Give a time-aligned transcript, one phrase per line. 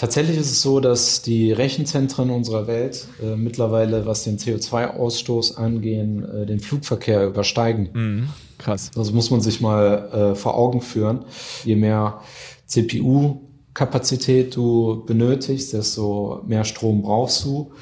[0.00, 6.24] Tatsächlich ist es so, dass die Rechenzentren unserer Welt äh, mittlerweile, was den CO2-Ausstoß angehen,
[6.24, 7.90] äh, den Flugverkehr übersteigen.
[7.92, 8.28] Mhm.
[8.56, 8.90] Krass.
[8.94, 11.26] Das muss man sich mal äh, vor Augen führen.
[11.66, 12.22] Je mehr
[12.64, 17.72] CPU-Kapazität du benötigst, desto mehr Strom brauchst du.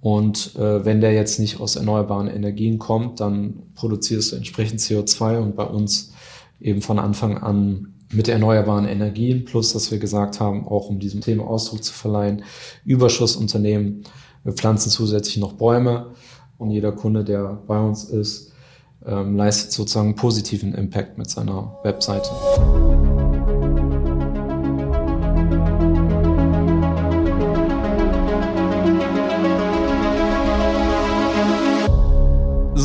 [0.00, 5.36] Und äh, wenn der jetzt nicht aus erneuerbaren Energien kommt, dann produzierst du entsprechend CO2
[5.36, 6.14] und bei uns
[6.60, 11.20] eben von Anfang an mit erneuerbaren Energien, plus dass wir gesagt haben, auch um diesem
[11.20, 12.42] Thema Ausdruck zu verleihen,
[12.84, 14.04] Überschussunternehmen,
[14.44, 16.12] wir pflanzen zusätzlich noch Bäume
[16.56, 18.52] und jeder Kunde, der bei uns ist,
[19.04, 22.30] ähm, leistet sozusagen positiven Impact mit seiner Webseite.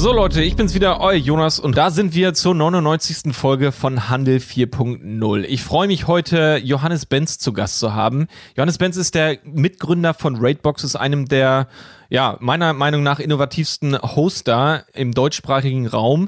[0.04, 3.34] So Leute, ich bin's wieder, euer Jonas und da sind wir zur 99.
[3.34, 5.46] Folge von Handel 4.0.
[5.46, 8.28] Ich freue mich heute, Johannes Benz zu Gast zu haben.
[8.58, 11.70] Johannes Benz ist der Mitgründer von Raidboxes, einem der,
[12.10, 16.28] ja, meiner Meinung nach innovativsten Hoster im deutschsprachigen Raum.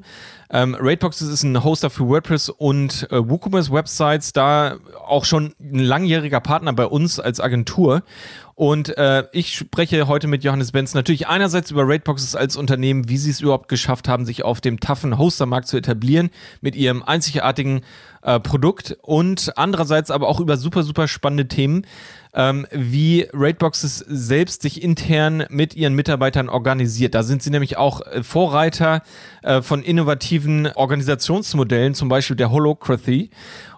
[0.49, 5.79] Ähm, Raidboxes ist ein Hoster für WordPress und äh, WooCommerce Websites, da auch schon ein
[5.79, 8.03] langjähriger Partner bei uns als Agentur.
[8.55, 13.17] Und äh, ich spreche heute mit Johannes Benz natürlich einerseits über Raidboxes als Unternehmen, wie
[13.17, 16.29] sie es überhaupt geschafft haben, sich auf dem taffen Hostermarkt zu etablieren
[16.61, 17.81] mit ihrem einzigartigen
[18.21, 21.85] äh, Produkt und andererseits aber auch über super, super spannende Themen,
[22.33, 27.13] ähm, wie Raidboxes selbst sich intern mit ihren Mitarbeitern organisiert.
[27.13, 29.03] Da sind sie nämlich auch äh, Vorreiter
[29.43, 33.31] äh, von innovativen Organisationsmodellen, zum Beispiel der Holocracy.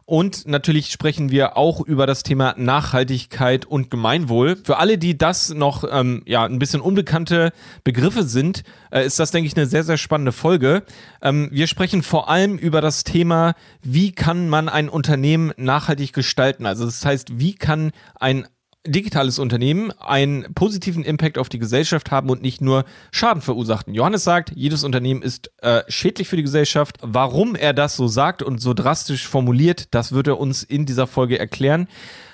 [0.09, 4.55] Und natürlich sprechen wir auch über das Thema Nachhaltigkeit und Gemeinwohl.
[4.55, 7.51] Für alle, die das noch ähm, ja ein bisschen unbekannte
[7.83, 10.83] Begriffe sind, äh, ist das denke ich eine sehr sehr spannende Folge.
[11.21, 16.65] Ähm, wir sprechen vor allem über das Thema, wie kann man ein Unternehmen nachhaltig gestalten.
[16.65, 18.47] Also das heißt, wie kann ein
[18.87, 23.93] digitales Unternehmen einen positiven Impact auf die Gesellschaft haben und nicht nur Schaden verursachen.
[23.93, 26.97] Johannes sagt, jedes Unternehmen ist äh, schädlich für die Gesellschaft.
[27.01, 31.07] Warum er das so sagt und so drastisch formuliert, das wird er uns in dieser
[31.07, 31.87] Folge erklären.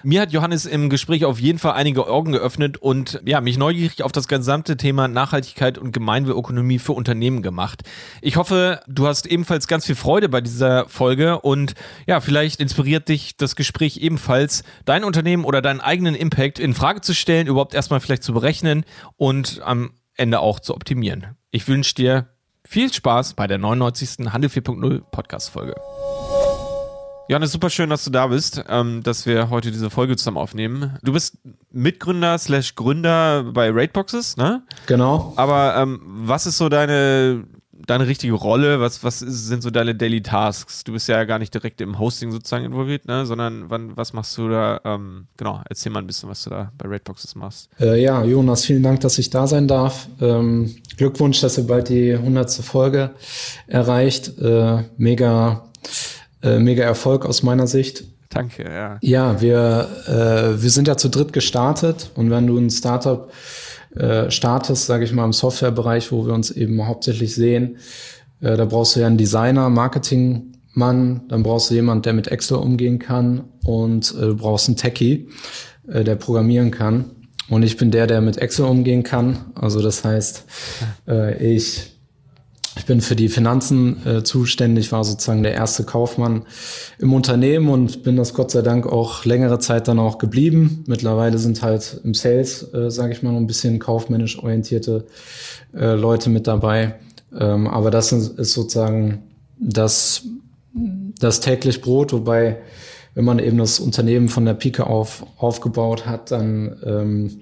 [0.06, 4.04] Mir hat Johannes im Gespräch auf jeden Fall einige Augen geöffnet und ja, mich neugierig
[4.04, 7.84] auf das gesamte Thema Nachhaltigkeit und Gemeinwohlökonomie für Unternehmen gemacht.
[8.22, 11.76] Ich hoffe, du hast ebenfalls ganz viel Freude bei dieser Folge und
[12.06, 17.00] ja, vielleicht inspiriert dich das Gespräch ebenfalls, dein Unternehmen oder deinen eigenen Impact in Frage
[17.00, 18.84] zu stellen, überhaupt erstmal vielleicht zu berechnen
[19.16, 21.38] und am Ende auch zu optimieren.
[21.50, 22.28] Ich wünsche dir
[22.66, 24.34] viel Spaß bei der 99.
[24.34, 25.76] Handel 4.0 Podcast Folge.
[27.34, 31.00] Johannes, super schön, dass du da bist, ähm, dass wir heute diese Folge zusammen aufnehmen.
[31.02, 31.40] Du bist
[31.72, 34.62] Mitgründer slash Gründer bei Raidboxes, ne?
[34.86, 35.34] Genau.
[35.36, 38.80] Aber ähm, was ist so deine, deine richtige Rolle?
[38.82, 40.84] Was, was ist, sind so deine Daily Tasks?
[40.84, 43.26] Du bist ja gar nicht direkt im Hosting sozusagen involviert, ne?
[43.26, 44.80] Sondern wann, was machst du da?
[44.86, 47.68] Ähm, genau, erzähl mal ein bisschen, was du da bei Raidboxes machst.
[47.80, 50.08] Äh, ja, Jonas, vielen Dank, dass ich da sein darf.
[50.22, 52.52] Ähm, Glückwunsch, dass ihr bald die 100.
[52.52, 53.16] Folge
[53.66, 54.38] erreicht.
[54.38, 55.64] Äh, mega
[56.44, 58.04] äh, mega Erfolg aus meiner Sicht.
[58.30, 58.98] Danke, ja.
[59.02, 63.32] Ja, wir, äh, wir sind ja zu dritt gestartet und wenn du ein Startup
[63.96, 67.78] äh, startest, sage ich mal, im Softwarebereich, wo wir uns eben hauptsächlich sehen,
[68.42, 72.58] äh, da brauchst du ja einen Designer, Marketingmann, dann brauchst du jemand, der mit Excel
[72.58, 75.30] umgehen kann und äh, du brauchst einen Techie,
[75.88, 77.06] äh, der programmieren kann.
[77.50, 79.52] Und ich bin der, der mit Excel umgehen kann.
[79.54, 80.46] Also das heißt,
[81.08, 81.93] äh, ich
[82.76, 86.44] ich bin für die Finanzen äh, zuständig, war sozusagen der erste Kaufmann
[86.98, 90.84] im Unternehmen und bin das Gott sei Dank auch längere Zeit dann auch geblieben.
[90.88, 95.06] Mittlerweile sind halt im Sales, äh, sage ich mal, noch ein bisschen kaufmännisch orientierte
[95.74, 96.96] äh, Leute mit dabei.
[97.38, 99.24] Ähm, aber das ist sozusagen
[99.60, 100.24] das,
[101.20, 102.58] das täglich Brot, wobei
[103.14, 107.42] wenn man eben das Unternehmen von der Pike auf aufgebaut hat, dann ähm,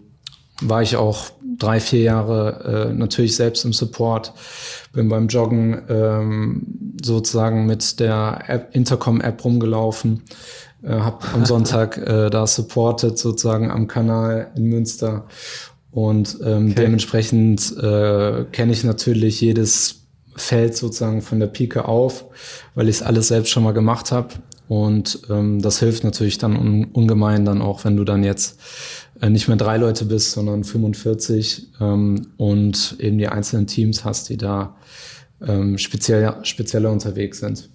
[0.62, 1.32] war ich auch
[1.62, 4.34] drei, vier Jahre äh, natürlich selbst im Support,
[4.94, 10.24] bin beim Joggen ähm, sozusagen mit der App, Intercom-App rumgelaufen,
[10.84, 15.26] äh, habe am Sonntag äh, da supported sozusagen am Kanal in Münster.
[15.92, 16.84] Und ähm, okay.
[16.84, 20.06] dementsprechend äh, kenne ich natürlich jedes
[20.36, 22.26] Feld sozusagen von der Pike auf,
[22.76, 24.30] weil ich es alles selbst schon mal gemacht habe
[24.72, 28.58] und ähm, das hilft natürlich dann un ungemein dann auch, wenn du dann jetzt
[29.20, 34.30] äh, nicht mehr drei Leute bist, sondern 45 ähm, und eben die einzelnen Teams hast,
[34.30, 34.78] die da
[35.46, 37.70] ähm, speziell, spezieller unterwegs sind.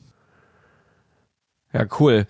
[1.74, 2.26] Ja, cool.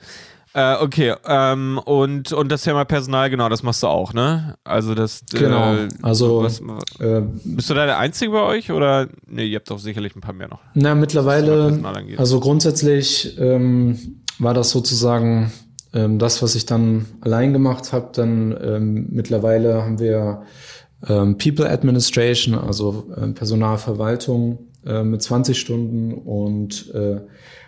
[0.52, 4.56] Äh, okay, ähm, und, und das Thema Personal, genau, das machst du auch, ne?
[4.64, 6.58] Also das äh, Genau, äh, also was,
[6.98, 10.22] äh, bist du da der Einzige bei euch oder ne, ihr habt doch sicherlich ein
[10.22, 10.58] paar mehr noch.
[10.74, 11.78] Na, mittlerweile,
[12.16, 15.52] also grundsätzlich ähm, war das sozusagen
[15.92, 20.42] ähm, das, was ich dann allein gemacht habe, dann ähm, mittlerweile haben wir
[21.08, 27.20] ähm, People Administration, also äh, Personalverwaltung äh, mit 20 Stunden und äh,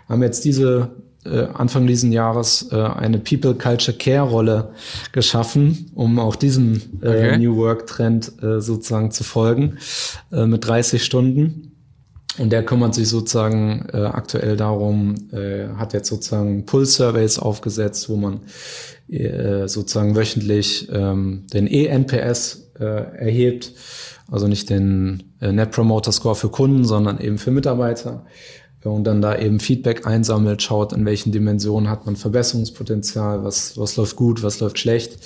[0.09, 0.91] haben jetzt diese
[1.25, 4.71] äh, Anfang diesen Jahres äh, eine People Culture Care Rolle
[5.13, 7.39] geschaffen, um auch diesem äh, okay.
[7.39, 9.79] New Work Trend äh, sozusagen zu folgen
[10.33, 11.68] äh, mit 30 Stunden.
[12.39, 18.17] Und der kümmert sich sozusagen äh, aktuell darum, äh, hat jetzt sozusagen Pull-Surveys aufgesetzt, wo
[18.17, 18.41] man
[19.09, 23.73] äh, sozusagen wöchentlich ähm, den E-NPS äh, erhebt,
[24.31, 28.25] also nicht den äh, Net Promoter Score für Kunden, sondern eben für Mitarbeiter.
[28.85, 33.97] Und dann da eben Feedback einsammelt, schaut, in welchen Dimensionen hat man Verbesserungspotenzial, was, was
[33.97, 35.19] läuft gut, was läuft schlecht,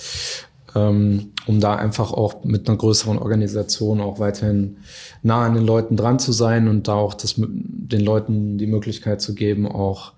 [0.74, 4.78] ähm, um da einfach auch mit einer größeren Organisation auch weiterhin
[5.22, 9.20] nah an den Leuten dran zu sein und da auch das, den Leuten die Möglichkeit
[9.20, 10.12] zu geben, auch,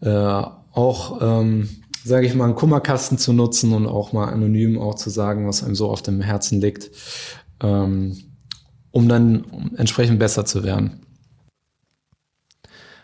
[0.00, 0.42] äh,
[0.72, 1.68] auch ähm,
[2.04, 5.62] sage ich mal, einen Kummerkasten zu nutzen und auch mal anonym auch zu sagen, was
[5.62, 6.90] einem so auf dem Herzen liegt,
[7.60, 8.16] ähm,
[8.90, 11.06] um dann entsprechend besser zu werden.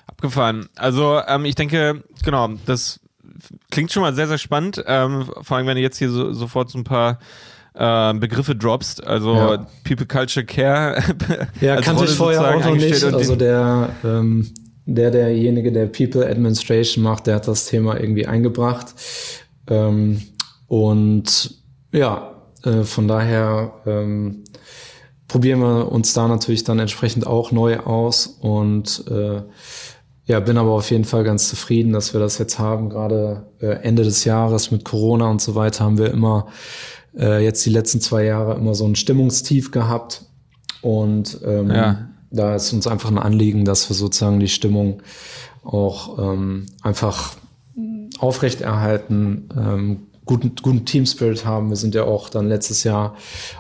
[0.06, 0.68] Abgefahren.
[0.76, 3.00] Also ähm, ich denke, genau, das
[3.70, 4.82] klingt schon mal sehr, sehr spannend.
[4.86, 7.18] Ähm, vor allem, wenn du jetzt hier so, sofort so ein paar
[7.74, 9.66] äh, Begriffe droppst, also ja.
[9.84, 11.02] People Culture Care.
[11.60, 13.04] ja, kannte ich vorher auch noch nicht.
[13.04, 14.52] Also der, ähm,
[14.86, 18.94] der, derjenige, der People Administration macht, der hat das Thema irgendwie eingebracht.
[19.68, 20.22] Ähm,
[20.68, 21.54] und
[21.92, 22.32] ja,
[22.64, 24.44] äh, von daher ähm,
[25.28, 29.42] probieren wir uns da natürlich dann entsprechend auch neu aus und äh,
[30.26, 32.90] ja, bin aber auf jeden Fall ganz zufrieden, dass wir das jetzt haben.
[32.90, 36.48] Gerade äh, Ende des Jahres mit Corona und so weiter haben wir immer
[37.16, 40.22] äh, jetzt die letzten zwei Jahre immer so ein Stimmungstief gehabt.
[40.82, 42.08] Und ähm, ja.
[42.30, 45.00] da ist uns einfach ein Anliegen, dass wir sozusagen die Stimmung
[45.62, 47.34] auch ähm, einfach
[48.18, 51.68] aufrechterhalten, ähm, guten, guten Team Spirit haben.
[51.68, 53.14] Wir sind ja auch dann letztes Jahr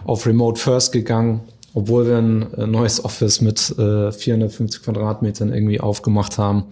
[0.04, 1.42] auf Remote First gegangen
[1.76, 6.64] obwohl wir ein äh, neues Office mit äh, 450 Quadratmetern irgendwie aufgemacht haben,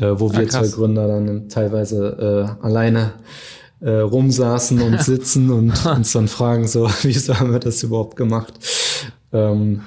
[0.00, 3.12] äh, wo wir ah, zwei Gründer dann teilweise äh, alleine
[3.80, 8.54] äh, rumsaßen und sitzen und uns dann fragen, so, wieso haben wir das überhaupt gemacht?
[9.32, 9.82] Ähm,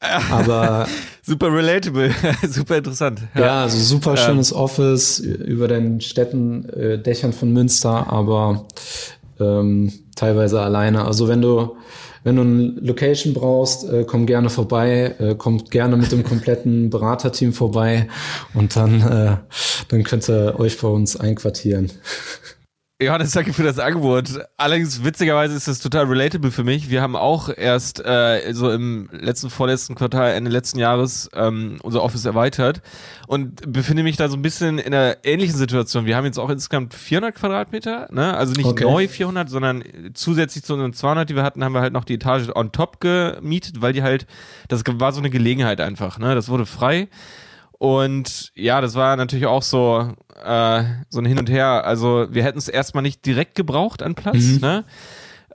[0.30, 0.86] aber
[1.22, 2.14] super relatable,
[2.48, 3.20] super interessant.
[3.34, 4.16] Ja, ja also super ähm.
[4.18, 8.68] schönes ähm, Office über den Städten, äh, Dächern von Münster, aber
[9.40, 11.06] ähm, teilweise alleine.
[11.06, 11.74] Also wenn du
[12.22, 16.90] wenn du eine Location brauchst, äh, komm gerne vorbei, äh, kommt gerne mit dem kompletten
[16.90, 18.08] Beraterteam vorbei
[18.54, 19.36] und dann, äh,
[19.88, 21.90] dann könnt ihr euch bei uns einquartieren.
[23.02, 24.40] Johannes, danke für das Angebot.
[24.58, 26.90] Allerdings, witzigerweise ist das total relatable für mich.
[26.90, 32.02] Wir haben auch erst äh, so im letzten, vorletzten Quartal, Ende letzten Jahres ähm, unser
[32.02, 32.82] Office erweitert
[33.26, 36.04] und befinde mich da so ein bisschen in einer ähnlichen Situation.
[36.04, 38.36] Wir haben jetzt auch insgesamt 400 Quadratmeter, ne?
[38.36, 38.84] also nicht okay.
[38.84, 39.82] neu 400, sondern
[40.12, 43.00] zusätzlich zu unseren 200, die wir hatten, haben wir halt noch die Etage on top
[43.00, 44.26] gemietet, weil die halt,
[44.68, 46.18] das war so eine Gelegenheit einfach.
[46.18, 46.34] Ne?
[46.34, 47.08] Das wurde frei.
[47.80, 50.12] Und ja, das war natürlich auch so,
[50.44, 51.86] äh, so ein Hin und Her.
[51.86, 54.58] Also wir hätten es erstmal nicht direkt gebraucht an Platz, mhm.
[54.60, 54.84] ne?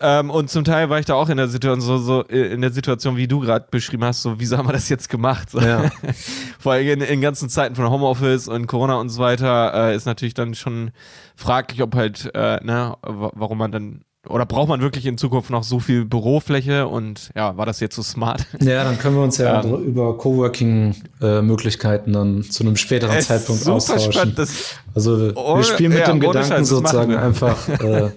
[0.01, 2.71] Ähm, und zum Teil war ich da auch in der Situation, so, so in der
[2.71, 5.53] Situation, wie du gerade beschrieben hast, so, wieso haben wir das jetzt gemacht?
[5.53, 5.91] Ja.
[6.59, 10.05] Vor allem in, in ganzen Zeiten von Homeoffice und Corona und so weiter, äh, ist
[10.05, 10.91] natürlich dann schon
[11.35, 15.63] fraglich, ob halt, äh, ne, warum man dann oder braucht man wirklich in Zukunft noch
[15.63, 18.45] so viel Bürofläche und ja, war das jetzt so smart?
[18.61, 23.61] Ja, dann können wir uns ja ähm, über Coworking-Möglichkeiten äh, dann zu einem späteren Zeitpunkt
[23.61, 24.13] super austauschen.
[24.13, 28.11] Spannend, das, also oh, wir spielen mit ja, dem Gedanken Scheiß, sozusagen einfach äh,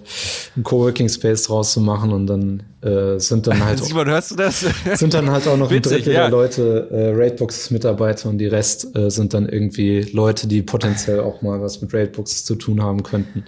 [0.55, 4.61] einen Coworking-Space draus zu machen und dann äh, sind dann halt Simon, hörst du das?
[4.93, 6.21] sind dann halt auch noch Witzig, ein Drittel ja.
[6.21, 11.41] der Leute äh, Raidboxes-Mitarbeiter und die Rest äh, sind dann irgendwie Leute, die potenziell auch
[11.41, 13.43] mal was mit Raidboxes zu tun haben könnten.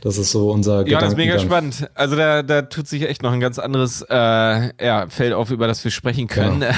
[0.00, 1.90] Das ist so unser Ja, das ist mega spannend.
[1.94, 5.66] Also da, da tut sich echt noch ein ganz anderes äh, ja, Feld auf, über
[5.66, 6.62] das wir sprechen können.
[6.62, 6.72] Ja.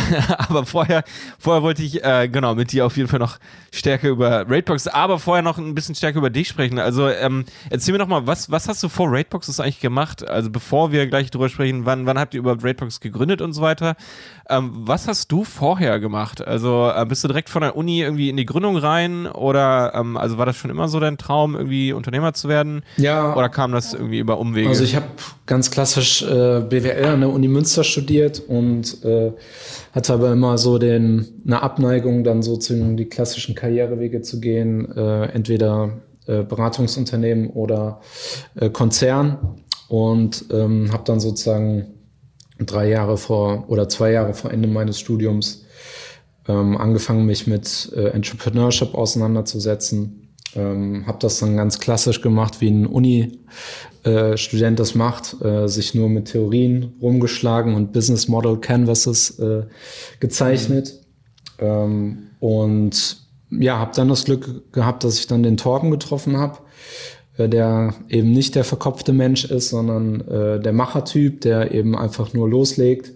[0.48, 1.04] aber vorher,
[1.38, 3.38] vorher wollte ich äh, genau mit dir auf jeden Fall noch
[3.72, 6.78] stärker über Raidboxes, aber vorher noch ein bisschen stärker über dich sprechen.
[6.78, 10.26] Also ähm, erzähl mir noch mal, was, was hast du vor Raidboxes eigentlich gemacht?
[10.26, 13.62] Also bevor wir gleich drüber sprechen, wann, wann habt ihr überhaupt Raidbox gegründet und so
[13.62, 13.96] weiter.
[14.48, 16.46] Ähm, was hast du vorher gemacht?
[16.46, 20.16] Also äh, bist du direkt von der Uni irgendwie in die Gründung rein oder ähm,
[20.16, 22.82] also war das schon immer so dein Traum, irgendwie Unternehmer zu werden?
[22.96, 23.34] Ja.
[23.34, 24.68] Oder kam das irgendwie über Umwege?
[24.68, 25.06] Also ich habe
[25.46, 29.32] ganz klassisch äh, BWL an der Uni Münster studiert und äh,
[29.92, 34.94] hatte aber immer so den eine Abneigung, dann so zu die klassischen Karrierewege zu gehen,
[34.96, 35.90] äh, entweder
[36.26, 38.00] äh, Beratungsunternehmen oder
[38.56, 41.86] äh, Konzern und ähm, habe dann sozusagen
[42.58, 45.64] drei Jahre vor oder zwei Jahre vor Ende meines Studiums
[46.46, 50.30] ähm, angefangen, mich mit äh, Entrepreneurship auseinanderzusetzen.
[50.56, 55.94] Ähm, habe das dann ganz klassisch gemacht, wie ein Uni-Student äh, das macht, äh, sich
[55.94, 59.64] nur mit Theorien rumgeschlagen und Business Model Canvases äh,
[60.20, 61.00] gezeichnet.
[61.60, 61.66] Mhm.
[61.66, 66.58] Ähm, und ja, habe dann das Glück gehabt, dass ich dann den Torben getroffen habe,
[67.38, 72.48] der eben nicht der verkopfte Mensch ist, sondern äh, der Machertyp, der eben einfach nur
[72.48, 73.12] loslegt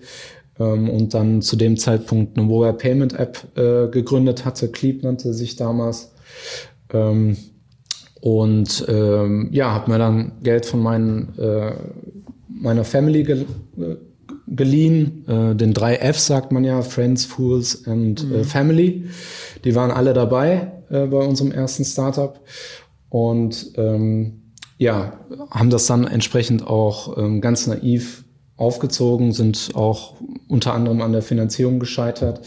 [0.58, 4.68] ähm, und dann zu dem Zeitpunkt eine Mobile Payment App äh, gegründet hatte.
[4.68, 6.12] Cleep nannte sich damals.
[6.92, 7.36] Ähm,
[8.20, 11.72] und ähm, ja, habe mir dann Geld von meinen, äh,
[12.48, 13.44] meiner Family ge
[13.78, 13.96] äh,
[14.48, 15.24] geliehen.
[15.28, 18.44] Äh, den drei Fs sagt man ja, Friends, Fools and äh, mhm.
[18.44, 19.04] Family.
[19.64, 22.40] Die waren alle dabei äh, bei unserem ersten Startup.
[23.10, 24.42] Und ähm,
[24.76, 25.12] ja,
[25.50, 28.24] haben das dann entsprechend auch ähm, ganz naiv
[28.56, 30.14] aufgezogen, sind auch
[30.48, 32.46] unter anderem an der Finanzierung gescheitert,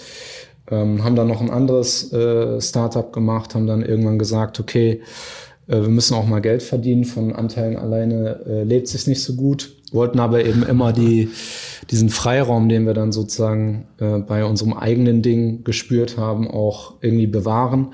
[0.69, 5.01] ähm, haben dann noch ein anderes äh, Startup gemacht, haben dann irgendwann gesagt, okay,
[5.79, 8.41] wir müssen auch mal Geld verdienen, von Anteilen alleine.
[8.45, 11.29] Äh, lebt sich nicht so gut, wollten aber eben immer die,
[11.89, 17.27] diesen Freiraum, den wir dann sozusagen äh, bei unserem eigenen Ding gespürt haben, auch irgendwie
[17.27, 17.93] bewahren,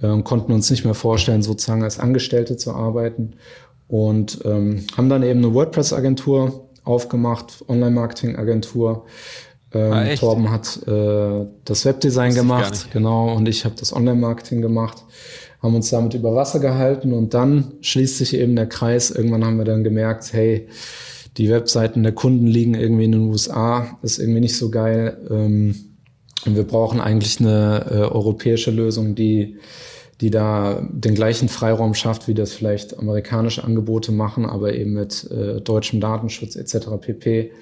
[0.00, 3.34] äh, konnten uns nicht mehr vorstellen, sozusagen als Angestellte zu arbeiten.
[3.88, 9.04] Und ähm, haben dann eben eine WordPress-Agentur aufgemacht, Online-Marketing-Agentur.
[9.72, 15.04] Ähm, ah, Torben hat äh, das Webdesign gemacht, genau, und ich habe das Online-Marketing gemacht,
[15.62, 19.10] haben uns damit über Wasser gehalten und dann schließt sich eben der Kreis.
[19.10, 20.68] Irgendwann haben wir dann gemerkt, hey,
[21.36, 25.18] die Webseiten der Kunden liegen irgendwie in den USA, ist irgendwie nicht so geil.
[25.30, 25.74] Ähm,
[26.46, 29.58] und wir brauchen eigentlich eine äh, europäische Lösung, die
[30.20, 35.30] die da den gleichen Freiraum schafft, wie das vielleicht amerikanische Angebote machen, aber eben mit
[35.30, 36.88] äh, deutschem Datenschutz etc.
[37.00, 37.52] pp.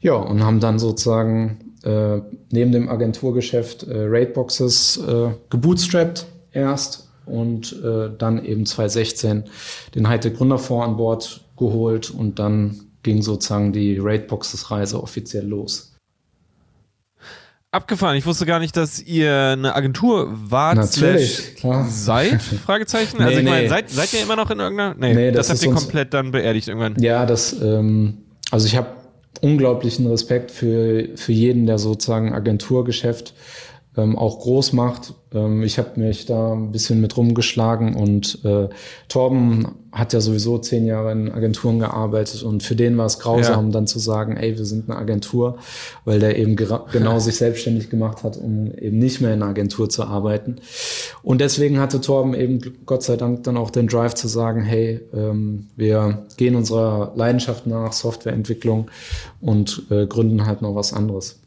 [0.00, 2.20] Ja, und haben dann sozusagen äh,
[2.50, 9.44] neben dem Agenturgeschäft äh, Raidboxes äh, gebootstrapped erst und äh, dann eben 2016
[9.94, 15.90] den Hightech Gründerfonds an Bord geholt und dann ging sozusagen die Raidboxes Reise offiziell los.
[17.72, 18.16] Abgefahren.
[18.16, 20.76] Ich wusste gar nicht, dass ihr eine Agentur wart.
[20.76, 21.86] Natürlich, klar.
[21.88, 22.42] Seid?
[22.66, 23.18] Fragezeichen.
[23.18, 23.50] nee, also ich nee.
[23.50, 24.96] meine, seid, seid ihr immer noch in irgendeiner?
[24.98, 27.00] Nee, nee das, das habt ihr komplett dann beerdigt irgendwann.
[27.00, 27.52] Ja, das.
[27.62, 28.18] Ähm,
[28.50, 28.88] also ich habe
[29.40, 33.34] unglaublichen Respekt für für jeden, der sozusagen Agenturgeschäft
[34.00, 35.14] ähm, auch groß macht.
[35.32, 38.68] Ähm, ich habe mich da ein bisschen mit rumgeschlagen und äh,
[39.08, 43.66] Torben hat ja sowieso zehn Jahre in Agenturen gearbeitet und für den war es grausam,
[43.66, 43.72] ja.
[43.72, 45.58] dann zu sagen, ey, wir sind eine Agentur,
[46.04, 49.88] weil der eben genau sich selbstständig gemacht hat, um eben nicht mehr in einer Agentur
[49.88, 50.56] zu arbeiten.
[51.22, 55.00] Und deswegen hatte Torben eben Gott sei Dank dann auch den Drive zu sagen, hey,
[55.12, 58.90] ähm, wir gehen unserer Leidenschaft nach, Softwareentwicklung
[59.40, 61.39] und äh, gründen halt noch was anderes.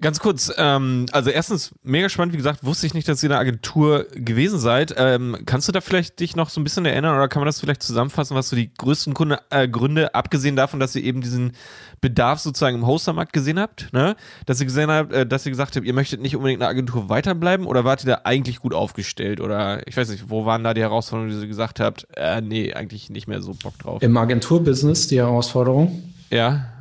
[0.00, 3.32] Ganz kurz, ähm, also erstens mega spannend, wie gesagt, wusste ich nicht, dass ihr in
[3.32, 4.92] einer Agentur gewesen seid.
[4.98, 7.60] Ähm, kannst du da vielleicht dich noch so ein bisschen erinnern oder kann man das
[7.60, 11.52] vielleicht zusammenfassen, was so die größten Kunde, äh, Gründe, abgesehen davon, dass ihr eben diesen
[12.00, 14.16] Bedarf sozusagen im Hostermarkt gesehen habt, ne?
[14.46, 16.70] Dass ihr gesehen habt, äh, dass ihr gesagt habt, ihr möchtet nicht unbedingt in einer
[16.70, 19.40] Agentur weiterbleiben oder wart ihr da eigentlich gut aufgestellt?
[19.40, 22.74] Oder ich weiß nicht, wo waren da die Herausforderungen, die ihr gesagt habt, äh, nee,
[22.74, 24.02] eigentlich nicht mehr so Bock drauf?
[24.02, 26.02] Im Agenturbusiness die Herausforderung?
[26.30, 26.73] Ja.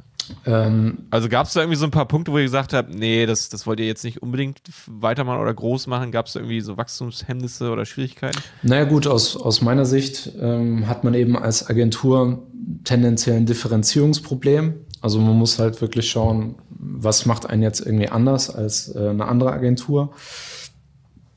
[0.46, 3.25] Ähm, also gab es da irgendwie so ein paar Punkte, wo ihr gesagt habt, nee,
[3.25, 6.12] das, das wollt ihr jetzt nicht unbedingt weitermachen oder groß machen?
[6.12, 8.38] Gab es da irgendwie so Wachstumshemmnisse oder Schwierigkeiten?
[8.62, 12.44] Naja gut, aus, aus meiner Sicht ähm, hat man eben als Agentur
[12.84, 14.75] tendenziell ein Differenzierungsproblem.
[15.01, 19.25] Also man muss halt wirklich schauen, was macht einen jetzt irgendwie anders als äh, eine
[19.25, 20.13] andere Agentur.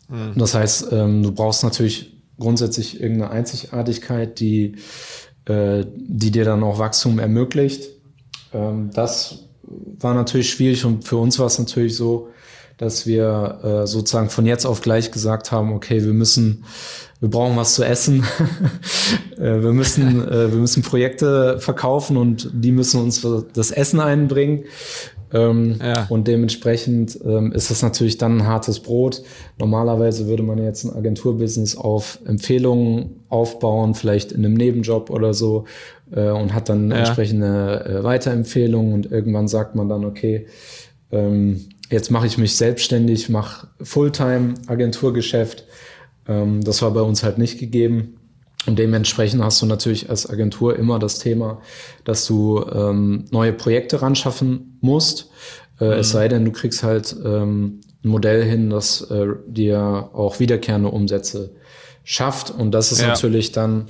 [0.09, 0.35] Hm.
[0.37, 4.76] Das heißt, ähm, du brauchst natürlich grundsätzlich irgendeine Einzigartigkeit, die,
[5.47, 7.96] äh, die dir dann auch Wachstum ermöglicht.
[8.53, 12.29] Ähm, das war natürlich schwierig und für uns war es natürlich so,
[12.79, 16.65] dass wir äh, sozusagen von jetzt auf gleich gesagt haben, okay, wir müssen,
[17.21, 18.25] wir brauchen was zu essen,
[19.38, 24.65] äh, wir müssen, äh, wir müssen Projekte verkaufen und die müssen uns das Essen einbringen.
[25.33, 26.07] Ähm, ja.
[26.09, 29.23] Und dementsprechend ähm, ist das natürlich dann ein hartes Brot.
[29.59, 35.65] Normalerweise würde man jetzt ein Agenturbusiness auf Empfehlungen aufbauen, vielleicht in einem Nebenjob oder so,
[36.12, 36.98] äh, und hat dann ja.
[36.98, 40.46] entsprechende äh, Weiterempfehlungen und irgendwann sagt man dann, okay,
[41.10, 45.64] ähm, jetzt mache ich mich selbstständig, mache Fulltime Agenturgeschäft.
[46.28, 48.16] Ähm, das war bei uns halt nicht gegeben.
[48.66, 51.60] Und dementsprechend hast du natürlich als Agentur immer das Thema,
[52.04, 55.30] dass du ähm, neue Projekte ran schaffen musst.
[55.80, 55.92] Äh, mhm.
[55.92, 60.88] Es sei denn, du kriegst halt ähm, ein Modell hin, das äh, dir auch wiederkehrende
[60.88, 61.54] Umsätze
[62.02, 62.50] schafft.
[62.50, 63.08] Und das ist ja.
[63.08, 63.86] natürlich dann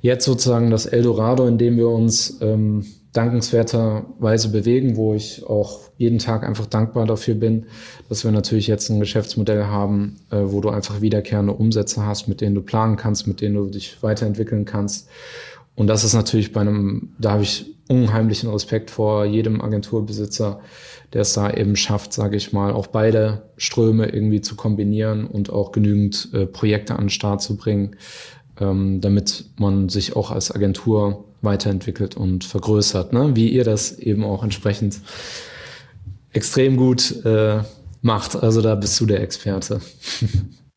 [0.00, 6.18] jetzt sozusagen das Eldorado, in dem wir uns ähm, dankenswerterweise bewegen, wo ich auch jeden
[6.18, 7.66] Tag einfach dankbar dafür bin,
[8.08, 12.40] dass wir natürlich jetzt ein Geschäftsmodell haben, äh, wo du einfach wiederkehrende Umsätze hast, mit
[12.40, 15.08] denen du planen kannst, mit denen du dich weiterentwickeln kannst.
[15.74, 20.60] Und das ist natürlich bei einem, da habe ich unheimlichen Respekt vor jedem Agenturbesitzer,
[21.12, 25.50] der es da eben schafft, sage ich mal, auch beide Ströme irgendwie zu kombinieren und
[25.50, 27.96] auch genügend äh, Projekte an den Start zu bringen,
[28.60, 33.34] ähm, damit man sich auch als Agentur weiterentwickelt und vergrößert, ne?
[33.34, 35.00] wie ihr das eben auch entsprechend
[36.32, 37.62] extrem gut äh,
[38.02, 38.36] macht.
[38.36, 39.80] Also da bist du der Experte.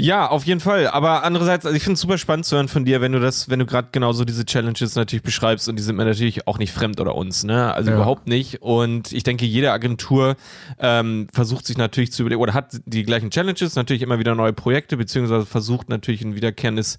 [0.00, 0.86] Ja, auf jeden Fall.
[0.86, 3.50] Aber andererseits, also ich finde es super spannend zu hören von dir, wenn du das,
[3.50, 6.72] wenn du gerade genauso diese Challenges natürlich beschreibst und die sind mir natürlich auch nicht
[6.72, 7.74] fremd oder uns, ne?
[7.74, 7.96] Also ja.
[7.96, 8.62] überhaupt nicht.
[8.62, 10.36] Und ich denke, jede Agentur
[10.78, 14.52] ähm, versucht sich natürlich zu überlegen oder hat die gleichen Challenges, natürlich immer wieder neue
[14.52, 16.98] Projekte, beziehungsweise versucht natürlich ein wiederkehrendes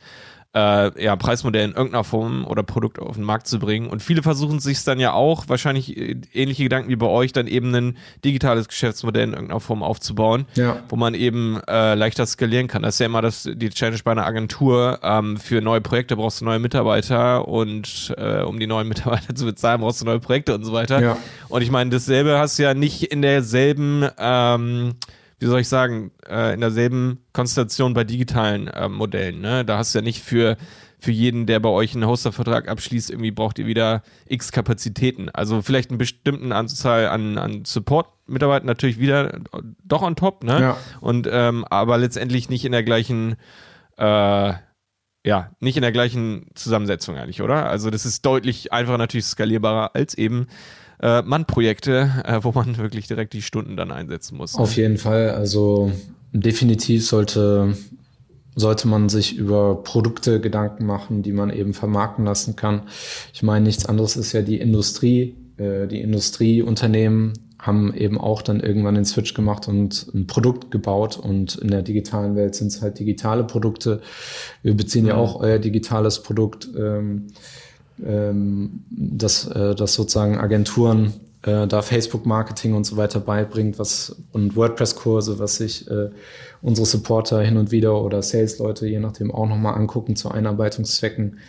[0.55, 3.87] äh, ja, Preismodell in irgendeiner Form oder Produkt auf den Markt zu bringen.
[3.87, 7.45] Und viele versuchen sich dann ja auch, wahrscheinlich äh, ähnliche Gedanken wie bei euch, dann
[7.45, 10.81] eben ein digitales Geschäftsmodell in irgendeiner Form aufzubauen, ja.
[10.89, 12.81] wo man eben äh, leichter skalieren kann.
[12.81, 14.99] Das ist ja immer das, die Challenge bei einer Agentur.
[15.03, 19.45] Ähm, für neue Projekte brauchst du neue Mitarbeiter und äh, um die neuen Mitarbeiter zu
[19.45, 20.99] bezahlen, brauchst du neue Projekte und so weiter.
[20.99, 21.17] Ja.
[21.49, 24.95] Und ich meine, dasselbe hast du ja nicht in derselben ähm,
[25.39, 29.41] wie soll ich sagen, äh, in derselben Konstellation bei digitalen äh, Modellen.
[29.41, 29.63] Ne?
[29.65, 30.57] Da hast du ja nicht für,
[30.99, 35.29] für jeden, der bei euch einen Hostervertrag abschließt, irgendwie braucht ihr wieder x Kapazitäten.
[35.29, 39.39] Also vielleicht eine bestimmten Anzahl an, an Support-Mitarbeitern natürlich wieder
[39.83, 40.59] doch on top, ne?
[40.59, 40.77] Ja.
[40.99, 43.37] Und ähm, aber letztendlich nicht in der gleichen
[43.97, 44.53] äh,
[45.25, 47.69] ja, nicht in der gleichen Zusammensetzung eigentlich, oder?
[47.69, 50.47] Also das ist deutlich einfacher natürlich skalierbarer als eben
[51.01, 54.55] äh, Mannprojekte, äh, wo man wirklich direkt die Stunden dann einsetzen muss.
[54.55, 54.61] Ne?
[54.61, 55.31] Auf jeden Fall.
[55.31, 55.91] Also
[56.31, 57.75] definitiv sollte,
[58.55, 62.83] sollte man sich über Produkte Gedanken machen, die man eben vermarkten lassen kann.
[63.33, 65.35] Ich meine, nichts anderes ist ja die Industrie.
[65.59, 71.17] Äh, die Industrieunternehmen haben eben auch dann irgendwann den Switch gemacht und ein Produkt gebaut
[71.17, 74.01] und in der digitalen Welt sind es halt digitale Produkte.
[74.63, 75.21] Wir beziehen ja, ja mhm.
[75.21, 76.69] auch euer digitales Produkt.
[76.77, 77.27] Ähm,
[78.05, 81.13] ähm, dass, äh, dass sozusagen Agenturen
[81.43, 86.09] äh, da Facebook-Marketing und so weiter beibringt, was und WordPress-Kurse, was sich äh,
[86.61, 91.39] unsere Supporter hin und wieder oder Sales-Leute je nachdem auch nochmal angucken zu Einarbeitungszwecken.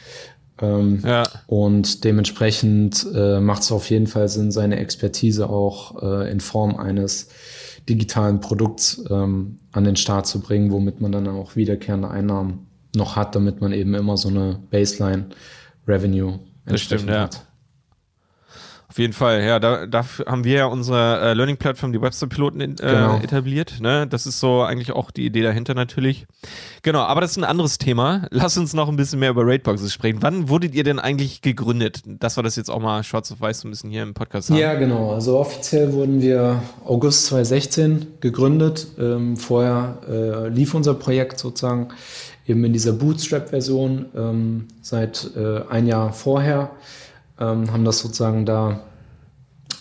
[0.61, 1.25] Ähm, ja.
[1.47, 6.77] Und dementsprechend äh, macht es auf jeden Fall Sinn, seine Expertise auch äh, in Form
[6.77, 7.29] eines
[7.89, 13.17] digitalen Produkts ähm, an den Start zu bringen, womit man dann auch wiederkehrende Einnahmen noch
[13.17, 15.27] hat, damit man eben immer so eine Baseline
[15.87, 16.39] Revenue.
[16.67, 17.29] Das stimmt, ja.
[18.91, 22.75] Auf jeden Fall, ja, da, da haben wir ja unsere äh, Learning-Plattform, die Webster-Piloten äh,
[22.75, 23.21] genau.
[23.23, 23.75] etabliert.
[23.81, 24.09] Ne?
[24.09, 26.27] Das ist so eigentlich auch die Idee dahinter natürlich.
[26.83, 28.27] Genau, aber das ist ein anderes Thema.
[28.31, 30.19] Lass uns noch ein bisschen mehr über Raidboxes sprechen.
[30.23, 32.03] Wann wurdet ihr denn eigentlich gegründet?
[32.05, 34.51] Dass wir das jetzt auch mal schwarz auf weiß so ein bisschen hier im Podcast
[34.51, 34.59] haben.
[34.59, 35.13] Ja, genau.
[35.13, 38.89] Also offiziell wurden wir August 2016 gegründet.
[38.99, 41.91] Ähm, vorher äh, lief unser Projekt sozusagen
[42.49, 46.71] eben in dieser Bootstrap-Version ähm, seit äh, ein Jahr vorher,
[47.41, 48.81] ähm, haben das sozusagen da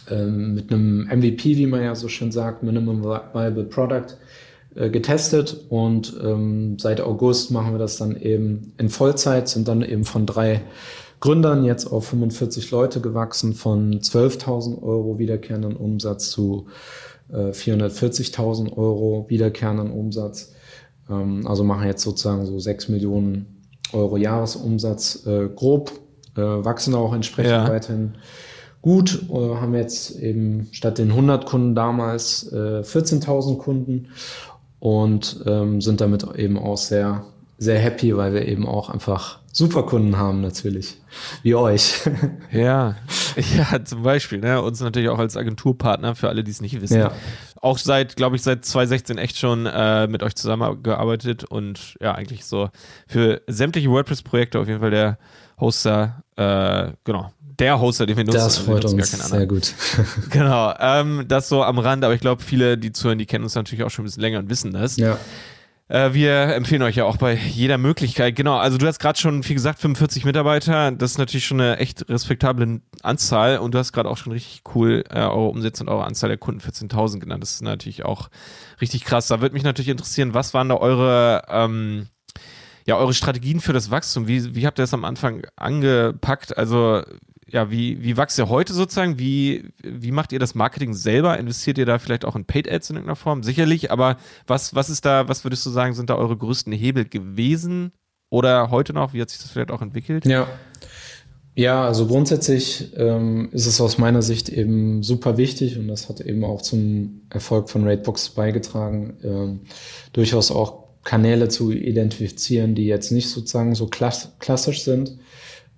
[0.10, 4.18] ähm, mit einem MVP, wie man ja so schön sagt, Minimum Viable Product,
[4.76, 9.82] äh, getestet und ähm, seit August machen wir das dann eben in Vollzeit, sind dann
[9.82, 10.62] eben von drei
[11.20, 16.68] Gründern jetzt auf 45 Leute gewachsen, von 12.000 Euro wiederkehrenden Umsatz zu
[17.30, 20.54] äh, 440.000 Euro wiederkehrenden Umsatz.
[21.10, 25.92] Ähm, also machen jetzt sozusagen so 6 Millionen Euro Jahresumsatz äh, grob,
[26.40, 27.70] wachsen auch entsprechend ja.
[27.70, 28.16] weiterhin
[28.82, 34.08] gut, äh, haben jetzt eben statt den 100 Kunden damals 14.000 Kunden
[34.80, 37.26] und ähm, sind damit eben auch sehr,
[37.58, 40.98] sehr happy, weil wir eben auch einfach super Kunden haben natürlich,
[41.44, 42.02] wie euch.
[42.52, 42.96] Ja,
[43.36, 44.62] ja, zum Beispiel, ne?
[44.62, 47.00] uns natürlich auch als Agenturpartner, für alle, die es nicht wissen.
[47.00, 47.12] Ja.
[47.62, 52.46] Auch seit, glaube ich, seit 2016 echt schon äh, mit euch zusammengearbeitet und ja, eigentlich
[52.46, 52.70] so
[53.08, 55.20] für sämtliche WordPress-Projekte auf jeden Fall der
[55.60, 58.38] Hoster, äh, genau, der Hoster, den wir nutzen.
[58.38, 59.74] Das freut uns sehr gut.
[60.30, 63.56] genau, ähm, das so am Rand, aber ich glaube, viele, die zuhören, die kennen uns
[63.56, 64.98] natürlich auch schon ein bisschen länger und wissen das.
[64.98, 65.18] Ja.
[65.90, 68.36] Äh, wir empfehlen euch ja auch bei jeder Möglichkeit.
[68.36, 70.92] Genau, also du hast gerade schon, wie gesagt, 45 Mitarbeiter.
[70.92, 73.58] Das ist natürlich schon eine echt respektable Anzahl.
[73.58, 76.38] Und du hast gerade auch schon richtig cool äh, eure Umsätze und eure Anzahl der
[76.38, 77.42] Kunden 14.000 genannt.
[77.42, 78.30] Das ist natürlich auch
[78.80, 79.28] richtig krass.
[79.28, 82.08] Da würde mich natürlich interessieren, was waren da eure, ähm,
[82.90, 84.28] ja, eure Strategien für das Wachstum?
[84.28, 86.58] Wie, wie habt ihr das am Anfang angepackt?
[86.58, 87.04] Also
[87.48, 89.20] ja, wie, wie wächst ihr heute sozusagen?
[89.20, 91.38] Wie, wie macht ihr das Marketing selber?
[91.38, 93.44] Investiert ihr da vielleicht auch in Paid Ads in irgendeiner Form?
[93.44, 97.06] Sicherlich, aber was, was ist da, was würdest du sagen, sind da eure größten Hebel
[97.06, 97.92] gewesen?
[98.32, 99.14] Oder heute noch?
[99.14, 100.26] Wie hat sich das vielleicht auch entwickelt?
[100.26, 100.48] Ja.
[101.54, 106.22] Ja, also grundsätzlich ähm, ist es aus meiner Sicht eben super wichtig und das hat
[106.22, 109.60] eben auch zum Erfolg von Raidbox beigetragen, ähm,
[110.14, 115.18] durchaus auch Kanäle zu identifizieren, die jetzt nicht sozusagen so klass klassisch sind.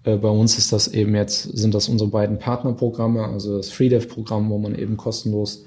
[0.03, 4.49] Äh, bei uns ist das eben jetzt, sind das unsere beiden Partnerprogramme, also das FreeDev-Programm,
[4.49, 5.65] wo man eben kostenlos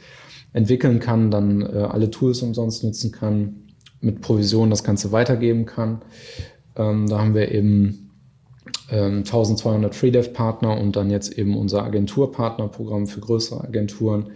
[0.53, 3.57] entwickeln kann, dann äh, alle Tools umsonst nutzen kann,
[4.01, 6.03] mit Provision das Ganze weitergeben kann.
[6.77, 8.11] Ähm, da haben wir eben
[8.91, 14.33] 1200 ähm, FreeDev-Partner und dann jetzt eben unser Agenturpartnerprogramm für größere Agenturen.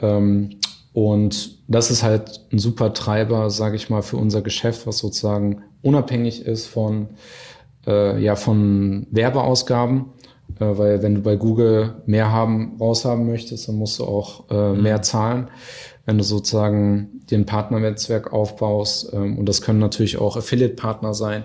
[0.00, 0.50] Ähm,
[0.94, 5.64] und das ist halt ein super Treiber, sage ich mal, für unser Geschäft, was sozusagen
[5.82, 7.08] unabhängig ist von,
[7.84, 10.06] äh, ja, von Werbeausgaben.
[10.60, 14.72] Äh, weil wenn du bei Google mehr haben, raushaben möchtest, dann musst du auch äh,
[14.72, 14.82] mhm.
[14.82, 15.48] mehr zahlen.
[16.06, 21.42] Wenn du sozusagen den Partnernetzwerk aufbaust, ähm, und das können natürlich auch Affiliate-Partner sein,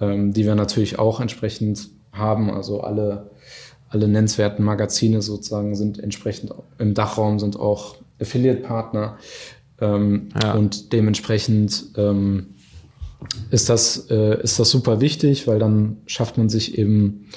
[0.00, 2.50] ähm, die wir natürlich auch entsprechend haben.
[2.50, 3.30] Also alle,
[3.90, 9.18] alle nennenswerten Magazine sozusagen sind entsprechend im Dachraum sind auch Affiliate-Partner.
[9.80, 10.52] Ähm, ja.
[10.54, 12.54] Und dementsprechend ähm,
[13.50, 17.28] ist, das, äh, ist das super wichtig, weil dann schafft man sich eben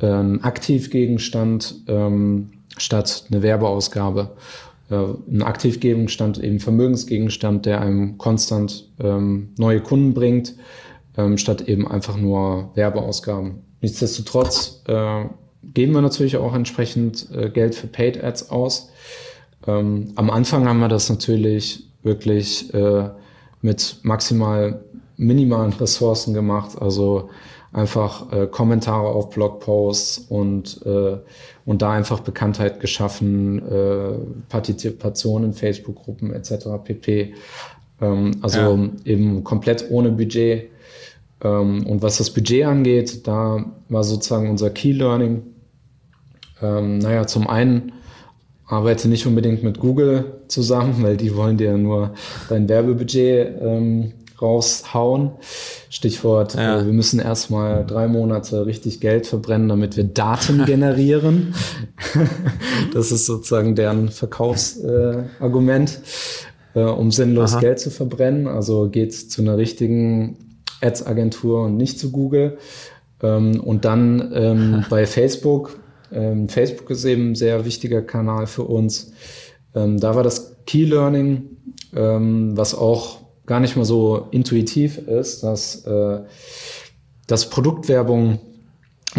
[0.00, 4.36] äh, einen Aktivgegenstand ähm, statt eine Werbeausgabe.
[4.90, 4.94] Äh,
[5.30, 10.54] ein Aktivgegenstand, eben Vermögensgegenstand, der einem konstant ähm, neue Kunden bringt
[11.16, 13.62] ähm, statt eben einfach nur Werbeausgaben.
[13.80, 15.24] Nichtsdestotrotz äh,
[15.62, 18.90] geben wir natürlich auch entsprechend äh, Geld für Paid Ads aus.
[19.66, 23.10] Ähm, am Anfang haben wir das natürlich wirklich äh,
[23.62, 24.82] mit maximal
[25.16, 27.28] minimalen Ressourcen gemacht, also
[27.72, 31.18] einfach äh, Kommentare auf Blogposts und, äh,
[31.66, 34.18] und da einfach Bekanntheit geschaffen, äh,
[34.48, 36.66] Partizipation in Facebook-Gruppen etc.
[36.82, 37.34] pp.
[38.00, 38.88] Ähm, also ja.
[39.04, 40.70] eben komplett ohne Budget
[41.42, 45.42] ähm, und was das Budget angeht, da war sozusagen unser Key Learning.
[46.62, 47.92] Ähm, naja, zum einen
[48.70, 52.14] arbeite nicht unbedingt mit Google zusammen, weil die wollen dir nur
[52.48, 55.32] dein Werbebudget ähm, raushauen.
[55.90, 56.80] Stichwort, ja.
[56.80, 61.54] äh, wir müssen erstmal drei Monate richtig Geld verbrennen, damit wir Daten generieren.
[62.94, 66.00] das ist sozusagen deren Verkaufsargument,
[66.74, 67.60] äh, äh, um sinnlos Aha.
[67.60, 68.46] Geld zu verbrennen.
[68.46, 70.36] Also geht zu einer richtigen
[70.80, 72.58] Ads-Agentur und nicht zu Google.
[73.20, 75.76] Ähm, und dann ähm, bei Facebook.
[76.12, 79.12] Ähm, Facebook ist eben ein sehr wichtiger Kanal für uns.
[79.74, 81.56] Ähm, da war das Key Learning,
[81.94, 86.20] ähm, was auch gar nicht mal so intuitiv ist, dass, äh,
[87.26, 88.38] dass Produktwerbung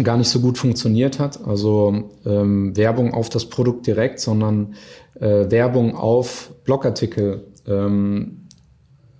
[0.02, 1.46] gar nicht so gut funktioniert hat.
[1.46, 4.74] Also ähm, Werbung auf das Produkt direkt, sondern
[5.20, 7.46] äh, Werbung auf Blogartikel.
[7.66, 8.38] Ähm,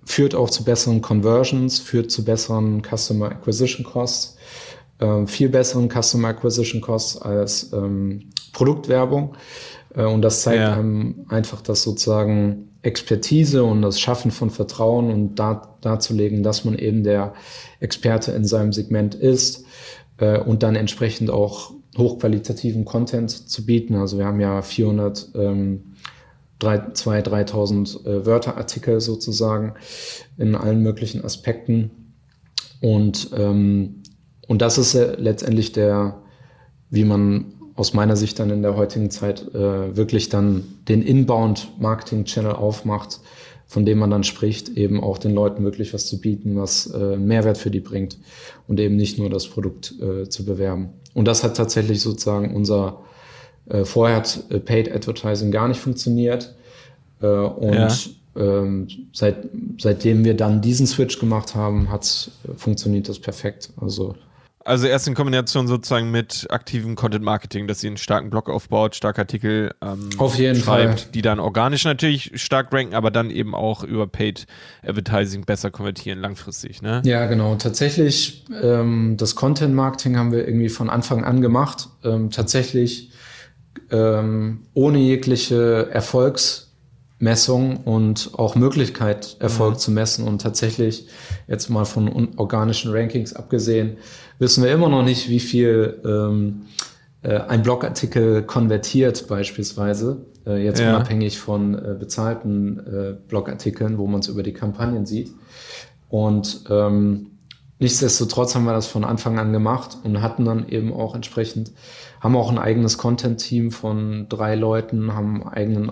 [0.05, 4.37] führt auch zu besseren Conversions, führt zu besseren Customer Acquisition Costs,
[5.03, 9.35] äh, viel besseren Customer Acquisition Costs als ähm, Produktwerbung.
[9.95, 10.73] Äh, und das zeigt ja.
[10.73, 16.77] einem einfach, dass sozusagen Expertise und das Schaffen von Vertrauen und da, darzulegen, dass man
[16.77, 17.33] eben der
[17.79, 19.65] Experte in seinem Segment ist
[20.17, 23.95] äh, und dann entsprechend auch hochqualitativen Content zu bieten.
[23.95, 25.93] Also wir haben ja 400 ähm,
[26.61, 29.73] 2.000, 3.000 äh, Wörterartikel sozusagen
[30.37, 31.91] in allen möglichen Aspekten.
[32.81, 34.02] Und, ähm,
[34.47, 36.21] und das ist letztendlich der,
[36.89, 42.51] wie man aus meiner Sicht dann in der heutigen Zeit äh, wirklich dann den Inbound-Marketing-Channel
[42.51, 43.19] aufmacht,
[43.65, 47.17] von dem man dann spricht, eben auch den Leuten wirklich was zu bieten, was äh,
[47.17, 48.17] Mehrwert für die bringt
[48.67, 50.89] und eben nicht nur das Produkt äh, zu bewerben.
[51.15, 52.99] Und das hat tatsächlich sozusagen unser
[53.69, 56.53] äh, vorher hat äh, Paid Advertising gar nicht funktioniert.
[57.21, 57.89] Äh, und ja.
[58.35, 63.69] ähm, seit, seitdem wir dann diesen Switch gemacht haben, hat's, äh, funktioniert das perfekt.
[63.77, 64.15] Also
[64.65, 68.95] also erst in Kombination sozusagen mit aktivem Content Marketing, dass sie einen starken Blog aufbaut,
[68.95, 71.11] starke Artikel ähm, Auf jeden schreibt, Fall.
[71.13, 74.45] die dann organisch natürlich stark ranken, aber dann eben auch über Paid
[74.85, 76.81] Advertising besser konvertieren langfristig.
[76.81, 77.01] Ne?
[77.05, 77.55] Ja, genau.
[77.55, 81.89] Tatsächlich ähm, das Content Marketing haben wir irgendwie von Anfang an gemacht.
[82.03, 83.11] Ähm, tatsächlich
[83.91, 85.89] ähm, ohne jegliche
[87.23, 89.79] Erfolgsmessung und auch Möglichkeit, Erfolg mhm.
[89.79, 90.27] zu messen.
[90.27, 91.07] Und tatsächlich,
[91.47, 93.97] jetzt mal von organischen Rankings abgesehen,
[94.39, 96.63] wissen wir immer noch nicht, wie viel ähm,
[97.21, 100.25] äh, ein Blogartikel konvertiert beispielsweise.
[100.45, 100.95] Äh, jetzt ja.
[100.95, 105.31] unabhängig von äh, bezahlten äh, Blogartikeln, wo man es über die Kampagnen sieht.
[106.09, 107.27] Und ähm,
[107.79, 111.71] nichtsdestotrotz haben wir das von Anfang an gemacht und hatten dann eben auch entsprechend
[112.19, 115.89] haben auch ein eigenes Content-Team von drei Leuten, haben einen eigenen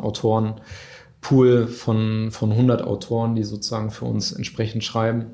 [1.22, 5.26] Autorenpool von, von 100 Autoren, die sozusagen für uns entsprechend schreiben.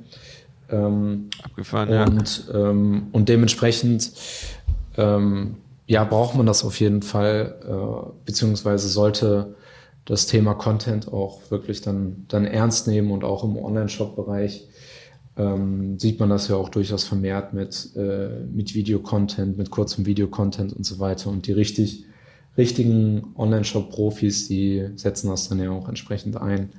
[0.70, 2.70] Ähm, Abgefahren, und, ja.
[2.70, 4.12] Ähm, und dementsprechend
[4.98, 5.56] ähm,
[5.88, 9.56] ja, braucht man das auf jeden Fall, äh, beziehungsweise sollte
[10.04, 14.68] das Thema Content auch wirklich dann, dann ernst nehmen und auch im Online-Shop-Bereich
[15.38, 20.74] ähm, sieht man das ja auch durchaus vermehrt mit, äh, mit Videocontent, mit kurzem Videocontent
[20.74, 21.30] und so weiter.
[21.30, 22.06] Und die richtig,
[22.58, 26.72] richtigen Online-Shop-Profis, die setzen das dann ja auch entsprechend ein.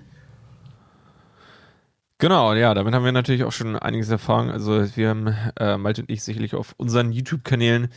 [2.19, 4.51] Genau, ja, damit haben wir natürlich auch schon einiges erfahren.
[4.51, 7.89] Also wir haben, äh, Malte und ich, sicherlich auf unseren YouTube-Kanälen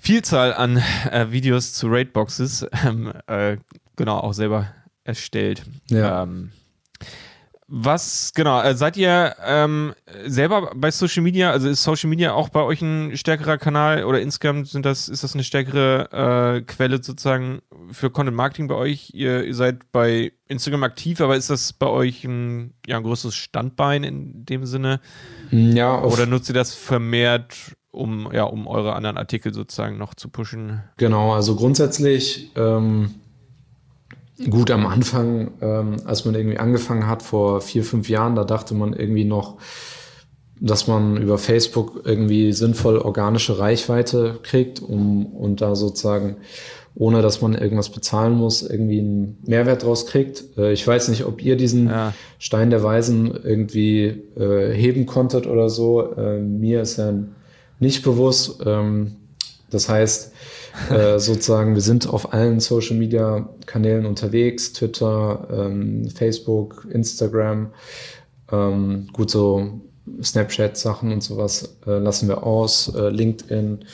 [0.00, 3.58] Vielzahl an äh, Videos zu Raidboxes, ähm, äh,
[3.96, 4.74] genau, auch selber
[5.04, 5.62] erstellt.
[5.88, 6.24] Ja.
[6.24, 6.50] Ähm,
[7.72, 9.94] was, genau, äh, seid ihr ähm,
[10.26, 14.20] selber bei Social Media, also ist Social Media auch bei euch ein stärkerer Kanal oder
[14.20, 17.60] Instagram sind das, ist das eine stärkere äh, Quelle sozusagen
[17.92, 19.12] für Content Marketing bei euch?
[19.14, 23.36] Ihr, ihr, seid bei Instagram aktiv, aber ist das bei euch ein, ja, ein größeres
[23.36, 25.00] Standbein in dem Sinne?
[25.52, 26.02] Ja.
[26.02, 30.82] Oder nutzt ihr das vermehrt, um, ja, um eure anderen Artikel sozusagen noch zu pushen?
[30.96, 33.14] Genau, also grundsätzlich ähm
[34.48, 38.74] Gut, am Anfang, ähm, als man irgendwie angefangen hat, vor vier, fünf Jahren, da dachte
[38.74, 39.58] man irgendwie noch,
[40.60, 46.36] dass man über Facebook irgendwie sinnvoll organische Reichweite kriegt um, und da sozusagen,
[46.94, 50.44] ohne dass man irgendwas bezahlen muss, irgendwie einen Mehrwert draus kriegt.
[50.56, 52.12] Äh, ich weiß nicht, ob ihr diesen ja.
[52.38, 56.12] Stein der Weisen irgendwie äh, heben konntet oder so.
[56.14, 57.12] Äh, mir ist ja
[57.78, 58.60] nicht bewusst.
[58.64, 59.16] Ähm,
[59.70, 60.32] das heißt,
[60.90, 67.72] äh, sozusagen, wir sind auf allen Social Media Kanälen unterwegs, Twitter, ähm, Facebook, Instagram,
[68.50, 69.80] ähm, gut so
[70.22, 73.84] Snapchat-Sachen und sowas äh, lassen wir aus, äh, LinkedIn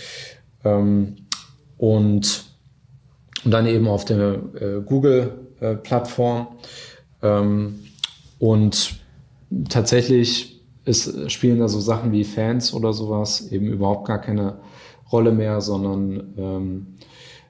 [0.65, 1.17] ähm,
[1.77, 2.45] und,
[3.45, 6.49] und dann eben auf der äh, Google-Plattform.
[7.23, 7.81] Ähm,
[8.39, 8.97] und
[9.69, 14.59] tatsächlich ist, spielen da so Sachen wie Fans oder sowas eben überhaupt gar keine
[15.11, 16.87] Rolle mehr, sondern ähm,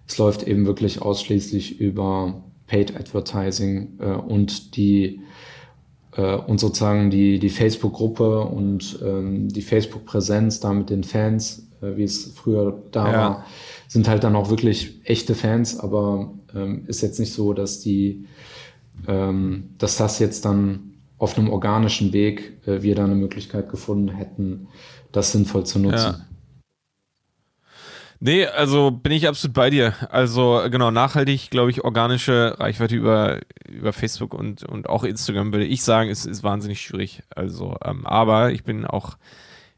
[0.07, 5.21] es läuft eben wirklich ausschließlich über Paid Advertising äh, und die
[6.16, 11.97] äh, und sozusagen die, die Facebook-Gruppe und ähm, die Facebook-Präsenz da mit den Fans, äh,
[11.97, 13.19] wie es früher da ja.
[13.19, 13.47] war,
[13.88, 18.27] sind halt dann auch wirklich echte Fans, aber ähm, ist jetzt nicht so, dass die,
[19.07, 24.09] ähm, dass das jetzt dann auf einem organischen Weg äh, wir da eine Möglichkeit gefunden
[24.09, 24.69] hätten,
[25.12, 26.14] das sinnvoll zu nutzen.
[26.19, 26.25] Ja.
[28.20, 29.94] Nee, also bin ich absolut bei dir.
[30.11, 35.66] Also genau, nachhaltig, glaube ich, organische Reichweite über, über Facebook und, und auch Instagram, würde
[35.66, 37.22] ich sagen, ist, ist wahnsinnig schwierig.
[37.35, 39.16] Also, ähm, aber ich bin auch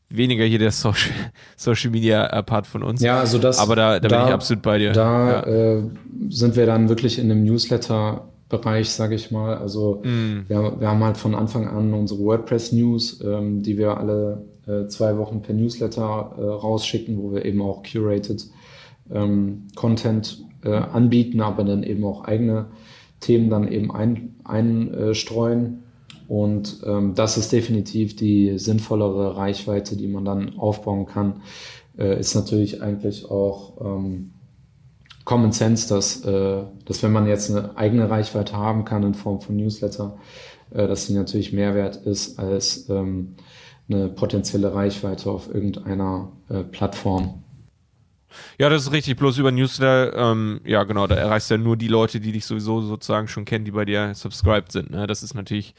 [0.09, 1.13] weniger hier der Social,
[1.57, 3.01] Social Media äh, Part von uns.
[3.01, 3.59] Ja, also das.
[3.59, 4.93] Aber da, da, da bin ich absolut bei dir.
[4.93, 5.47] Da ja.
[5.47, 5.83] äh,
[6.29, 9.59] sind wir dann wirklich in einem Newsletter Bereich, sage ich mal.
[9.59, 10.49] Also mm.
[10.49, 14.43] wir, wir, haben halt von Anfang an unsere WordPress-News, ähm, die wir alle
[14.89, 18.47] zwei Wochen per Newsletter äh, rausschicken, wo wir eben auch curated
[19.11, 22.67] ähm, Content äh, anbieten, aber dann eben auch eigene
[23.21, 25.65] Themen dann eben einstreuen.
[25.65, 25.83] Ein,
[26.29, 31.41] und ähm, das ist definitiv die sinnvollere Reichweite, die man dann aufbauen kann.
[31.97, 34.33] Äh, ist natürlich eigentlich auch ähm,
[35.25, 39.41] Common Sense, dass, äh, dass wenn man jetzt eine eigene Reichweite haben kann in Form
[39.41, 40.19] von Newsletter,
[40.71, 43.35] äh, dass sie natürlich Mehrwert ist als ähm,
[43.89, 47.43] eine potenzielle Reichweite auf irgendeiner äh, Plattform.
[48.59, 49.17] Ja, das ist richtig.
[49.17, 52.45] Bloß über Newsletter, ähm, ja genau, da erreichst du ja nur die Leute, die dich
[52.45, 54.91] sowieso sozusagen schon kennen, die bei dir subscribed sind.
[54.91, 55.07] Ne?
[55.07, 55.75] Das ist natürlich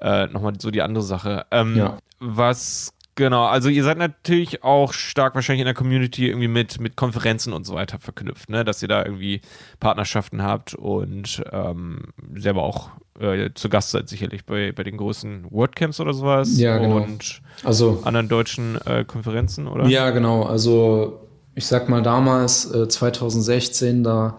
[0.00, 1.46] äh, nochmal so die andere Sache.
[1.50, 1.98] Ähm, ja.
[2.18, 6.96] Was Genau, also ihr seid natürlich auch stark wahrscheinlich in der Community irgendwie mit, mit
[6.96, 8.64] Konferenzen und so weiter verknüpft, ne?
[8.64, 9.40] dass ihr da irgendwie
[9.78, 15.46] Partnerschaften habt und ähm, selber auch äh, zu Gast seid sicherlich bei, bei den großen
[15.50, 16.96] WordCamps oder sowas ja, genau.
[16.96, 19.86] und also, anderen deutschen äh, Konferenzen, oder?
[19.86, 21.23] Ja, genau, also
[21.54, 24.36] ich sag mal damals, äh, 2016, da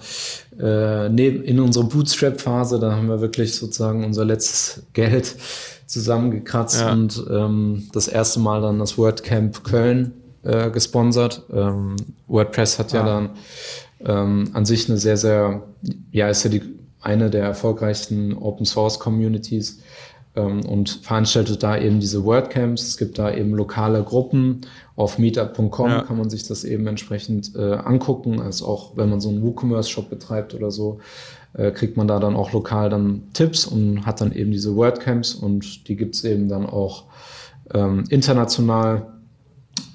[0.59, 5.35] äh, neben, in unserer Bootstrap-Phase, da haben wir wirklich sozusagen unser letztes Geld
[5.85, 6.91] zusammengekratzt ja.
[6.91, 11.43] und ähm, das erste Mal dann das WordCamp Köln äh, gesponsert.
[11.53, 11.95] Ähm,
[12.27, 13.05] WordPress hat ja ah.
[13.05, 13.29] dann
[13.99, 15.63] ähm, an sich eine sehr, sehr,
[16.11, 16.61] ja, ist ja die
[17.01, 19.79] eine der erfolgreichsten Open Source Communities
[20.35, 22.81] ähm, und veranstaltet da eben diese WordCamps.
[22.81, 24.61] Es gibt da eben lokale Gruppen.
[24.95, 26.01] Auf meetup.com ja.
[26.03, 30.09] kann man sich das eben entsprechend äh, angucken, also auch wenn man so einen WooCommerce-Shop
[30.09, 30.99] betreibt oder so
[31.57, 35.33] äh, kriegt man da dann auch lokal dann Tipps und hat dann eben diese WordCamps
[35.33, 37.05] und die gibt es eben dann auch
[37.73, 39.11] ähm, international.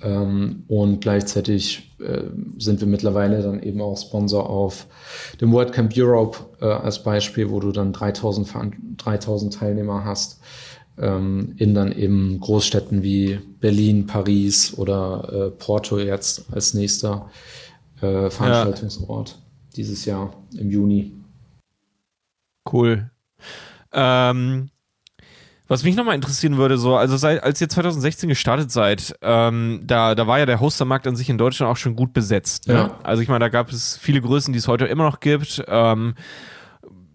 [0.02, 2.22] Ähm, und gleichzeitig äh,
[2.58, 4.86] sind wir mittlerweile dann eben auch Sponsor auf
[5.40, 8.50] dem WordCamp Europe äh, als Beispiel, wo du dann 3000,
[8.96, 10.40] 3000 Teilnehmer hast.
[11.00, 17.30] Ähm, in dann eben Großstädten wie Berlin, Paris oder äh, Porto jetzt als nächster
[18.00, 19.36] äh, Veranstaltungsort ja.
[19.76, 21.12] dieses Jahr im Juni.
[22.70, 23.10] Cool.
[23.92, 24.70] Ähm,
[25.70, 30.14] was mich nochmal interessieren würde, so, also seit, als ihr 2016 gestartet seid, ähm, da,
[30.16, 32.66] da war ja der Hostermarkt an sich in Deutschland auch schon gut besetzt.
[32.66, 32.74] Ne?
[32.74, 32.98] Ja.
[33.04, 35.62] Also ich meine, da gab es viele Größen, die es heute immer noch gibt.
[35.68, 36.14] Ähm,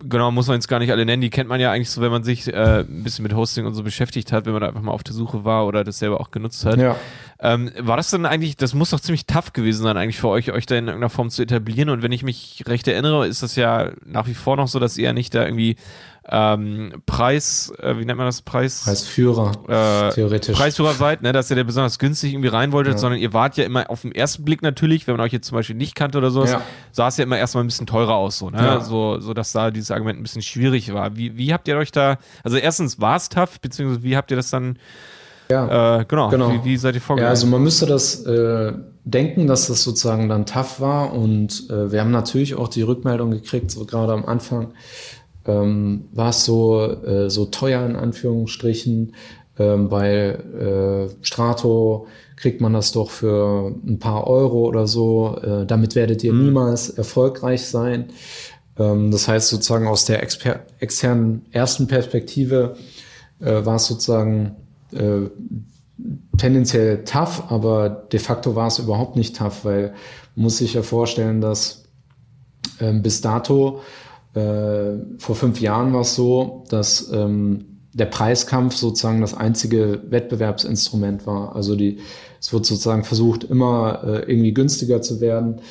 [0.07, 2.11] genau, muss man jetzt gar nicht alle nennen, die kennt man ja eigentlich so, wenn
[2.11, 4.81] man sich äh, ein bisschen mit Hosting und so beschäftigt hat, wenn man da einfach
[4.81, 6.77] mal auf der Suche war oder das selber auch genutzt hat.
[6.79, 6.95] Ja.
[7.39, 10.51] Ähm, war das dann eigentlich, das muss doch ziemlich tough gewesen sein, eigentlich für euch,
[10.51, 11.89] euch da in irgendeiner Form zu etablieren.
[11.89, 14.97] Und wenn ich mich recht erinnere, ist das ja nach wie vor noch so, dass
[14.97, 15.75] ihr nicht da irgendwie
[16.27, 18.41] ähm, Preis, äh, wie nennt man das?
[18.41, 18.83] Preis?
[18.83, 20.57] Preisführer, äh, theoretisch.
[20.57, 22.97] Preisführer seid, ne, dass ihr da besonders günstig irgendwie rein wolltet, ja.
[22.97, 25.55] sondern ihr wart ja immer auf den ersten Blick natürlich, wenn man euch jetzt zum
[25.55, 26.61] Beispiel nicht kannte oder so, ja.
[26.91, 28.57] sah es ja immer erstmal ein bisschen teurer aus, so, ne?
[28.57, 28.81] Ja.
[28.81, 31.15] So, so dass da dieses Argument ein bisschen schwierig war.
[31.15, 34.37] Wie, wie habt ihr euch da, also erstens war es tough, beziehungsweise wie habt ihr
[34.37, 34.79] das dann
[35.49, 36.29] ja, äh, genau.
[36.29, 36.51] genau.
[36.51, 37.27] Wie, wie, seid ihr vorgegangen?
[37.27, 41.91] Ja, also man müsste das äh, denken, dass das sozusagen dann tough war und äh,
[41.91, 44.73] wir haben natürlich auch die Rückmeldung gekriegt, so gerade am Anfang,
[45.45, 49.15] ähm, war es so, äh, so teuer in Anführungsstrichen,
[49.57, 55.37] ähm, weil äh, Strato kriegt man das doch für ein paar Euro oder so.
[55.41, 56.45] Äh, damit werdet ihr mhm.
[56.45, 58.09] niemals erfolgreich sein.
[58.77, 62.75] Ähm, das heißt sozusagen aus der exper externen ersten Perspektive
[63.39, 64.55] äh, war es sozusagen
[64.91, 65.29] äh,
[66.37, 69.93] tendenziell tough, aber de facto war es überhaupt nicht tough, weil
[70.35, 71.85] man muss sich ja vorstellen, dass
[72.81, 73.81] ähm, bis dato
[74.35, 81.25] äh, vor fünf Jahren war es so, dass ähm, der Preiskampf sozusagen das einzige Wettbewerbsinstrument
[81.25, 81.55] war.
[81.55, 81.99] Also die,
[82.41, 85.61] es wird sozusagen versucht, immer äh, irgendwie günstiger zu werden,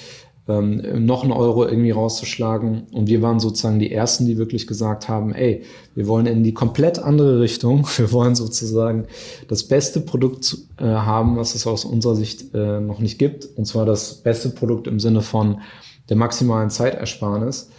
[0.48, 2.86] ähm, noch einen Euro irgendwie rauszuschlagen.
[2.92, 6.54] Und wir waren sozusagen die Ersten, die wirklich gesagt haben, ey, wir wollen in die
[6.54, 7.86] komplett andere Richtung.
[7.96, 9.06] Wir wollen sozusagen
[9.48, 13.46] das beste Produkt äh, haben, was es aus unserer Sicht äh, noch nicht gibt.
[13.56, 15.60] Und zwar das beste Produkt im Sinne von
[16.08, 17.70] der maximalen Zeitersparnis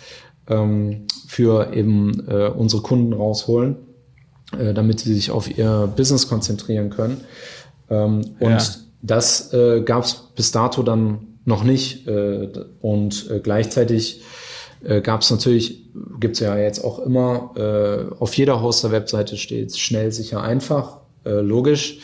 [0.48, 3.78] ähm, für eben äh, unsere Kunden rausholen,
[4.58, 7.22] äh, damit sie sich auf ihr Business konzentrieren können.
[7.90, 8.64] Ähm, und ja.
[9.02, 12.08] das äh, gab es bis dato dann noch nicht.
[12.08, 12.50] Äh,
[12.82, 14.22] und äh, gleichzeitig
[14.84, 19.78] äh, gab es natürlich, gibt es ja jetzt auch immer, äh, auf jeder Hoster-Webseite steht
[19.78, 22.00] schnell, sicher, einfach, äh, logisch.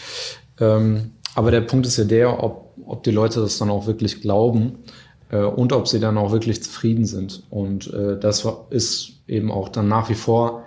[0.59, 4.21] Ähm, aber der Punkt ist ja der, ob, ob die Leute das dann auch wirklich
[4.21, 4.79] glauben
[5.31, 7.43] äh, und ob sie dann auch wirklich zufrieden sind.
[7.49, 10.63] Und äh, das ist eben auch dann nach wie vor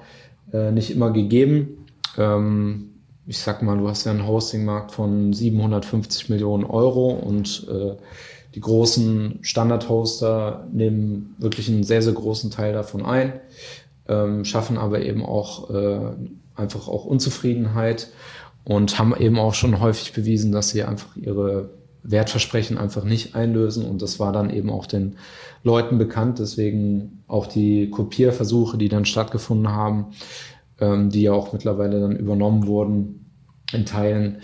[0.53, 1.87] äh, nicht immer gegeben.
[2.19, 2.91] Ähm,
[3.27, 7.97] ich sag mal, du hast ja einen Hostingmarkt von 750 Millionen Euro und äh,
[8.55, 13.41] die großen Standard-Hoster nehmen wirklich einen sehr, sehr großen Teil davon ein,
[14.07, 16.13] ähm, schaffen aber eben auch äh,
[16.55, 18.11] einfach auch Unzufriedenheit
[18.65, 21.71] und haben eben auch schon häufig bewiesen, dass sie einfach ihre
[22.05, 23.85] Wertversprechen einfach nicht einlösen.
[23.85, 25.17] Und das war dann eben auch den
[25.63, 26.39] Leuten bekannt.
[26.39, 30.07] Deswegen auch die Kopierversuche, die dann stattgefunden haben,
[30.81, 33.31] ähm, die ja auch mittlerweile dann übernommen wurden
[33.73, 34.39] in Teilen,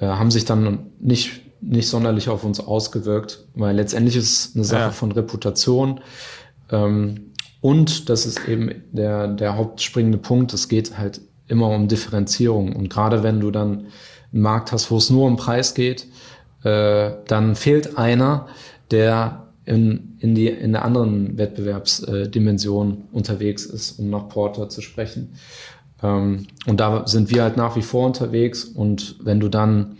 [0.00, 4.64] äh, haben sich dann nicht, nicht sonderlich auf uns ausgewirkt, weil letztendlich ist es eine
[4.64, 4.90] Sache ja.
[4.90, 6.00] von Reputation.
[6.70, 10.52] Ähm, und das ist eben der, der hauptspringende Punkt.
[10.52, 12.74] Es geht halt immer um Differenzierung.
[12.74, 13.86] Und gerade wenn du dann
[14.32, 16.06] einen Markt hast, wo es nur um Preis geht,
[16.66, 18.48] äh, dann fehlt einer,
[18.90, 25.34] der in, in, die, in der anderen Wettbewerbsdimension unterwegs ist, um nach Porter zu sprechen.
[26.02, 28.64] Ähm, und da sind wir halt nach wie vor unterwegs.
[28.64, 29.98] Und wenn du dann,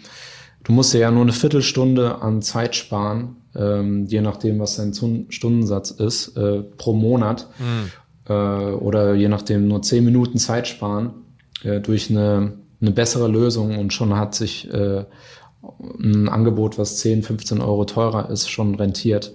[0.64, 4.92] du musst ja nur eine Viertelstunde an Zeit sparen, ähm, je nachdem, was dein
[5.28, 7.48] Stundensatz ist, äh, pro Monat.
[7.60, 7.92] Mhm.
[8.28, 11.10] Äh, oder je nachdem nur zehn Minuten Zeit sparen
[11.62, 15.04] äh, durch eine, eine bessere Lösung und schon hat sich äh,
[15.98, 19.34] ein Angebot, was 10, 15 Euro teurer ist, schon rentiert.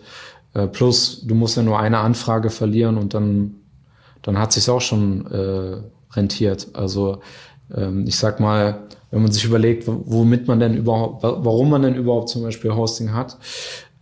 [0.54, 3.56] Äh, plus, du musst ja nur eine Anfrage verlieren und dann,
[4.22, 5.78] dann hat sich auch schon äh,
[6.14, 6.70] rentiert.
[6.74, 7.20] Also
[7.74, 11.96] ähm, ich sag mal, wenn man sich überlegt, womit man denn überhaupt, warum man denn
[11.96, 13.38] überhaupt zum Beispiel Hosting hat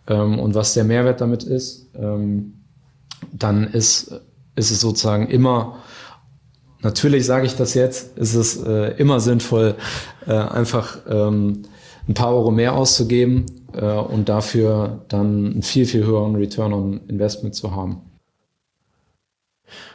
[0.07, 2.53] ähm, und was der Mehrwert damit ist, ähm,
[3.31, 4.11] dann ist,
[4.55, 5.77] ist es sozusagen immer
[6.81, 9.75] Natürlich sage ich das jetzt, ist es äh, immer sinnvoll,
[10.25, 11.63] äh, einfach ähm,
[12.09, 17.01] ein paar Euro mehr auszugeben äh, und dafür dann einen viel, viel höheren Return on
[17.07, 18.01] Investment zu haben.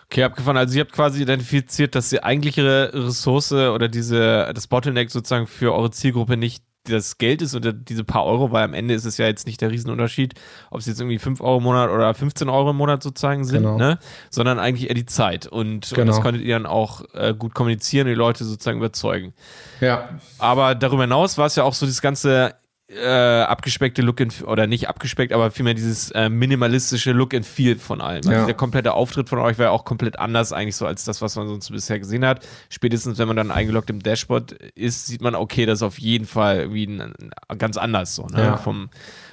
[0.06, 0.56] Okay, abgefahren.
[0.56, 5.74] Also ihr habt quasi identifiziert, dass die eigentliche Ressource oder diese, das Bottleneck sozusagen für
[5.74, 9.16] eure Zielgruppe nicht das Geld ist oder diese paar Euro, weil am Ende ist es
[9.18, 10.34] ja jetzt nicht der Riesenunterschied,
[10.70, 13.62] ob es jetzt irgendwie 5 Euro im Monat oder 15 Euro im Monat sozusagen sind,
[13.62, 13.78] genau.
[13.78, 13.98] ne?
[14.30, 15.46] sondern eigentlich eher die Zeit.
[15.46, 16.02] Und, genau.
[16.02, 19.32] und das konntet ihr dann auch äh, gut kommunizieren und die Leute sozusagen überzeugen.
[19.80, 20.10] Ja.
[20.38, 22.54] Aber darüber hinaus war es ja auch so das ganze
[22.94, 27.76] äh, abgespeckte Look and oder nicht abgespeckt, aber vielmehr dieses äh, minimalistische Look and Feel
[27.76, 28.18] von allem.
[28.26, 28.46] Also ja.
[28.46, 31.36] Der komplette Auftritt von euch war ja auch komplett anders eigentlich so als das, was
[31.36, 32.46] man sonst bisher gesehen hat.
[32.68, 36.26] Spätestens wenn man dann eingeloggt im Dashboard ist, sieht man, okay, das ist auf jeden
[36.26, 37.00] Fall irgendwie ein,
[37.48, 38.42] ein, ganz anders so, ne?
[38.42, 38.56] Ja.
[38.56, 38.90] Vom,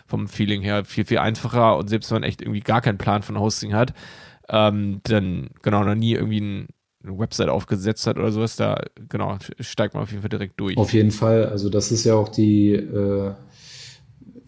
[0.08, 3.22] vom Feeling her viel, viel einfacher und selbst wenn man echt irgendwie gar keinen Plan
[3.22, 3.94] von Hosting hat,
[4.50, 6.68] ähm, dann genau noch nie irgendwie ein
[7.04, 10.78] eine Website aufgesetzt hat oder sowas, da genau steigt man auf jeden Fall direkt durch.
[10.78, 13.34] Auf jeden Fall, also das ist ja auch die äh,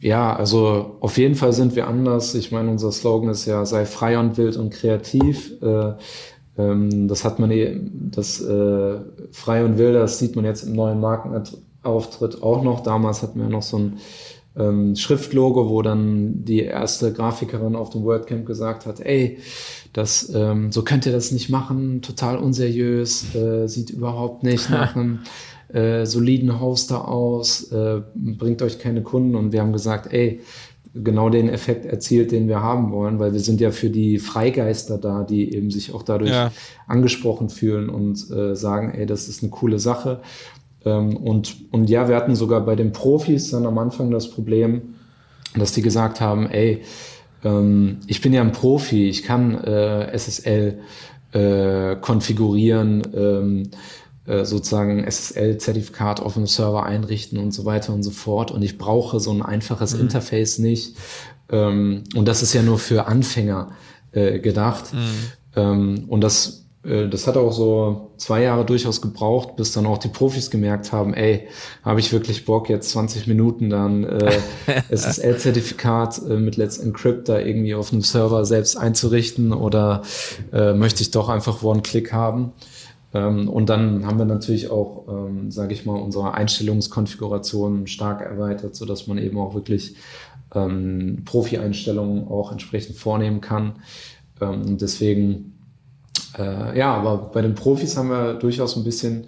[0.04, 2.36] ja, also auf jeden Fall sind wir anders.
[2.36, 5.54] Ich meine, unser Slogan ist ja, sei frei und wild und kreativ.
[5.62, 5.94] Äh,
[6.58, 9.00] ähm, das hat man, eh, das äh,
[9.32, 12.82] frei und wild, das sieht man jetzt im neuen Markenauftritt auch noch.
[12.82, 14.00] Damals hatten wir noch so ein
[14.58, 19.40] ähm, Schriftlogo, wo dann die erste Grafikerin auf dem WordCamp gesagt hat, ey,
[19.94, 24.96] das, ähm, so könnt ihr das nicht machen, total unseriös, äh, sieht überhaupt nicht nach
[24.98, 25.20] einem
[25.74, 29.36] äh, soliden Hoster aus, äh, bringt euch keine Kunden.
[29.36, 30.40] Und wir haben gesagt, ey,
[30.94, 34.98] genau den Effekt erzielt, den wir haben wollen, weil wir sind ja für die Freigeister
[34.98, 36.52] da, die eben sich auch dadurch ja.
[36.88, 40.22] angesprochen fühlen und äh, sagen, ey, das ist eine coole Sache.
[40.86, 44.94] Ähm, und, und ja, wir hatten sogar bei den Profis dann am Anfang das Problem,
[45.56, 46.84] dass die gesagt haben, ey,
[47.44, 50.80] ähm, ich bin ja ein Profi, ich kann äh, SSL
[51.32, 53.76] äh, konfigurieren, ähm, äh,
[54.26, 58.52] sozusagen SSL-Zertifikat auf dem Server einrichten und so weiter und so fort.
[58.52, 60.02] Und ich brauche so ein einfaches mhm.
[60.02, 60.96] Interface nicht.
[61.50, 63.72] Ähm, und das ist ja nur für Anfänger
[64.12, 64.94] äh, gedacht.
[64.94, 65.00] Mhm.
[65.56, 69.98] Ähm, und das, äh, das hat auch so zwei Jahre durchaus gebraucht, bis dann auch
[69.98, 71.48] die Profis gemerkt haben, ey,
[71.84, 74.40] habe ich wirklich Bock, jetzt 20 Minuten dann äh,
[74.90, 80.04] SSL-Zertifikat äh, mit Let's Encrypt da irgendwie auf einem Server selbst einzurichten oder
[80.52, 82.54] äh, möchte ich doch einfach One-Click haben.
[83.14, 88.76] Ähm, und dann haben wir natürlich auch, ähm, sage ich mal, unsere Einstellungskonfiguration stark erweitert,
[88.76, 89.96] so dass man eben auch wirklich
[90.56, 93.74] ähm, Profi-Einstellungen auch entsprechend vornehmen kann.
[94.42, 95.58] Ähm, und deswegen,
[96.38, 99.28] äh, ja, aber bei den Profis haben wir durchaus ein bisschen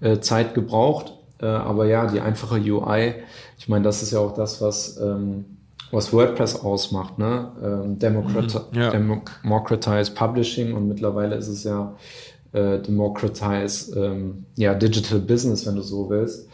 [0.00, 1.12] äh, Zeit gebraucht.
[1.40, 3.14] Äh, aber ja, die einfache UI,
[3.58, 5.44] ich meine, das ist ja auch das, was ähm,
[5.92, 7.52] was WordPress ausmacht, ne?
[7.62, 8.90] Ähm, Democrat mhm, ja.
[8.90, 11.94] Democratize Publishing und mittlerweile ist es ja
[12.56, 16.48] äh, democratize ähm, ja, Digital Business, wenn du so willst.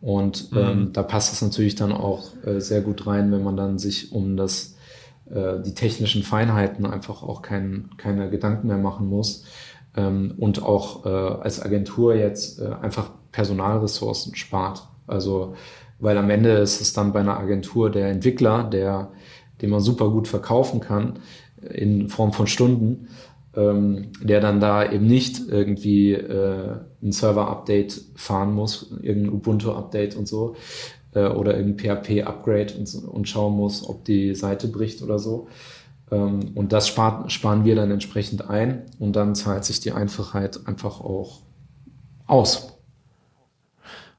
[0.00, 0.58] Und mhm.
[0.58, 4.12] ähm, da passt es natürlich dann auch äh, sehr gut rein, wenn man dann sich
[4.12, 4.76] um das,
[5.30, 9.44] äh, die technischen Feinheiten einfach auch kein, keine Gedanken mehr machen muss.
[9.96, 14.86] Ähm, und auch äh, als Agentur jetzt äh, einfach Personalressourcen spart.
[15.08, 15.54] Also,
[15.98, 19.10] weil am Ende ist es dann bei einer Agentur der Entwickler, der,
[19.60, 21.18] den man super gut verkaufen kann,
[21.60, 23.08] in Form von Stunden
[23.58, 30.28] ähm, der dann da eben nicht irgendwie äh, ein Server-Update fahren muss, irgendein Ubuntu-Update und
[30.28, 30.54] so,
[31.12, 35.48] äh, oder irgendein PHP-Upgrade und, und schauen muss, ob die Seite bricht oder so.
[36.12, 40.60] Ähm, und das spart, sparen wir dann entsprechend ein und dann zahlt sich die Einfachheit
[40.66, 41.40] einfach auch
[42.26, 42.77] aus.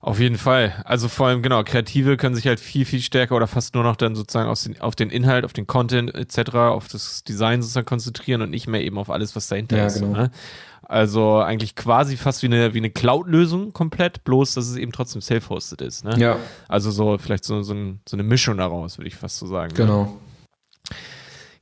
[0.02, 0.82] Auf jeden Fall.
[0.86, 3.98] Also vor allem, genau, Kreative können sich halt viel, viel stärker oder fast nur noch
[3.98, 8.42] dann sozusagen den, auf den Inhalt, auf den Content etc., auf das Design sozusagen konzentrieren
[8.42, 10.00] und nicht mehr eben auf alles, was dahinter ja, ist.
[10.00, 10.14] Genau.
[10.14, 10.32] Ne?
[10.84, 15.22] Also eigentlich quasi fast wie eine, wie eine Cloud-Lösung komplett, bloß dass es eben trotzdem
[15.22, 16.06] self-hosted ist.
[16.06, 16.18] Ne?
[16.18, 16.38] Ja.
[16.70, 19.74] Also so vielleicht so, so, ein, so eine Mischung daraus, würde ich fast so sagen.
[19.74, 19.86] Ne?
[19.86, 20.04] Genau.
[20.04, 20.96] Ne?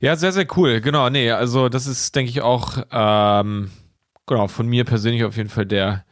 [0.00, 0.80] Ja, sehr, sehr cool.
[0.80, 3.72] Genau, nee, also das ist, denke ich, auch ähm,
[4.26, 6.04] genau, von mir persönlich auf jeden Fall der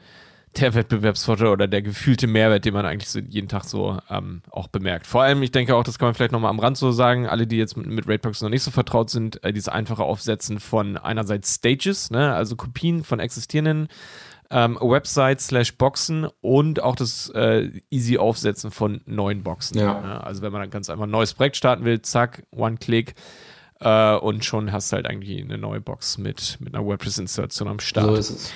[0.60, 4.68] der Wettbewerbsvorteil oder der gefühlte Mehrwert, den man eigentlich so jeden Tag so ähm, auch
[4.68, 5.06] bemerkt.
[5.06, 7.46] Vor allem, ich denke auch, das kann man vielleicht nochmal am Rand so sagen, alle,
[7.46, 10.96] die jetzt mit, mit Raidbox noch nicht so vertraut sind, äh, dieses einfache Aufsetzen von
[10.96, 13.88] einerseits Stages, ne, also Kopien von existierenden
[14.50, 19.78] ähm, Websites slash Boxen und auch das äh, easy Aufsetzen von neuen Boxen.
[19.78, 20.00] Ja.
[20.00, 20.24] Ne?
[20.24, 23.14] Also wenn man dann ganz einfach ein neues Projekt starten will, zack, One-Click,
[23.80, 27.80] äh, und schon hast du halt eigentlich eine neue Box mit, mit einer WordPress-Installation am
[27.80, 28.06] Start.
[28.06, 28.52] So ist es.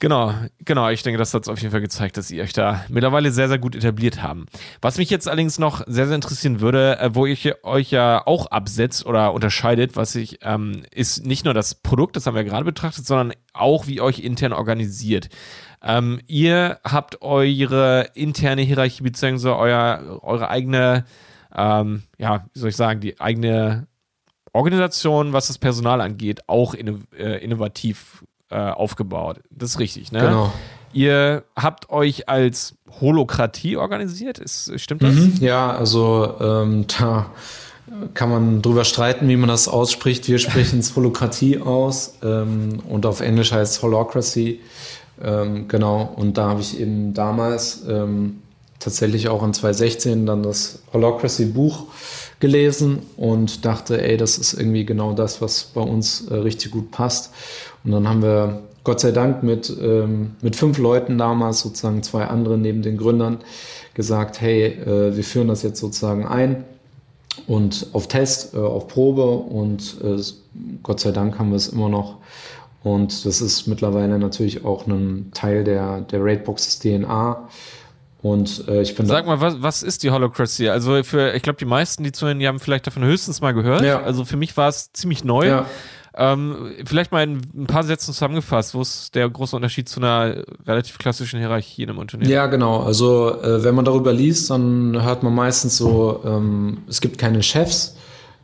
[0.00, 0.32] Genau,
[0.64, 0.88] genau.
[0.90, 3.58] Ich denke, das hat auf jeden Fall gezeigt, dass ihr euch da mittlerweile sehr, sehr
[3.58, 4.46] gut etabliert haben.
[4.80, 8.46] Was mich jetzt allerdings noch sehr, sehr interessieren würde, äh, wo ich euch ja auch
[8.46, 12.64] absetzt oder unterscheidet, was ich, ähm, ist nicht nur das Produkt, das haben wir gerade
[12.64, 15.30] betrachtet, sondern auch, wie ihr euch intern organisiert.
[15.82, 21.06] Ähm, ihr habt eure interne Hierarchie beziehungsweise euer, eure eigene,
[21.52, 23.88] ähm, ja, wie soll ich sagen, die eigene
[24.52, 29.40] Organisation, was das Personal angeht, auch äh, innovativ äh, aufgebaut.
[29.50, 30.20] Das ist richtig, ne?
[30.20, 30.52] Genau.
[30.92, 35.14] Ihr habt euch als Holokratie organisiert, ist, stimmt das?
[35.14, 37.26] Mhm, ja, also ähm, da
[38.14, 40.28] kann man drüber streiten, wie man das ausspricht.
[40.28, 44.60] Wir sprechen es Holokratie aus ähm, und auf Englisch heißt es Holocracy.
[45.22, 48.42] Ähm, genau, und da habe ich eben damals ähm,
[48.78, 51.86] tatsächlich auch in 2016 dann das Holocracy-Buch
[52.40, 56.90] gelesen und dachte, ey, das ist irgendwie genau das, was bei uns äh, richtig gut
[56.92, 57.32] passt.
[57.84, 62.24] Und dann haben wir Gott sei Dank mit, ähm, mit fünf Leuten damals, sozusagen zwei
[62.24, 63.38] andere neben den Gründern,
[63.94, 66.64] gesagt, hey, äh, wir führen das jetzt sozusagen ein
[67.46, 70.22] und auf Test, äh, auf Probe und äh,
[70.82, 72.16] Gott sei Dank haben wir es immer noch.
[72.82, 77.48] Und das ist mittlerweile natürlich auch ein Teil der, der Raidboxes DNA.
[78.22, 80.68] Und äh, ich bin Sag mal, was, was ist die Holocracy?
[80.68, 83.82] Also für, ich glaube, die meisten, die zuhören, die haben vielleicht davon höchstens mal gehört.
[83.82, 84.02] Ja.
[84.02, 85.46] Also für mich war es ziemlich neu.
[85.46, 85.66] Ja.
[86.20, 90.42] Ähm, vielleicht mal in ein paar Sätzen zusammengefasst, wo ist der große Unterschied zu einer
[90.66, 92.28] relativ klassischen Hierarchie in einem Unternehmen?
[92.28, 92.80] Ja, genau.
[92.80, 97.44] Also äh, wenn man darüber liest, dann hört man meistens so, ähm, es gibt keine
[97.44, 97.96] Chefs.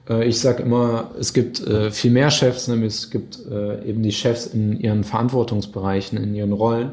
[0.09, 4.05] Äh, ich sage immer, es gibt äh, viel mehr Chefs, nämlich es gibt äh, eben
[4.05, 6.93] die Chefs in ihren Verantwortungsbereichen, in ihren Rollen.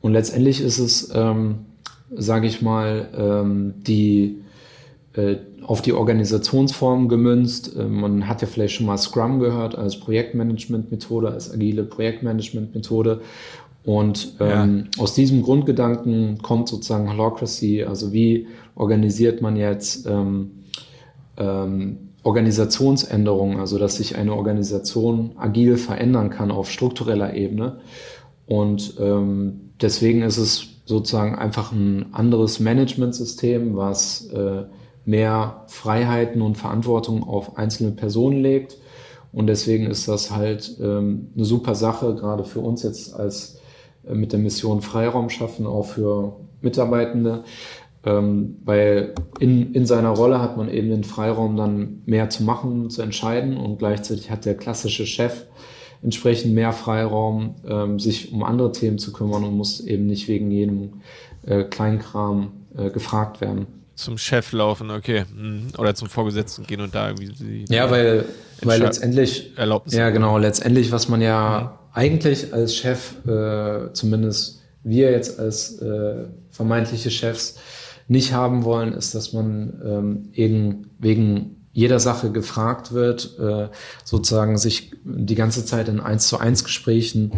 [0.00, 1.66] Und letztendlich ist es, ähm,
[2.10, 4.42] sage ich mal, ähm, die
[5.12, 5.36] äh,
[5.70, 7.76] auf die Organisationsform gemünzt.
[7.76, 13.20] Äh, man hat ja vielleicht schon mal Scrum gehört als Projektmanagement-Methode, als agile Projektmanagement-Methode.
[13.84, 15.02] Und ähm, ja.
[15.02, 20.64] aus diesem Grundgedanken kommt sozusagen Holocracy, also wie organisiert man jetzt ähm,
[21.36, 27.78] ähm, Organisationsänderungen, also dass sich eine Organisation agil verändern kann auf struktureller Ebene.
[28.48, 34.64] Und ähm, deswegen ist es sozusagen einfach ein anderes Managementsystem, was äh,
[35.04, 38.76] mehr Freiheiten und Verantwortung auf einzelne Personen legt.
[39.32, 43.60] Und deswegen ist das halt ähm, eine super Sache, gerade für uns jetzt als
[44.06, 47.44] äh, mit der Mission Freiraum schaffen, auch für Mitarbeitende,
[48.04, 52.90] ähm, weil in, in seiner Rolle hat man eben den Freiraum, dann mehr zu machen,
[52.90, 53.56] zu entscheiden.
[53.56, 55.46] Und gleichzeitig hat der klassische Chef
[56.02, 60.50] entsprechend mehr Freiraum, ähm, sich um andere Themen zu kümmern und muss eben nicht wegen
[60.50, 61.02] jedem
[61.46, 65.24] äh, Kleinkram äh, gefragt werden zum Chef laufen, okay.
[65.34, 65.68] Mhm.
[65.78, 68.24] Oder zum Vorgesetzten gehen und da irgendwie Ja, weil,
[68.62, 69.56] weil letztendlich.
[69.56, 69.94] Erlaubnis.
[69.94, 70.38] Ja, genau.
[70.38, 71.88] Letztendlich, was man ja mhm.
[71.94, 77.58] eigentlich als Chef, äh, zumindest wir jetzt als äh, vermeintliche Chefs,
[78.08, 83.68] nicht haben wollen, ist, dass man ähm, eben wegen jeder Sache gefragt wird, äh,
[84.04, 87.32] sozusagen sich die ganze Zeit in eins zu eins Gesprächen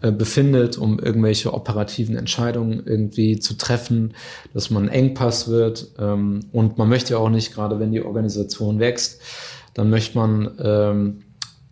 [0.00, 4.14] befindet, um irgendwelche operativen Entscheidungen irgendwie zu treffen,
[4.52, 5.88] dass man Engpass wird.
[5.98, 9.20] Ähm, und man möchte ja auch nicht, gerade wenn die Organisation wächst,
[9.74, 11.22] dann möchte man, ähm,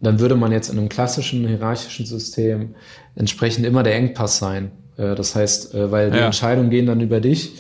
[0.01, 2.75] dann würde man jetzt in einem klassischen hierarchischen System
[3.15, 4.73] entsprechend immer der Engpass sein.
[4.97, 6.27] Äh, das heißt, äh, weil die ja.
[6.27, 7.53] Entscheidungen gehen dann über dich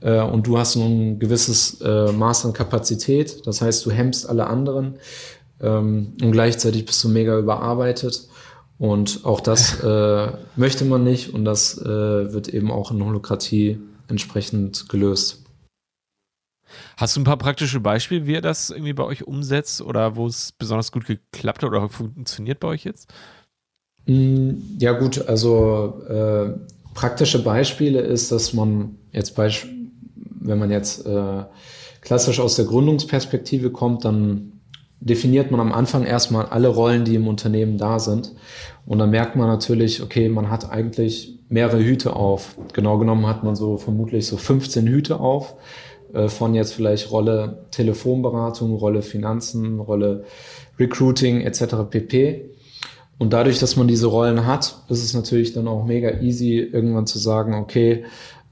[0.00, 3.46] äh, und du hast ein gewisses äh, Maß an Kapazität.
[3.46, 4.94] Das heißt, du hemmst alle anderen
[5.60, 8.28] ähm, und gleichzeitig bist du mega überarbeitet.
[8.82, 11.84] Und auch das äh, möchte man nicht und das äh,
[12.32, 13.78] wird eben auch in Holokratie
[14.08, 15.44] entsprechend gelöst.
[16.96, 20.26] Hast du ein paar praktische Beispiele, wie ihr das irgendwie bei euch umsetzt oder wo
[20.26, 23.08] es besonders gut geklappt hat oder funktioniert bei euch jetzt?
[24.06, 26.50] Mm, ja gut, also äh,
[26.92, 31.44] praktische Beispiele ist, dass man jetzt, wenn man jetzt äh,
[32.00, 34.52] klassisch aus der Gründungsperspektive kommt, dann
[35.02, 38.32] definiert man am Anfang erstmal alle Rollen, die im Unternehmen da sind.
[38.86, 42.56] Und dann merkt man natürlich, okay, man hat eigentlich mehrere Hüte auf.
[42.72, 45.54] Genau genommen hat man so vermutlich so 15 Hüte auf,
[46.12, 50.24] äh, von jetzt vielleicht Rolle Telefonberatung, Rolle Finanzen, Rolle
[50.78, 51.76] Recruiting etc.
[51.88, 52.50] pp.
[53.18, 57.06] Und dadurch, dass man diese Rollen hat, ist es natürlich dann auch mega easy, irgendwann
[57.06, 58.04] zu sagen, okay,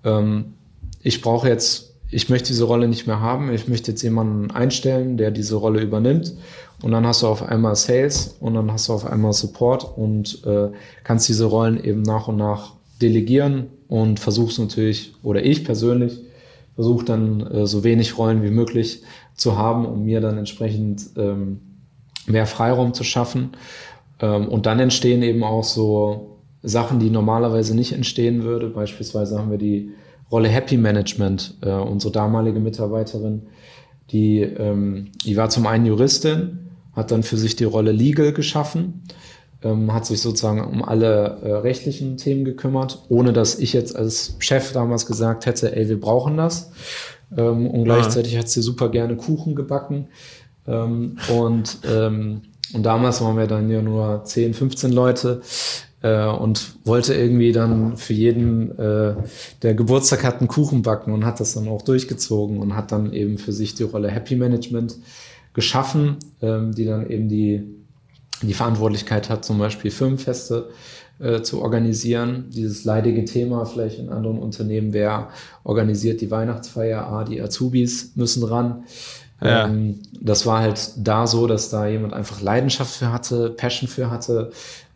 [0.05, 0.55] ähm,
[1.03, 5.17] ich brauche jetzt ich möchte diese Rolle nicht mehr haben, ich möchte jetzt jemanden einstellen,
[5.17, 6.35] der diese Rolle übernimmt.
[6.83, 10.45] Und dann hast du auf einmal Sales und dann hast du auf einmal Support und
[10.47, 10.69] äh,
[11.05, 16.21] kannst diese Rollen eben nach und nach delegieren und versuchst natürlich, oder ich persönlich,
[16.75, 19.03] versuche dann äh, so wenig Rollen wie möglich
[19.35, 21.61] zu haben, um mir dann entsprechend ähm,
[22.27, 23.51] mehr Freiraum zu schaffen.
[24.21, 28.69] Ähm, und dann entstehen eben auch so Sachen, die normalerweise nicht entstehen würde.
[28.69, 29.93] Beispielsweise haben wir die
[30.31, 31.55] Rolle Happy Management.
[31.63, 33.43] Äh, unsere damalige Mitarbeiterin,
[34.11, 39.03] die, ähm, die war zum einen Juristin, hat dann für sich die Rolle Legal geschaffen,
[39.63, 44.37] ähm, hat sich sozusagen um alle äh, rechtlichen Themen gekümmert, ohne dass ich jetzt als
[44.39, 46.73] Chef damals gesagt hätte, ey, wir brauchen das.
[47.37, 48.41] Ähm, und gleichzeitig ja.
[48.41, 50.09] hat sie super gerne Kuchen gebacken.
[50.67, 55.43] Ähm, und, ähm, und damals waren wir dann ja nur 10, 15 Leute.
[56.03, 59.15] Äh, und wollte irgendwie dann für jeden, äh,
[59.63, 63.13] der Geburtstag hat, einen Kuchen backen und hat das dann auch durchgezogen und hat dann
[63.13, 64.97] eben für sich die Rolle Happy Management
[65.53, 67.63] geschaffen, ähm, die dann eben die,
[68.43, 70.71] die Verantwortlichkeit hat, zum Beispiel Firmenfeste
[71.19, 72.47] äh, zu organisieren.
[72.49, 75.29] Dieses leidige Thema vielleicht in anderen Unternehmen wäre,
[75.65, 78.85] organisiert die Weihnachtsfeier, ah, die Azubis müssen ran.
[79.43, 79.67] Ja.
[79.67, 84.11] Ähm, das war halt da so, dass da jemand einfach Leidenschaft für hatte, Passion für
[84.11, 84.53] hatte,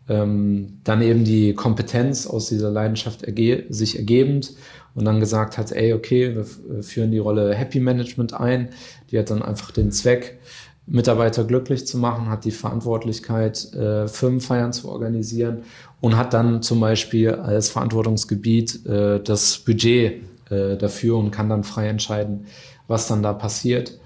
[0.08, 4.54] ähm, dann eben die Kompetenz aus dieser Leidenschaft erge sich ergebend
[4.94, 8.68] und dann gesagt hat, ey, okay, wir führen die Rolle Happy Management ein.
[9.10, 10.38] Die hat dann einfach den Zweck,
[10.86, 15.62] Mitarbeiter glücklich zu machen, hat die Verantwortlichkeit, äh, Firmenfeiern zu organisieren
[16.00, 21.64] und hat dann zum Beispiel als Verantwortungsgebiet äh, das Budget äh, dafür und kann dann
[21.64, 22.46] frei entscheiden,
[22.86, 23.98] was dann da passiert.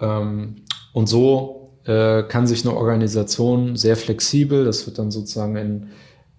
[0.00, 0.56] Ähm,
[0.92, 5.88] und so äh, kann sich eine Organisation sehr flexibel, das wird dann sozusagen in,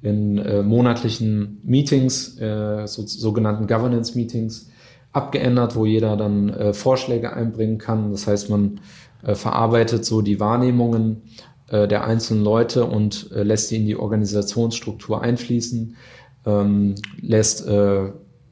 [0.01, 4.69] in äh, monatlichen Meetings, äh, so, sogenannten Governance-Meetings,
[5.11, 8.11] abgeändert, wo jeder dann äh, Vorschläge einbringen kann.
[8.11, 8.79] Das heißt, man
[9.21, 11.23] äh, verarbeitet so die Wahrnehmungen
[11.71, 15.95] der einzelnen Leute und lässt sie in die Organisationsstruktur einfließen,
[16.45, 17.65] ähm, lässt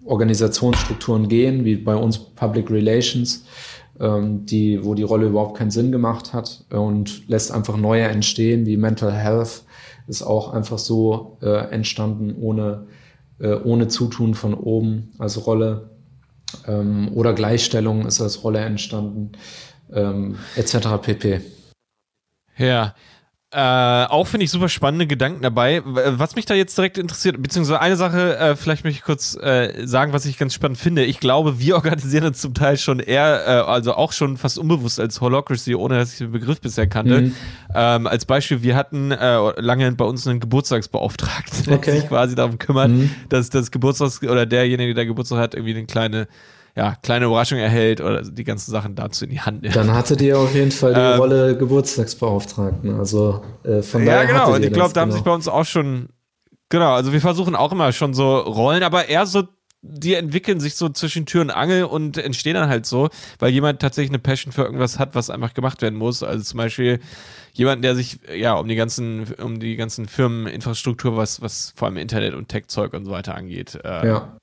[0.05, 3.45] Organisationsstrukturen gehen, wie bei uns Public Relations,
[3.99, 8.77] die, wo die Rolle überhaupt keinen Sinn gemacht hat und lässt einfach neue entstehen, wie
[8.77, 9.63] Mental Health
[10.07, 12.87] ist auch einfach so äh, entstanden, ohne,
[13.39, 15.89] äh, ohne Zutun von oben als Rolle.
[16.67, 19.31] Ähm, oder Gleichstellung ist als Rolle entstanden,
[19.93, 20.87] ähm, etc.
[21.01, 21.41] pp.
[22.57, 22.93] Ja,
[23.53, 25.81] äh, auch finde ich super spannende Gedanken dabei.
[25.83, 29.85] Was mich da jetzt direkt interessiert, beziehungsweise eine Sache, äh, vielleicht möchte ich kurz äh,
[29.85, 31.03] sagen, was ich ganz spannend finde.
[31.03, 35.01] Ich glaube, wir organisieren uns zum Teil schon eher, äh, also auch schon fast unbewusst
[35.01, 37.21] als Holocracy, ohne dass ich den Begriff bisher kannte.
[37.21, 37.35] Mhm.
[37.75, 41.91] Ähm, als Beispiel, wir hatten äh, lange bei uns einen Geburtstagsbeauftragten, okay.
[41.91, 43.11] der sich quasi darum kümmert, mhm.
[43.27, 46.29] dass das Geburtstags- oder derjenige, der Geburtstag hat, irgendwie eine kleine
[46.75, 49.75] ja, kleine Überraschung erhält oder die ganzen Sachen dazu in die Hand nimmt.
[49.75, 52.97] Dann hattet ihr auf jeden Fall die ähm, Rolle Geburtstagsbeauftragten.
[52.97, 54.21] Also äh, von daher.
[54.21, 54.55] Ja, genau.
[54.55, 55.17] Und ich glaube, da haben genau.
[55.17, 56.09] sich bei uns auch schon,
[56.69, 59.43] genau, also wir versuchen auch immer schon so Rollen, aber eher so
[59.83, 63.09] die entwickeln sich so zwischen Tür und Angel und entstehen dann halt so,
[63.39, 66.21] weil jemand tatsächlich eine Passion für irgendwas hat, was einfach gemacht werden muss.
[66.21, 66.99] Also zum Beispiel
[67.53, 71.97] jemand, der sich ja um die ganzen, um die ganzen Firmeninfrastruktur, was, was vor allem
[71.97, 74.37] Internet und Tech-Zeug und so weiter angeht, äh, ja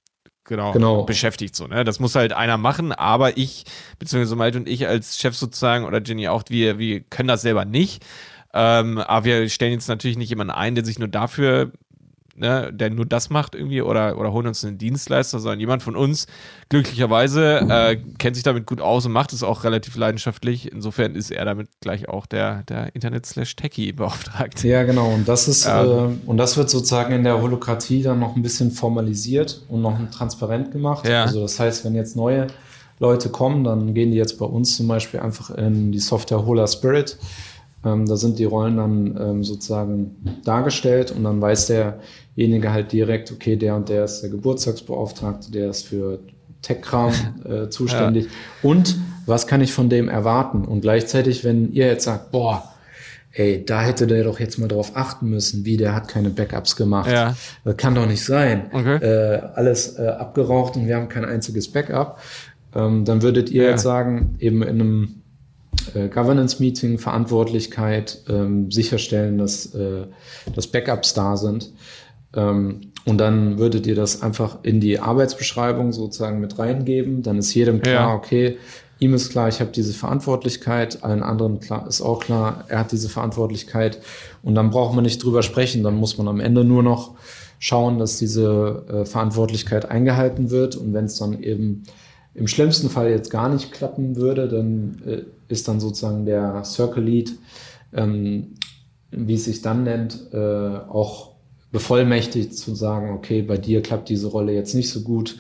[0.49, 1.05] genau, genau.
[1.05, 1.55] beschäftigt.
[1.55, 1.85] So, ne?
[1.85, 3.65] Das muss halt einer machen, aber ich,
[3.99, 7.65] beziehungsweise Malte und ich als Chef sozusagen oder Jenny auch, wir, wir können das selber
[7.65, 8.05] nicht.
[8.53, 11.71] Ähm, aber wir stellen jetzt natürlich nicht jemanden ein, der sich nur dafür
[12.39, 15.97] ne, der nur das macht irgendwie oder, oder holen uns einen Dienstleister, sondern jemand von
[15.97, 16.27] uns,
[16.69, 20.71] glücklicherweise, äh, kennt sich damit gut aus und macht es auch relativ leidenschaftlich.
[20.71, 24.63] Insofern ist er damit gleich auch der, der Internet-Techie beauftragt.
[24.65, 25.09] Ja, genau.
[25.09, 28.43] Und das ist, ähm, äh, und das wird sozusagen in der Holokratie dann noch ein
[28.43, 31.07] bisschen formalisiert und noch transparent gemacht.
[31.07, 31.25] Ja.
[31.25, 32.49] Also das heißt, wenn jetzt neue
[32.99, 36.67] Leute kommen, dann gehen die jetzt bei uns zum Beispiel einfach in die Software Hola
[36.67, 37.17] Spirit.
[37.85, 42.01] Ähm, da sind die Rollen dann ähm, sozusagen dargestellt und dann weiß der
[42.39, 46.21] derjenige halt direkt, okay, der und der ist der Geburtstagsbeauftragte, der ist für
[46.63, 47.13] Tech-Kram
[47.45, 48.27] äh, zuständig.
[48.27, 48.71] Ja.
[48.71, 50.65] Und was kann ich von dem erwarten?
[50.65, 52.73] Und gleichzeitig, wenn ihr jetzt sagt, boah,
[53.33, 56.77] ey, da hätte der doch jetzt mal drauf achten müssen, wie der hat keine Backups
[56.77, 57.11] gemacht.
[57.11, 57.37] Ja.
[57.65, 58.71] Das kann doch nicht sein.
[58.73, 58.97] Okay.
[58.97, 62.21] Äh, alles äh, abgeraucht und wir haben kein einziges Backup.
[62.75, 63.71] Ähm, dann würdet ihr ja.
[63.71, 65.23] jetzt sagen, eben in einem
[65.95, 70.07] äh, Governance-Meeting, Verantwortlichkeit, ähm, sicherstellen, dass, äh,
[70.55, 71.73] dass Backups da sind.
[72.35, 77.23] Ähm, und dann würdet ihr das einfach in die Arbeitsbeschreibung sozusagen mit reingeben.
[77.23, 78.15] Dann ist jedem klar, ja.
[78.15, 78.59] okay,
[78.99, 82.93] ihm ist klar, ich habe diese Verantwortlichkeit, allen anderen klar, ist auch klar, er hat
[82.93, 84.01] diese Verantwortlichkeit.
[84.43, 85.83] Und dann braucht man nicht drüber sprechen.
[85.83, 87.15] Dann muss man am Ende nur noch
[87.59, 90.77] schauen, dass diese äh, Verantwortlichkeit eingehalten wird.
[90.77, 91.85] Und wenn es dann eben
[92.35, 97.03] im schlimmsten Fall jetzt gar nicht klappen würde, dann äh, ist dann sozusagen der Circle
[97.03, 97.33] Lead,
[97.93, 98.55] ähm,
[99.11, 100.37] wie es sich dann nennt, äh,
[100.89, 101.38] auch
[101.73, 105.39] bevollmächtigt zu sagen, okay, bei dir klappt diese Rolle jetzt nicht so gut,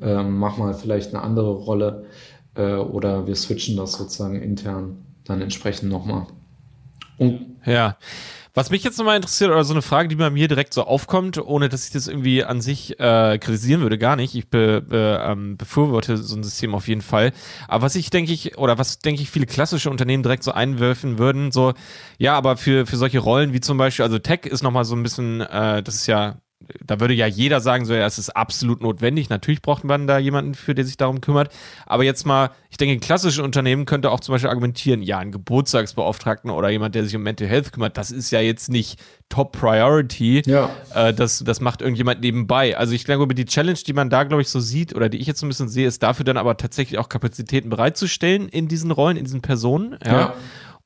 [0.00, 2.06] ähm, mach mal vielleicht eine andere Rolle
[2.54, 6.26] äh, oder wir switchen das sozusagen intern dann entsprechend nochmal.
[7.64, 7.96] ja.
[8.56, 11.38] Was mich jetzt nochmal interessiert, oder so eine Frage, die bei mir direkt so aufkommt,
[11.38, 14.36] ohne dass ich das irgendwie an sich äh, kritisieren würde, gar nicht.
[14.36, 17.32] Ich be, be, ähm, befürworte so ein System auf jeden Fall.
[17.66, 21.18] Aber was ich denke ich, oder was denke ich viele klassische Unternehmen direkt so einwerfen
[21.18, 21.74] würden, so,
[22.18, 25.02] ja, aber für, für solche Rollen wie zum Beispiel, also Tech ist nochmal so ein
[25.02, 26.36] bisschen, äh, das ist ja
[26.84, 29.28] da würde ja jeder sagen, so, ja, es ist absolut notwendig.
[29.28, 31.52] Natürlich braucht man da jemanden für, der sich darum kümmert.
[31.86, 35.32] Aber jetzt mal, ich denke, ein klassisches Unternehmen könnte auch zum Beispiel argumentieren, ja, ein
[35.32, 38.98] Geburtstagsbeauftragten oder jemand, der sich um Mental Health kümmert, das ist ja jetzt nicht
[39.28, 40.42] Top Priority.
[40.46, 40.70] Ja.
[40.94, 42.76] Äh, das, das macht irgendjemand nebenbei.
[42.76, 45.26] Also ich glaube, die Challenge, die man da, glaube ich, so sieht oder die ich
[45.26, 48.90] jetzt so ein bisschen sehe, ist dafür dann aber tatsächlich auch Kapazitäten bereitzustellen in diesen
[48.90, 49.96] Rollen, in diesen Personen.
[50.04, 50.12] ja.
[50.12, 50.34] ja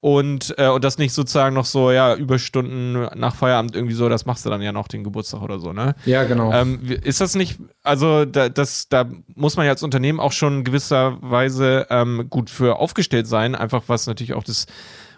[0.01, 4.26] und, äh, und das nicht sozusagen noch so, ja, Überstunden nach Feierabend irgendwie so, das
[4.26, 5.96] machst du dann ja noch den Geburtstag oder so, ne?
[6.07, 6.53] Ja, genau.
[6.53, 10.62] Ähm, ist das nicht, also da, das, da muss man ja als Unternehmen auch schon
[10.62, 14.66] gewisserweise ähm, gut für aufgestellt sein, einfach was natürlich auch das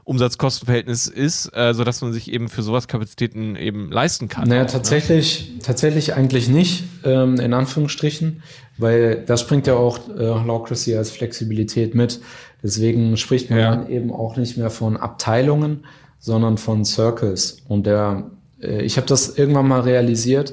[0.05, 4.49] Umsatz-Kosten-Verhältnis ist, äh, sodass man sich eben für sowas Kapazitäten eben leisten kann.
[4.49, 5.59] Naja, auch, tatsächlich, ne?
[5.63, 8.43] tatsächlich eigentlich nicht, ähm, in Anführungsstrichen,
[8.79, 12.21] weil das bringt ja auch äh, Holacracy als Flexibilität mit.
[12.63, 13.71] Deswegen spricht man ja.
[13.75, 15.85] dann eben auch nicht mehr von Abteilungen,
[16.19, 17.63] sondern von Circles.
[17.69, 18.31] Und der,
[18.61, 20.53] äh, ich habe das irgendwann mal realisiert,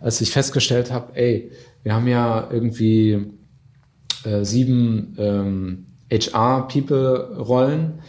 [0.00, 1.50] als ich festgestellt habe, ey,
[1.82, 3.32] wir haben ja irgendwie
[4.24, 8.00] äh, sieben ähm, HR-People-Rollen,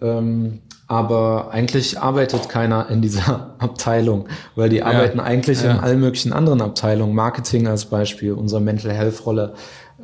[0.00, 4.86] ähm, aber eigentlich arbeitet keiner in dieser Abteilung, weil die ja.
[4.86, 5.72] arbeiten eigentlich ja.
[5.72, 7.14] in allen möglichen anderen Abteilungen.
[7.14, 9.54] Marketing als Beispiel, unsere Mental Health Rolle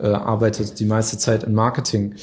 [0.00, 2.14] äh, arbeitet die meiste Zeit in Marketing.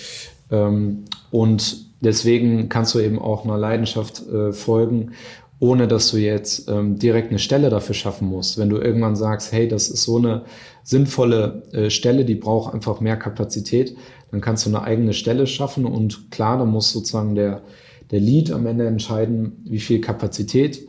[0.52, 5.12] Ähm, und deswegen kannst du eben auch einer Leidenschaft äh, folgen,
[5.60, 8.58] ohne dass du jetzt ähm, direkt eine Stelle dafür schaffen musst.
[8.58, 10.44] Wenn du irgendwann sagst, hey, das ist so eine
[10.84, 13.96] sinnvolle äh, Stelle, die braucht einfach mehr Kapazität,
[14.32, 17.62] dann kannst du eine eigene Stelle schaffen und klar, da muss sozusagen der,
[18.12, 20.86] der Lead am Ende entscheiden, wie viel Kapazität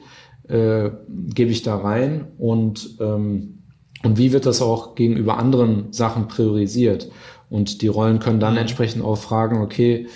[0.49, 3.63] äh, gebe ich da rein und, ähm,
[4.03, 7.11] und wie wird das auch gegenüber anderen Sachen priorisiert.
[7.51, 8.61] Und die Rollen können dann mhm.
[8.61, 10.09] entsprechend auch fragen, okay,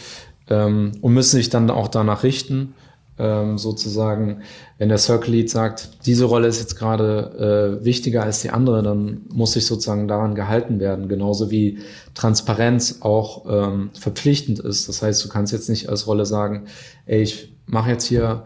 [0.51, 2.75] ähm, und müssen sich dann auch danach richten,
[3.19, 4.43] ähm, sozusagen,
[4.79, 8.83] wenn der Circle Lead sagt, diese Rolle ist jetzt gerade äh, wichtiger als die andere,
[8.83, 11.79] dann muss sich sozusagen daran gehalten werden, genauso wie
[12.15, 14.89] Transparenz auch ähm, verpflichtend ist.
[14.89, 16.67] Das heißt, du kannst jetzt nicht als Rolle sagen,
[17.07, 18.45] ey, ich mache jetzt hier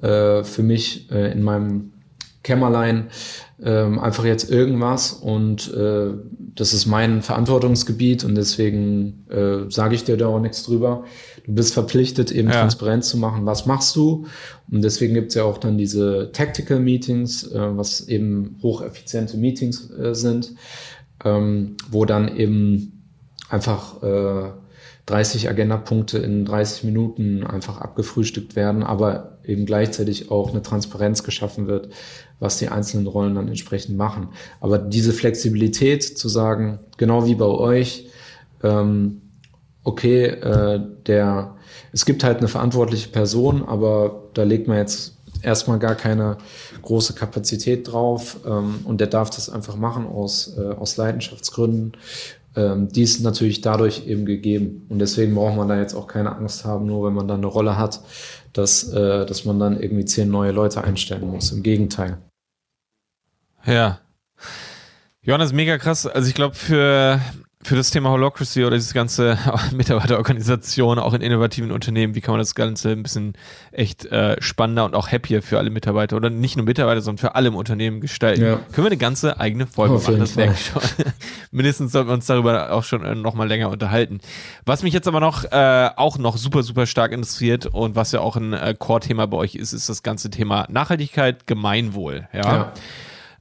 [0.00, 1.92] äh, für mich äh, in meinem
[2.44, 3.08] Kämmerlein
[3.62, 6.12] ähm, einfach jetzt irgendwas und äh,
[6.54, 11.04] das ist mein Verantwortungsgebiet und deswegen äh, sage ich dir da auch nichts drüber.
[11.46, 12.60] Du bist verpflichtet, eben ja.
[12.60, 14.26] transparent zu machen, was machst du.
[14.70, 20.14] Und deswegen gibt's ja auch dann diese Tactical Meetings, äh, was eben hocheffiziente Meetings äh,
[20.14, 20.54] sind,
[21.24, 23.02] ähm, wo dann eben
[23.48, 24.50] einfach äh,
[25.06, 31.66] 30 Agendapunkte in 30 Minuten einfach abgefrühstückt werden, aber eben gleichzeitig auch eine Transparenz geschaffen
[31.66, 31.88] wird,
[32.38, 34.28] was die einzelnen Rollen dann entsprechend machen.
[34.60, 38.08] Aber diese Flexibilität zu sagen, genau wie bei euch,
[38.62, 39.22] ähm,
[39.82, 41.56] okay, äh, der,
[41.92, 46.38] es gibt halt eine verantwortliche Person, aber da legt man jetzt erstmal gar keine
[46.82, 51.92] große Kapazität drauf ähm, und der darf das einfach machen aus, äh, aus Leidenschaftsgründen
[52.56, 54.86] ähm, die ist natürlich dadurch eben gegeben.
[54.88, 57.46] Und deswegen braucht man da jetzt auch keine Angst haben, nur wenn man da eine
[57.46, 58.00] Rolle hat,
[58.52, 61.52] dass, äh, dass man dann irgendwie zehn neue Leute einstellen muss.
[61.52, 62.18] Im Gegenteil.
[63.66, 64.00] Ja.
[65.22, 66.06] Johannes, mega krass.
[66.06, 67.20] Also ich glaube, für
[67.64, 69.38] für das Thema Holocracy oder diese ganze
[69.72, 73.32] Mitarbeiterorganisation, auch in innovativen Unternehmen, wie kann man das Ganze ein bisschen
[73.72, 77.34] echt äh, spannender und auch happier für alle Mitarbeiter oder nicht nur Mitarbeiter, sondern für
[77.34, 78.44] alle im Unternehmen gestalten?
[78.44, 78.56] Ja.
[78.72, 80.82] Können wir eine ganze eigene Folge machen, das merke ich schon.
[81.50, 84.20] Mindestens sollten wir uns darüber auch schon äh, noch mal länger unterhalten.
[84.66, 88.20] Was mich jetzt aber noch äh, auch noch super, super stark interessiert und was ja
[88.20, 92.28] auch ein äh, Core-Thema bei euch ist, ist das ganze Thema Nachhaltigkeit, Gemeinwohl.
[92.34, 92.42] ja.
[92.42, 92.72] ja.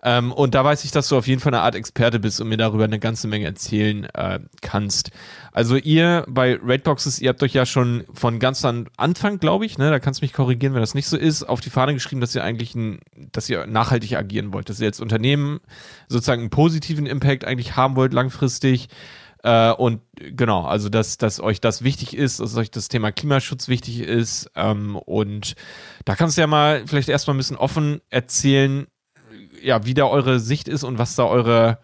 [0.06, 2.50] Ähm, und da weiß ich, dass du auf jeden Fall eine Art Experte bist und
[2.50, 5.12] mir darüber eine ganze Menge erzählen äh, kannst.
[5.54, 9.78] Also ihr bei Raidboxes, ihr habt euch ja schon von ganz an Anfang, glaube ich,
[9.78, 12.20] ne, da kannst du mich korrigieren, wenn das nicht so ist, auf die Fahne geschrieben,
[12.20, 13.00] dass ihr eigentlich ein,
[13.32, 15.62] dass ihr nachhaltig agieren wollt, dass ihr als Unternehmen
[16.10, 18.90] sozusagen einen positiven Impact eigentlich haben wollt langfristig.
[19.44, 23.70] Äh, und genau, also dass, dass euch das wichtig ist, dass euch das Thema Klimaschutz
[23.70, 24.50] wichtig ist.
[24.56, 25.56] Ähm, und
[26.04, 28.88] da kannst du ja mal vielleicht erstmal ein bisschen offen erzählen,
[29.64, 31.78] ja, wie da eure Sicht ist und was da eure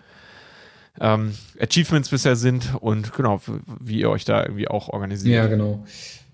[0.99, 3.41] ähm, Achievements bisher sind und genau,
[3.80, 5.36] wie ihr euch da irgendwie auch organisiert.
[5.36, 5.84] Ja, genau.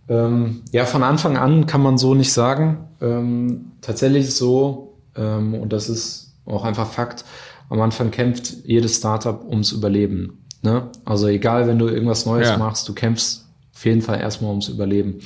[0.08, 2.78] Ähm, ja, von Anfang an kann man so nicht sagen.
[3.02, 7.26] Ähm, tatsächlich so, ähm, und das ist auch einfach Fakt,
[7.70, 10.46] am Anfang kämpft jedes Startup ums Überleben.
[10.62, 10.90] Ne?
[11.04, 12.58] Also egal, wenn du irgendwas Neues ja.
[12.58, 15.20] machst, du kämpfst auf jeden Fall erstmal ums Überleben.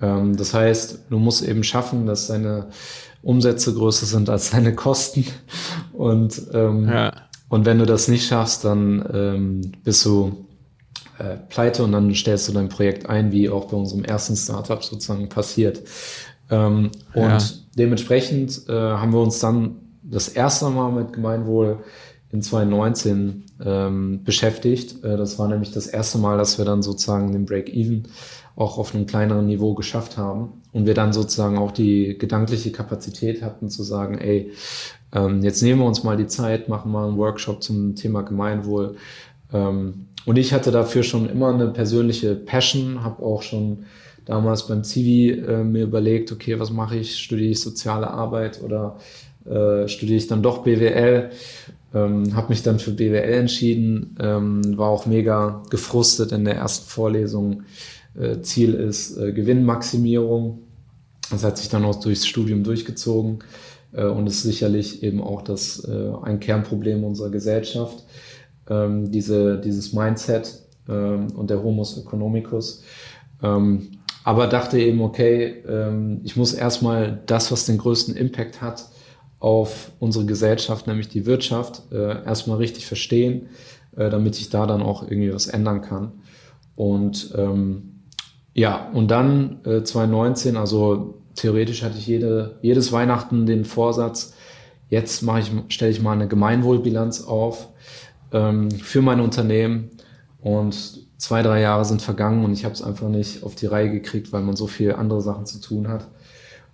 [0.00, 2.68] Ähm, das heißt, du musst eben schaffen, dass deine
[3.22, 5.26] Umsätze größer sind als deine Kosten.
[5.92, 7.12] Und, ähm, ja.
[7.48, 10.46] und wenn du das nicht schaffst, dann ähm, bist du
[11.18, 14.82] äh, pleite und dann stellst du dein Projekt ein, wie auch bei unserem ersten Startup
[14.82, 15.82] sozusagen passiert.
[16.50, 17.38] Ähm, und ja.
[17.76, 21.78] dementsprechend äh, haben wir uns dann das erste Mal mit Gemeinwohl
[22.32, 25.04] in 2019 ähm, beschäftigt.
[25.04, 28.08] Äh, das war nämlich das erste Mal, dass wir dann sozusagen den Break-Even
[28.56, 33.42] auch auf einem kleineren Niveau geschafft haben und wir dann sozusagen auch die gedankliche Kapazität
[33.42, 34.52] hatten zu sagen, ey,
[35.12, 38.96] ähm, jetzt nehmen wir uns mal die Zeit, machen mal einen Workshop zum Thema Gemeinwohl.
[39.52, 43.84] Ähm, und ich hatte dafür schon immer eine persönliche Passion, habe auch schon
[44.26, 47.18] damals beim Zivi äh, mir überlegt, okay, was mache ich?
[47.18, 48.98] Studiere ich soziale Arbeit oder
[49.44, 51.30] äh, studiere ich dann doch BWL?
[51.92, 56.88] Ähm, habe mich dann für BWL entschieden, ähm, war auch mega gefrustet in der ersten
[56.88, 57.64] Vorlesung.
[58.18, 60.62] Äh, Ziel ist äh, Gewinnmaximierung.
[61.30, 63.40] Das hat sich dann auch durchs Studium durchgezogen
[63.92, 68.04] äh, und ist sicherlich eben auch das ein Kernproblem unserer Gesellschaft.
[68.68, 72.84] Ähm, diese, dieses Mindset ähm, und der Homus economicus.
[73.42, 73.90] Ähm,
[74.22, 75.64] aber dachte eben, okay,
[76.24, 78.84] ich muss erstmal das, was den größten Impact hat,
[79.38, 83.48] auf unsere Gesellschaft, nämlich die Wirtschaft, erstmal richtig verstehen,
[83.96, 86.12] damit ich da dann auch irgendwie was ändern kann.
[86.76, 87.34] Und
[88.54, 94.34] ja, und dann äh, 2019, also theoretisch hatte ich jede, jedes Weihnachten den Vorsatz,
[94.88, 97.68] jetzt ich, stelle ich mal eine Gemeinwohlbilanz auf
[98.32, 99.90] ähm, für mein Unternehmen.
[100.40, 103.90] Und zwei, drei Jahre sind vergangen und ich habe es einfach nicht auf die Reihe
[103.90, 106.08] gekriegt, weil man so viel andere Sachen zu tun hat.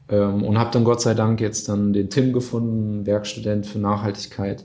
[0.08, 4.64] Ähm, und habe dann Gott sei Dank jetzt dann den Tim gefunden, Werkstudent für Nachhaltigkeit,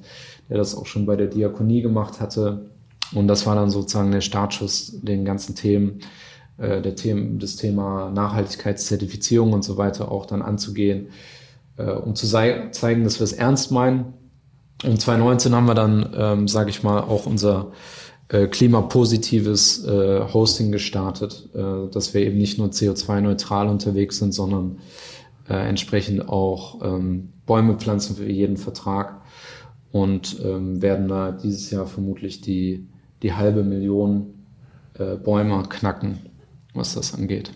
[0.49, 2.69] der das auch schon bei der Diakonie gemacht hatte.
[3.13, 5.99] Und das war dann sozusagen der Startschuss den ganzen Themen,
[6.61, 11.07] äh, der Themen, das Thema Nachhaltigkeitszertifizierung und so weiter auch dann anzugehen,
[11.77, 14.13] äh, um zu zeigen, dass wir es ernst meinen.
[14.83, 17.71] Und 2019 haben wir dann, ähm, sage ich mal, auch unser
[18.29, 24.77] äh, klimapositives äh, Hosting gestartet, äh, dass wir eben nicht nur CO2-neutral unterwegs sind, sondern
[25.49, 29.21] äh, entsprechend auch ähm, Bäume pflanzen für jeden Vertrag
[29.91, 32.87] und ähm, werden da dieses Jahr vermutlich die,
[33.21, 34.45] die halbe Million
[34.97, 36.19] äh, Bäume knacken,
[36.73, 37.51] was das angeht.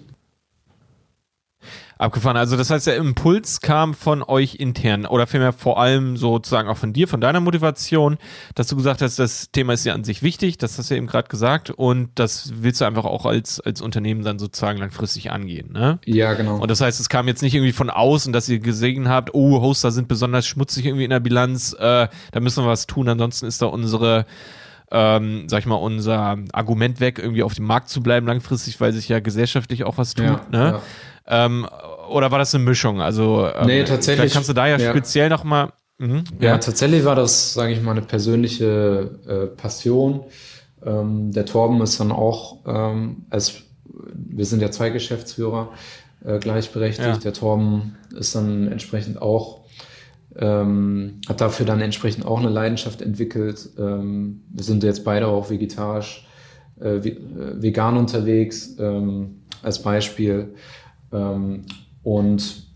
[1.98, 2.36] Abgefahren.
[2.36, 6.76] Also das heißt, der Impuls kam von euch intern oder vielmehr vor allem sozusagen auch
[6.76, 8.18] von dir, von deiner Motivation,
[8.54, 10.98] dass du gesagt hast, das Thema ist ja an sich wichtig, das hast du ja
[10.98, 15.32] eben gerade gesagt und das willst du einfach auch als, als Unternehmen dann sozusagen langfristig
[15.32, 16.00] angehen, ne?
[16.06, 16.58] Ja, genau.
[16.58, 19.62] Und das heißt, es kam jetzt nicht irgendwie von außen, dass ihr gesehen habt, oh,
[19.62, 23.46] Hoster sind besonders schmutzig irgendwie in der Bilanz, äh, da müssen wir was tun, ansonsten
[23.46, 24.26] ist da unsere
[24.92, 28.94] ähm, sag ich mal, unser Argument weg, irgendwie auf dem Markt zu bleiben langfristig, weil
[28.94, 30.26] sich ja gesellschaftlich auch was tut.
[30.26, 30.82] Ja, ne?
[31.28, 31.46] Ja.
[31.46, 31.68] Ähm,
[32.10, 33.02] oder war das eine Mischung?
[33.02, 34.20] Also ähm, nee, tatsächlich.
[34.20, 34.92] Vielleicht kannst du da ja, ja.
[34.92, 35.74] speziell noch mal.
[35.98, 36.50] Mhm, ja.
[36.50, 36.58] ja.
[36.58, 40.26] tatsächlich war das, sage ich mal, eine persönliche äh, Passion.
[40.86, 43.64] Ähm, der Torben ist dann auch, ähm, als
[44.14, 45.70] wir sind ja zwei Geschäftsführer
[46.24, 47.24] äh, gleichberechtigt.
[47.24, 49.65] Der Torben ist dann entsprechend auch
[50.38, 53.70] ähm, hat dafür dann entsprechend auch eine Leidenschaft entwickelt.
[53.78, 56.26] Ähm, wir sind jetzt beide auch vegetarisch,
[56.82, 57.18] äh, äh,
[57.62, 60.54] vegan unterwegs ähm, als Beispiel.
[61.12, 61.62] Ähm,
[62.04, 62.68] und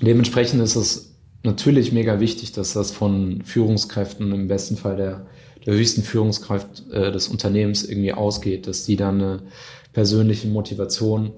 [0.00, 5.26] dementsprechend ist es natürlich mega wichtig, dass das von Führungskräften, im besten Fall der,
[5.64, 9.42] der höchsten Führungskraft äh, des Unternehmens irgendwie ausgeht, dass die dann eine
[9.92, 11.32] persönliche Motivation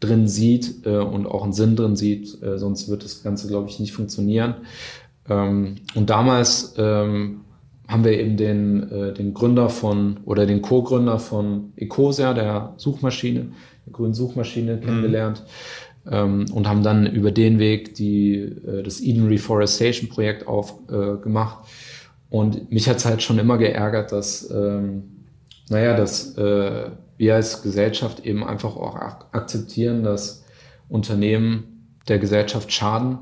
[0.00, 3.68] drin sieht äh, und auch einen Sinn drin sieht, äh, sonst wird das Ganze, glaube
[3.68, 4.54] ich, nicht funktionieren.
[5.28, 7.40] Ähm, und damals ähm,
[7.88, 13.48] haben wir eben den, äh, den Gründer von oder den Co-Gründer von Ecosia, der Suchmaschine,
[13.86, 14.80] der grünen Suchmaschine, mhm.
[14.80, 15.44] kennengelernt
[16.10, 21.64] ähm, und haben dann über den Weg die, äh, das Eden Reforestation Projekt aufgemacht.
[21.64, 25.04] Äh, und mich hat es halt schon immer geärgert, dass, ähm,
[25.68, 30.44] naja, dass äh, wir als Gesellschaft eben einfach auch ak akzeptieren, dass
[30.88, 33.18] Unternehmen der Gesellschaft schaden,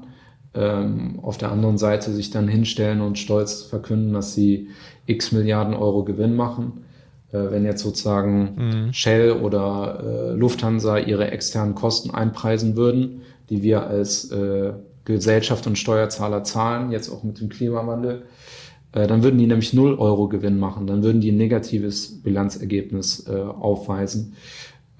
[0.55, 4.69] ähm, auf der anderen Seite sich dann hinstellen und stolz verkünden, dass sie
[5.07, 6.85] x Milliarden Euro Gewinn machen.
[7.33, 8.93] Äh, wenn jetzt sozusagen mhm.
[8.93, 14.73] Shell oder äh, Lufthansa ihre externen Kosten einpreisen würden, die wir als äh,
[15.05, 18.23] Gesellschaft und Steuerzahler zahlen, jetzt auch mit dem Klimawandel,
[18.95, 23.33] dann würden die nämlich 0 Euro Gewinn machen, dann würden die ein negatives Bilanzergebnis äh,
[23.33, 24.35] aufweisen.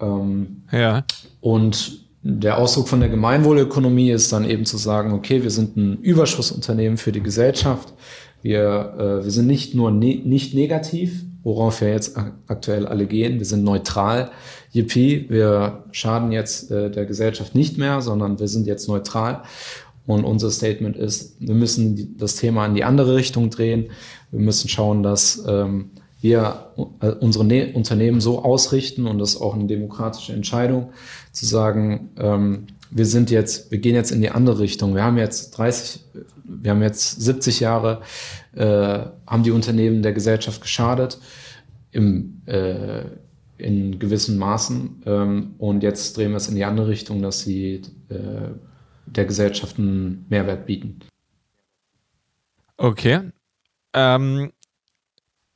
[0.01, 1.05] Ähm, ja.
[1.41, 5.97] Und der Ausdruck von der Gemeinwohlökonomie ist dann eben zu sagen, okay, wir sind ein
[5.99, 7.93] Überschussunternehmen für die Gesellschaft.
[8.41, 12.17] Wir, äh, wir sind nicht nur ne nicht negativ, worauf wir jetzt
[12.47, 13.37] aktuell alle gehen.
[13.37, 14.31] Wir sind neutral.
[14.71, 19.43] Yippie, wir schaden jetzt äh, der Gesellschaft nicht mehr, sondern wir sind jetzt neutral.
[20.07, 23.87] Und unser Statement ist, wir müssen das Thema in die andere Richtung drehen.
[24.31, 25.91] Wir müssen schauen, dass ähm,
[26.21, 30.91] wir äh, unsere ne Unternehmen so ausrichten und das ist auch eine demokratische Entscheidung,
[31.31, 34.95] zu sagen, ähm, wir sind jetzt, wir gehen jetzt in die andere Richtung.
[34.95, 36.03] Wir haben jetzt 30,
[36.43, 38.01] wir haben jetzt 70 Jahre,
[38.55, 41.19] äh, haben die Unternehmen der Gesellschaft geschadet
[41.91, 43.01] im, äh,
[43.57, 45.03] in gewissen Maßen.
[45.05, 48.15] Ähm, und jetzt drehen wir es in die andere Richtung, dass sie äh,
[49.05, 50.99] der Gesellschaft einen Mehrwert bieten.
[52.77, 53.31] Okay.
[53.93, 54.51] Ähm,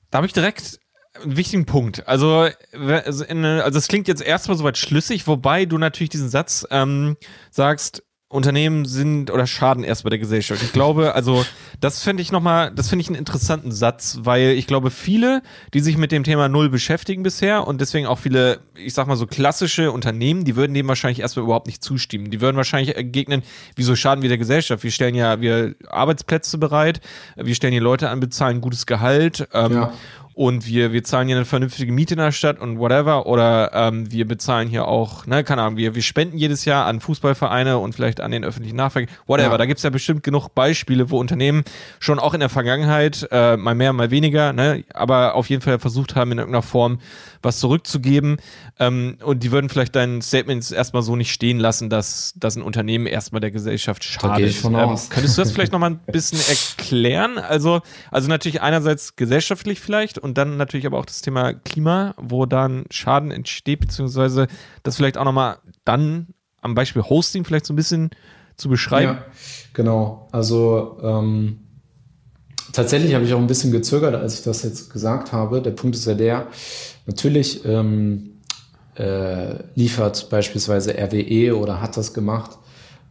[0.10, 0.80] da habe ich direkt
[1.22, 2.08] einen wichtigen Punkt.
[2.08, 6.66] Also, also, in, also es klingt jetzt erstmal soweit schlüssig, wobei du natürlich diesen Satz
[6.72, 7.18] ähm,
[7.52, 10.62] sagst, Unternehmen sind oder schaden erst bei der Gesellschaft.
[10.62, 11.44] Ich glaube, also
[11.82, 15.42] das finde ich nochmal, das finde ich einen interessanten Satz, weil ich glaube, viele,
[15.74, 19.16] die sich mit dem Thema Null beschäftigen bisher und deswegen auch viele, ich sag mal
[19.16, 22.30] so klassische Unternehmen, die würden dem wahrscheinlich erstmal überhaupt nicht zustimmen.
[22.30, 23.42] Die würden wahrscheinlich entgegnen,
[23.76, 24.84] wieso schaden wir der Gesellschaft?
[24.84, 27.02] Wir stellen ja wir Arbeitsplätze bereit,
[27.36, 29.94] wir stellen hier Leute an, bezahlen gutes Gehalt ähm, ja
[30.40, 33.26] und wir, wir zahlen hier eine vernünftige Miete in der Stadt und whatever.
[33.26, 37.02] Oder ähm, wir bezahlen hier auch, ne, keine Ahnung, wir, wir spenden jedes Jahr an
[37.02, 39.52] Fußballvereine und vielleicht an den öffentlichen Nahverkehr, whatever.
[39.52, 39.58] Ja.
[39.58, 41.66] Da gibt's ja bestimmt genug Beispiele, wo Unternehmen
[42.00, 45.78] schon auch in der Vergangenheit, äh, mal mehr, mal weniger, ne, aber auf jeden Fall
[45.78, 47.00] versucht haben, in irgendeiner Form
[47.42, 48.38] was zurückzugeben.
[48.80, 52.62] Ähm, und die würden vielleicht dein Statement erstmal so nicht stehen lassen, dass, dass ein
[52.62, 54.64] Unternehmen erstmal der Gesellschaft schadet.
[54.64, 54.74] Ähm.
[55.10, 57.38] Könntest du das vielleicht nochmal ein bisschen erklären?
[57.38, 57.82] Also,
[58.12, 62.86] also natürlich einerseits gesellschaftlich vielleicht und dann natürlich aber auch das Thema Klima, wo dann
[62.92, 64.48] Schaden entsteht, beziehungsweise
[64.84, 66.28] das vielleicht auch nochmal dann
[66.62, 68.12] am Beispiel Hosting vielleicht so ein bisschen
[68.56, 69.14] zu beschreiben.
[69.14, 69.26] Ja,
[69.74, 70.28] genau.
[70.32, 71.60] Also ähm,
[72.74, 75.62] tatsächlich habe ich auch ein bisschen gezögert, als ich das jetzt gesagt habe.
[75.62, 76.48] Der Punkt ist ja der,
[77.10, 78.36] natürlich ähm,
[78.96, 82.52] äh, liefert beispielsweise RWE oder hat das gemacht,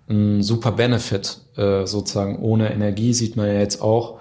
[0.09, 2.39] ein super Benefit äh, sozusagen.
[2.39, 4.21] Ohne Energie sieht man ja jetzt auch,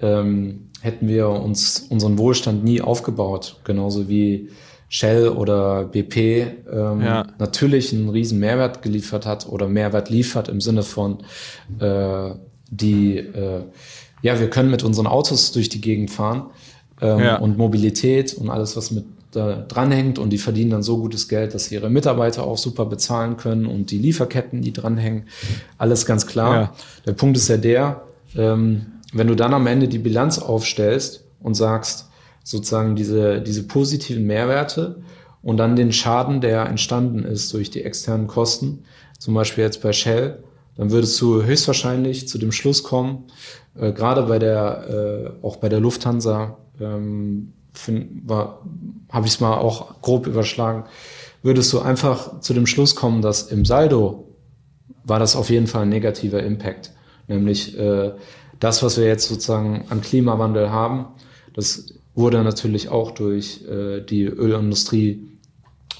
[0.00, 4.48] ähm, hätten wir uns unseren Wohlstand nie aufgebaut, genauso wie
[4.88, 7.26] Shell oder BP ähm, ja.
[7.38, 11.18] natürlich einen riesen Mehrwert geliefert hat oder Mehrwert liefert im Sinne von
[11.78, 12.30] äh,
[12.70, 13.64] die äh,
[14.22, 16.50] ja, wir können mit unseren Autos durch die Gegend fahren
[17.00, 17.36] ähm, ja.
[17.36, 21.54] und Mobilität und alles, was mit da dranhängt und die verdienen dann so gutes Geld,
[21.54, 25.24] dass sie ihre Mitarbeiter auch super bezahlen können und die Lieferketten, die dranhängen,
[25.78, 26.54] alles ganz klar.
[26.54, 26.72] Ja.
[27.06, 28.02] Der Punkt ist ja der,
[28.36, 32.08] ähm, wenn du dann am Ende die Bilanz aufstellst und sagst,
[32.42, 35.00] sozusagen diese, diese positiven Mehrwerte
[35.42, 38.84] und dann den Schaden, der entstanden ist durch die externen Kosten,
[39.18, 40.42] zum Beispiel jetzt bei Shell,
[40.76, 43.24] dann würdest du höchstwahrscheinlich zu dem Schluss kommen,
[43.78, 47.52] äh, gerade bei der, äh, auch bei der Lufthansa, ähm,
[49.10, 50.84] habe ich es mal auch grob überschlagen,
[51.42, 54.36] würdest du einfach zu dem Schluss kommen, dass im Saldo
[55.04, 56.92] war das auf jeden Fall ein negativer Impact.
[57.28, 58.12] Nämlich äh,
[58.58, 61.06] das, was wir jetzt sozusagen an Klimawandel haben,
[61.54, 65.28] das wurde natürlich auch durch äh, die Ölindustrie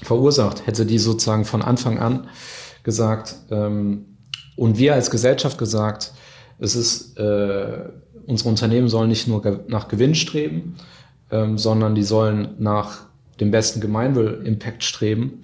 [0.01, 0.67] verursacht.
[0.67, 2.27] Hätte die sozusagen von Anfang an
[2.83, 4.05] gesagt, ähm,
[4.55, 6.13] und wir als Gesellschaft gesagt,
[6.59, 7.89] es ist, äh,
[8.27, 10.75] unsere Unternehmen sollen nicht nur nach Gewinn streben,
[11.31, 13.07] ähm, sondern die sollen nach
[13.39, 15.41] dem besten Gemeinwohl-Impact streben,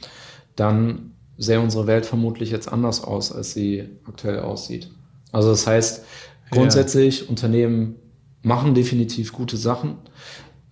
[0.56, 4.90] dann sähe unsere Welt vermutlich jetzt anders aus, als sie aktuell aussieht.
[5.32, 6.06] Also das heißt,
[6.52, 7.30] grundsätzlich, ja.
[7.30, 7.96] Unternehmen
[8.42, 9.98] machen definitiv gute Sachen,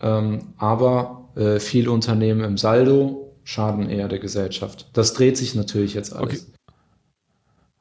[0.02, 4.90] ähm, aber äh, viele Unternehmen im Saldo schaden eher der Gesellschaft.
[4.94, 6.44] Das dreht sich natürlich jetzt alles.
[6.44, 6.55] Okay.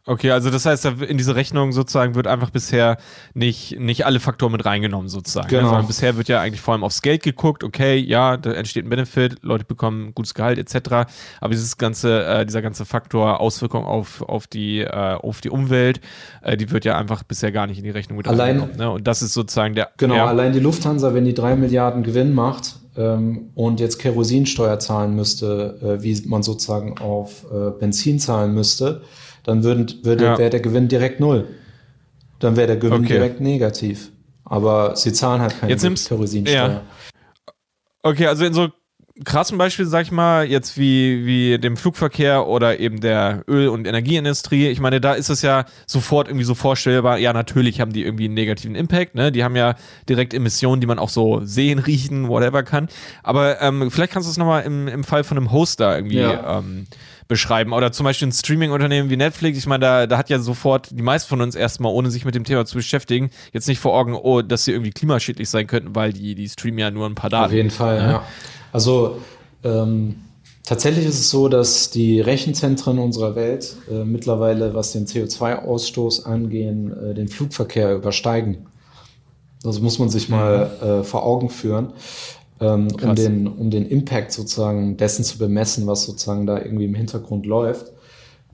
[0.06, 2.98] Okay, also das heißt, in diese Rechnung sozusagen wird einfach bisher
[3.32, 5.48] nicht, nicht alle Faktoren mit reingenommen sozusagen.
[5.48, 5.68] Genau.
[5.68, 8.90] Sondern bisher wird ja eigentlich vor allem aufs Geld geguckt, okay, ja, da entsteht ein
[8.90, 11.10] Benefit, Leute bekommen gutes Gehalt etc.
[11.40, 16.02] Aber dieses ganze, äh, dieser ganze Faktor Auswirkung auf, auf, die, äh, auf die Umwelt,
[16.42, 18.76] äh, die wird ja einfach bisher gar nicht in die Rechnung mit allein, reingenommen.
[18.76, 18.90] Ne?
[18.90, 19.88] Und das ist sozusagen der.
[19.96, 20.26] Genau, ja.
[20.26, 25.98] allein die Lufthansa, wenn die drei Milliarden Gewinn macht, ähm, und jetzt Kerosinsteuer zahlen müsste,
[25.98, 29.02] äh, wie man sozusagen auf äh, Benzin zahlen müsste,
[29.44, 30.38] dann würden, würde, ja.
[30.38, 31.46] wäre der Gewinn direkt null.
[32.40, 33.14] Dann wäre der Gewinn okay.
[33.14, 34.10] direkt negativ.
[34.44, 36.68] Aber sie zahlen halt keine Kerosinsteuer.
[36.68, 36.82] Ja.
[38.02, 38.68] Okay, also in so
[39.24, 43.86] krassen Beispielen, sag ich mal, jetzt wie, wie dem Flugverkehr oder eben der Öl- und
[43.86, 48.02] Energieindustrie, ich meine, da ist es ja sofort irgendwie so vorstellbar, ja, natürlich haben die
[48.02, 49.30] irgendwie einen negativen Impact, ne?
[49.30, 49.76] Die haben ja
[50.08, 52.88] direkt Emissionen, die man auch so sehen, riechen, whatever kann.
[53.22, 56.58] Aber ähm, vielleicht kannst du es nochmal im, im Fall von einem Hoster irgendwie ja.
[56.58, 56.86] ähm,
[57.28, 57.72] beschreiben.
[57.72, 59.58] Oder zum Beispiel ein Streaming-Unternehmen wie Netflix.
[59.58, 62.34] Ich meine, da, da hat ja sofort die meisten von uns erstmal, ohne sich mit
[62.34, 65.94] dem Thema zu beschäftigen, jetzt nicht vor Augen, oh, dass sie irgendwie klimaschädlich sein könnten,
[65.94, 67.46] weil die, die streamen ja nur ein paar Daten.
[67.46, 68.10] Auf jeden Fall, ja.
[68.10, 68.24] ja.
[68.72, 69.18] Also
[69.62, 70.16] ähm,
[70.64, 76.92] tatsächlich ist es so, dass die Rechenzentren unserer Welt äh, mittlerweile, was den CO2-Ausstoß angehen,
[76.92, 78.66] äh, den Flugverkehr übersteigen.
[79.62, 80.86] Das muss man sich mal mhm.
[80.86, 81.94] äh, vor Augen führen
[82.60, 86.94] ähm, um, den, um den Impact sozusagen dessen zu bemessen, was sozusagen da irgendwie im
[86.94, 87.92] Hintergrund läuft.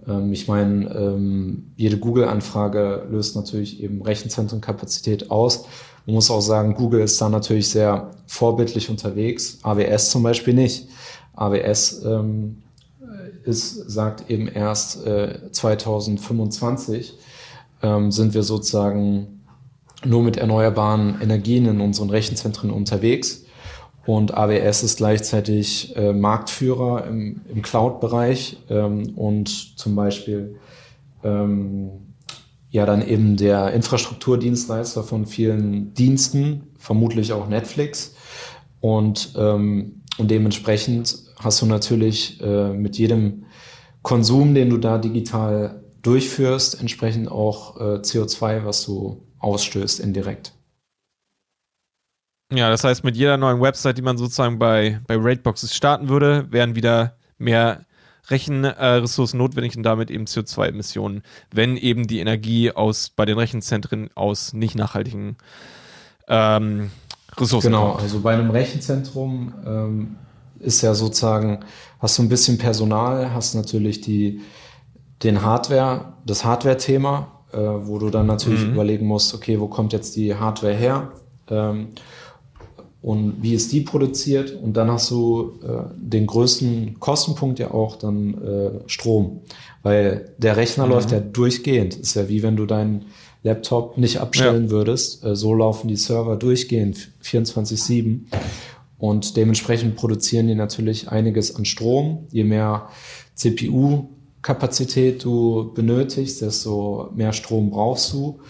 [0.09, 5.65] Ähm, ich meine, ähm, jede Google-Anfrage löst natürlich eben Rechenzentrenkapazität aus.
[6.07, 10.89] Man muss auch sagen, Google ist da natürlich sehr vorbildlich unterwegs, AWS zum Beispiel nicht.
[11.35, 12.63] AWS ähm,
[13.45, 17.15] ist, sagt eben erst äh, 2025
[17.83, 19.41] ähm, sind wir sozusagen
[20.05, 23.45] nur mit erneuerbaren Energien in unseren Rechenzentren unterwegs.
[24.07, 30.57] Und AWS ist gleichzeitig äh, Marktführer im, im Cloud-Bereich ähm, und zum Beispiel
[31.23, 31.91] ähm,
[32.71, 38.15] ja dann eben der Infrastrukturdienstleister von vielen Diensten, vermutlich auch Netflix.
[38.81, 43.45] Und, ähm, und dementsprechend hast du natürlich äh, mit jedem
[44.03, 50.53] Konsum, den du da digital durchführst, entsprechend auch äh, CO2, was du ausstößt indirekt.
[52.53, 56.47] Ja, das heißt, mit jeder neuen Website, die man sozusagen bei, bei Raidboxes starten würde,
[56.51, 57.85] wären wieder mehr
[58.29, 61.23] Rechenressourcen äh, notwendig und damit eben CO2-Emissionen,
[61.53, 65.37] wenn eben die Energie aus bei den Rechenzentren aus nicht nachhaltigen
[66.29, 66.91] ähm,
[67.37, 68.03] Ressourcen genau, kommt.
[68.03, 70.17] also bei einem Rechenzentrum ähm,
[70.59, 71.61] ist ja sozusagen,
[71.99, 74.41] hast du ein bisschen Personal, hast natürlich die,
[75.23, 78.73] den Hardware, das Hardware-Thema, äh, wo du dann natürlich mhm.
[78.73, 81.13] überlegen musst, okay, wo kommt jetzt die Hardware her?
[81.49, 81.89] Ähm,
[83.03, 87.97] und wie ist die produziert und dann hast du äh, den größten Kostenpunkt ja auch
[87.97, 89.41] dann äh, Strom,
[89.83, 90.93] weil der Rechner mhm.
[90.93, 91.97] läuft ja durchgehend.
[91.97, 93.07] Ist ja wie wenn du deinen
[93.43, 94.71] Laptop nicht abstellen ja.
[94.71, 95.25] würdest.
[95.25, 98.21] Äh, so laufen die Server durchgehend 24/7
[98.99, 102.27] und dementsprechend produzieren die natürlich einiges an Strom.
[102.31, 102.91] Je mehr
[103.35, 108.41] CPU-Kapazität du benötigst, desto mehr Strom brauchst du.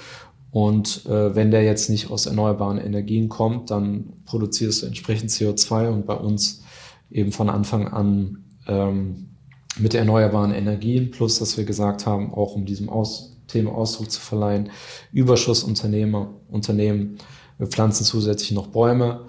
[0.50, 5.88] Und äh, wenn der jetzt nicht aus erneuerbaren Energien kommt, dann produzierst du entsprechend CO2
[5.88, 6.62] und bei uns
[7.10, 9.28] eben von Anfang an ähm,
[9.78, 14.20] mit erneuerbaren Energien, plus dass wir gesagt haben, auch um diesem Aus Thema Ausdruck zu
[14.20, 14.70] verleihen,
[15.12, 17.18] Überschussunternehmer, Unternehmen,
[17.58, 19.26] wir pflanzen zusätzlich noch Bäume.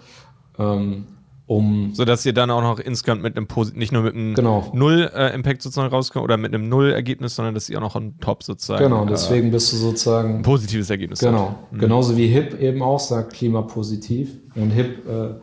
[0.57, 1.05] Ähm,
[1.51, 4.71] um so dass ihr dann auch noch insgesamt mit einem nicht nur mit einem genau.
[4.73, 7.95] Null äh, Impact sozusagen rauskommt oder mit einem Null Ergebnis, sondern dass ihr auch noch
[7.95, 11.55] on top sozusagen genau deswegen äh, bist du sozusagen ein positives Ergebnis genau.
[11.71, 11.79] Mhm.
[11.79, 14.37] genauso wie HIP eben auch sagt klimapositiv.
[14.55, 15.35] Und HIP äh,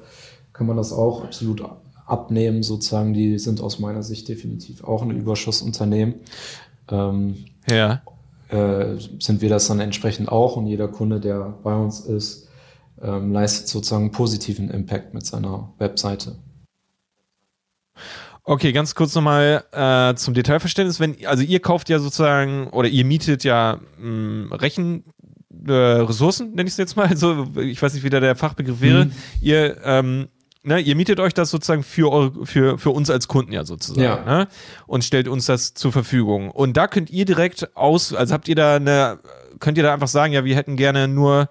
[0.52, 1.62] kann man das auch absolut
[2.06, 3.12] abnehmen sozusagen.
[3.12, 6.14] Die sind aus meiner Sicht definitiv auch ein Überschussunternehmen.
[6.90, 7.36] Ähm,
[7.70, 8.00] ja.
[8.48, 10.56] äh, sind wir das dann entsprechend auch.
[10.56, 12.47] Und jeder Kunde der bei uns ist
[13.02, 16.36] ähm, leistet sozusagen positiven Impact mit seiner Webseite.
[18.44, 21.00] Okay, ganz kurz nochmal äh, zum Detailverständnis.
[21.00, 25.04] Wenn, also ihr kauft ja sozusagen oder ihr mietet ja mh, Rechen,
[25.66, 27.06] äh, Ressourcen, nenne ich es jetzt mal.
[27.10, 29.06] Also, ich weiß nicht, wie da der Fachbegriff wäre.
[29.06, 29.12] Mhm.
[29.42, 30.28] Ihr, ähm,
[30.62, 34.02] ne, ihr mietet euch das sozusagen für, eure, für, für uns als Kunden ja sozusagen.
[34.02, 34.24] Ja.
[34.24, 34.48] Ne?
[34.86, 36.50] Und stellt uns das zur Verfügung.
[36.50, 39.18] Und da könnt ihr direkt aus, also habt ihr da eine,
[39.60, 41.50] könnt ihr da einfach sagen, ja, wir hätten gerne nur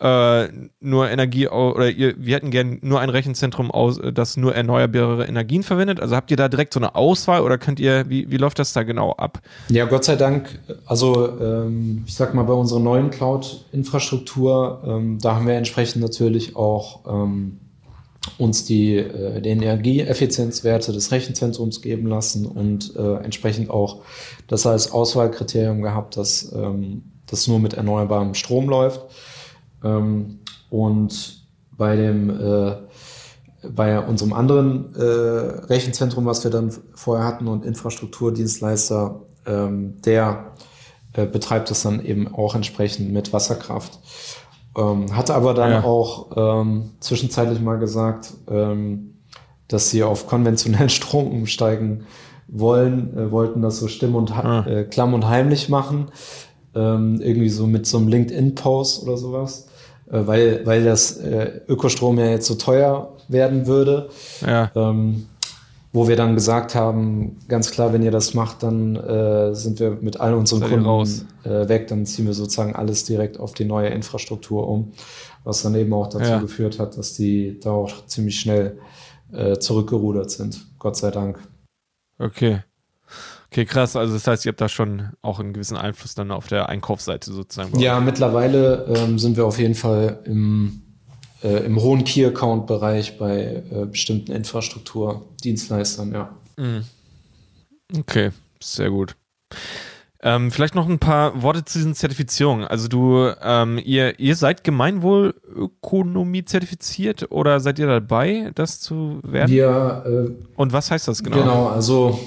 [0.00, 0.48] äh,
[0.80, 5.62] nur Energie oder ihr, wir hätten gerne nur ein Rechenzentrum, aus, das nur erneuerbare Energien
[5.62, 6.00] verwendet.
[6.00, 8.72] Also habt ihr da direkt so eine Auswahl oder könnt ihr, wie, wie läuft das
[8.72, 9.40] da genau ab?
[9.68, 15.34] Ja, Gott sei Dank, also ähm, ich sag mal, bei unserer neuen Cloud-Infrastruktur, ähm, da
[15.34, 17.58] haben wir entsprechend natürlich auch ähm,
[18.36, 24.02] uns die, äh, die Energieeffizienzwerte des Rechenzentrums geben lassen und äh, entsprechend auch
[24.46, 29.00] das als Auswahlkriterium gehabt, dass ähm, das nur mit erneuerbarem Strom läuft.
[29.82, 31.42] Ähm, und
[31.76, 32.76] bei dem äh,
[33.62, 40.52] bei unserem anderen äh, Rechenzentrum, was wir dann vorher hatten und Infrastrukturdienstleister, ähm, der
[41.12, 43.98] äh, betreibt das dann eben auch entsprechend mit Wasserkraft.
[44.76, 45.84] Ähm, hatte aber dann ja.
[45.84, 49.14] auch ähm, zwischenzeitlich mal gesagt, ähm,
[49.66, 52.04] dass sie auf konventionellen Strom umsteigen
[52.46, 54.64] wollen, äh, wollten das so stimm und ah.
[54.66, 56.08] äh, klamm und heimlich machen.
[56.74, 59.67] Ähm, irgendwie so mit so einem LinkedIn-Post oder sowas.
[60.10, 64.08] Äh, weil, weil das äh, Ökostrom ja jetzt so teuer werden würde.
[64.46, 64.70] Ja.
[64.74, 65.26] Ähm,
[65.90, 69.92] wo wir dann gesagt haben, ganz klar, wenn ihr das macht, dann äh, sind wir
[70.00, 71.24] mit all unseren Kunden raus.
[71.44, 74.92] Äh, weg, dann ziehen wir sozusagen alles direkt auf die neue Infrastruktur um,
[75.44, 76.38] was dann eben auch dazu ja.
[76.40, 78.78] geführt hat, dass die da auch ziemlich schnell
[79.32, 81.38] äh, zurückgerudert sind, Gott sei Dank.
[82.18, 82.60] Okay.
[83.50, 83.96] Okay, krass.
[83.96, 87.32] Also das heißt, ihr habt da schon auch einen gewissen Einfluss dann auf der Einkaufsseite
[87.32, 87.78] sozusagen.
[87.78, 90.82] Ja, mittlerweile ähm, sind wir auf jeden Fall im,
[91.42, 96.36] äh, im hohen Key-Account-Bereich bei äh, bestimmten Infrastrukturdienstleistern, ja.
[96.58, 96.84] Mhm.
[97.98, 99.16] Okay, sehr gut.
[100.20, 102.66] Ähm, vielleicht noch ein paar Worte zu diesen Zertifizierungen.
[102.66, 109.50] Also du, ähm, ihr, ihr seid Gemeinwohlökonomie zertifiziert oder seid ihr dabei, das zu werden?
[109.50, 111.36] Wir, äh, Und was heißt das genau?
[111.36, 112.18] Genau, also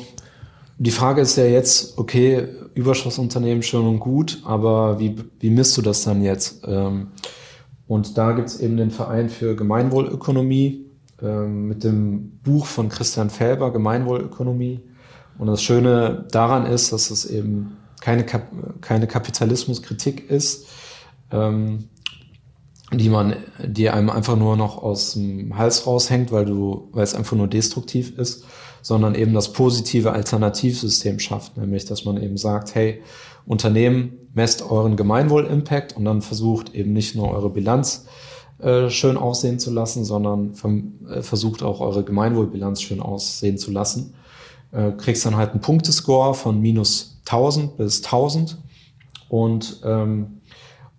[0.84, 5.84] die Frage ist ja jetzt, okay, Überschussunternehmen schön und gut, aber wie, wie misst du
[5.84, 6.64] das dann jetzt?
[6.66, 7.10] Ähm,
[7.88, 10.88] und da gibt es eben den Verein für Gemeinwohlökonomie
[11.22, 14.80] ähm, mit dem Buch von Christian Felber, Gemeinwohlökonomie.
[15.38, 18.48] Und das Schöne daran ist, dass es eben keine, Kap
[18.82, 20.66] keine Kapitalismuskritik ist,
[21.32, 21.90] ähm,
[22.91, 27.14] die man, die einem einfach nur noch aus dem Hals raushängt, weil du, weil es
[27.14, 28.45] einfach nur destruktiv ist,
[28.82, 33.02] sondern eben das positive Alternativsystem schafft, nämlich dass man eben sagt, hey,
[33.45, 38.06] Unternehmen, messt euren Gemeinwohl-Impact und dann versucht eben nicht nur eure Bilanz
[38.60, 40.53] äh, schön aussehen zu lassen, sondern
[41.10, 44.14] äh, versucht auch eure Gemeinwohlbilanz schön aussehen zu lassen.
[44.72, 48.58] Äh, kriegst dann halt einen Punktescore von minus 1000 bis 1000
[49.30, 50.41] und ähm,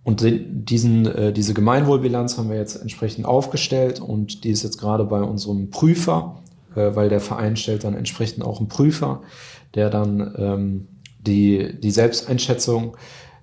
[0.05, 5.05] und diesen, äh, diese Gemeinwohlbilanz haben wir jetzt entsprechend aufgestellt und die ist jetzt gerade
[5.05, 6.42] bei unserem Prüfer,
[6.75, 9.21] weil der Verein stellt dann entsprechend auch einen Prüfer,
[9.75, 10.87] der dann ähm,
[11.19, 12.97] die, die Selbsteinschätzung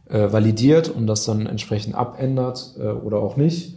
[0.09, 3.77] äh, validiert und das dann entsprechend abändert äh, oder auch nicht.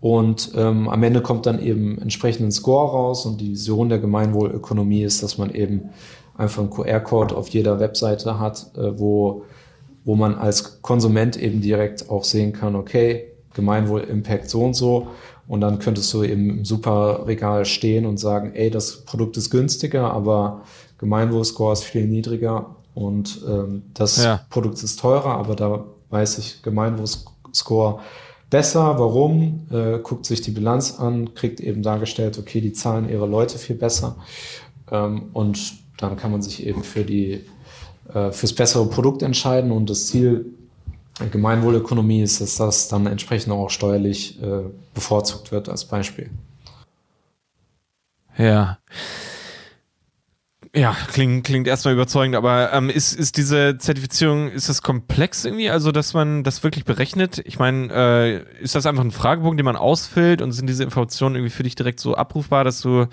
[0.00, 3.98] Und ähm, am Ende kommt dann eben entsprechend ein Score raus und die Vision der
[3.98, 5.90] Gemeinwohlökonomie ist, dass man eben
[6.36, 9.44] einfach einen QR-Code auf jeder Webseite hat, äh, wo,
[10.04, 15.08] wo man als Konsument eben direkt auch sehen kann, okay, Gemeinwohl-Impact so und so.
[15.46, 20.12] Und dann könntest du eben im Superregal stehen und sagen, ey, das Produkt ist günstiger,
[20.12, 20.62] aber
[20.98, 24.40] Gemeinwohl-Score ist viel niedriger und ähm, das ja.
[24.48, 28.00] Produkt ist teurer, aber da weiß ich Gemeinwohl-Score
[28.48, 28.98] besser.
[28.98, 29.66] Warum?
[29.70, 33.76] Äh, guckt sich die Bilanz an, kriegt eben dargestellt, okay, die zahlen ihre Leute viel
[33.76, 34.16] besser.
[34.90, 37.44] Ähm, und dann kann man sich eben für die
[38.12, 40.54] äh, fürs bessere Produkt entscheiden und das Ziel
[41.30, 44.62] Gemeinwohlökonomie ist, dass das dann entsprechend auch steuerlich äh,
[44.94, 46.30] bevorzugt wird als Beispiel.
[48.36, 48.78] Ja.
[50.76, 55.70] Ja, klingt, klingt erstmal überzeugend, aber ähm, ist, ist diese Zertifizierung, ist das komplex irgendwie,
[55.70, 57.40] also dass man das wirklich berechnet?
[57.44, 61.36] Ich meine, äh, ist das einfach ein Fragebogen, den man ausfüllt und sind diese Informationen
[61.36, 63.06] irgendwie für dich direkt so abrufbar, dass du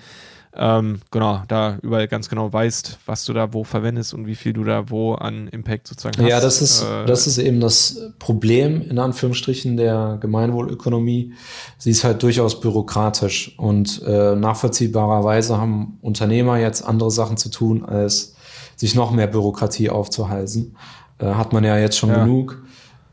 [0.54, 4.52] ähm, genau, da überall ganz genau weißt, was du da wo verwendest und wie viel
[4.52, 6.28] du da wo an Impact sozusagen hast.
[6.28, 11.32] Ja, das ist, äh, das ist eben das Problem in Anführungsstrichen der Gemeinwohlökonomie.
[11.78, 17.84] Sie ist halt durchaus bürokratisch und äh, nachvollziehbarerweise haben Unternehmer jetzt andere Sachen zu tun,
[17.84, 18.34] als
[18.76, 20.76] sich noch mehr Bürokratie aufzuhalsen.
[21.18, 22.24] Äh, hat man ja jetzt schon ja.
[22.24, 22.62] genug.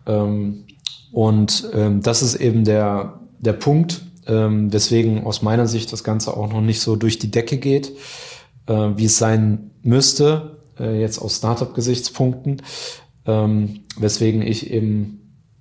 [0.05, 0.65] Ähm,
[1.13, 6.37] und ähm, das ist eben der, der Punkt, ähm, weswegen aus meiner Sicht das Ganze
[6.37, 7.91] auch noch nicht so durch die Decke geht,
[8.67, 12.61] äh, wie es sein müsste, äh, jetzt aus Startup-Gesichtspunkten,
[13.25, 15.15] ähm, weswegen ich eben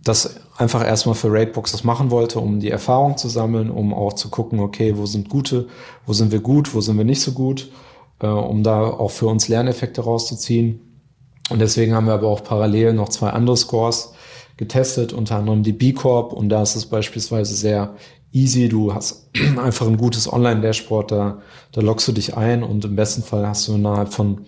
[0.04, 4.28] das einfach erstmal für Raidboxes machen wollte, um die Erfahrung zu sammeln, um auch zu
[4.28, 5.68] gucken, okay, wo sind gute,
[6.06, 7.70] wo sind wir gut, wo sind wir nicht so gut,
[8.20, 10.80] äh, um da auch für uns Lerneffekte rauszuziehen.
[11.50, 14.12] Und deswegen haben wir aber auch parallel noch zwei andere Scores
[14.58, 16.32] getestet, unter anderem die B Corp.
[16.32, 17.94] Und da ist es beispielsweise sehr
[18.32, 18.68] easy.
[18.68, 21.42] Du hast einfach ein gutes Online-Dashboard, da,
[21.72, 24.46] da loggst du dich ein und im besten Fall hast du innerhalb von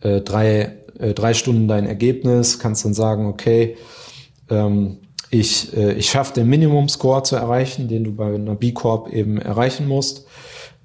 [0.00, 3.76] äh, drei, äh, drei Stunden dein Ergebnis, kannst dann sagen, okay,
[4.50, 4.98] ähm,
[5.30, 9.86] ich, äh, ich schaffe den Minimum-Score zu erreichen, den du bei einer B-Corp eben erreichen
[9.86, 10.26] musst,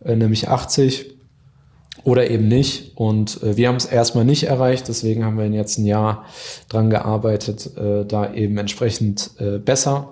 [0.03, 1.13] äh, nämlich 80
[2.03, 2.97] oder eben nicht.
[2.97, 6.25] Und äh, wir haben es erstmal nicht erreicht, deswegen haben wir jetzt ein Jahr
[6.67, 10.11] dran gearbeitet, äh, da eben entsprechend äh, besser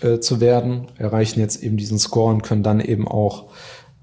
[0.00, 3.52] äh, zu werden, erreichen jetzt eben diesen Score und können dann eben auch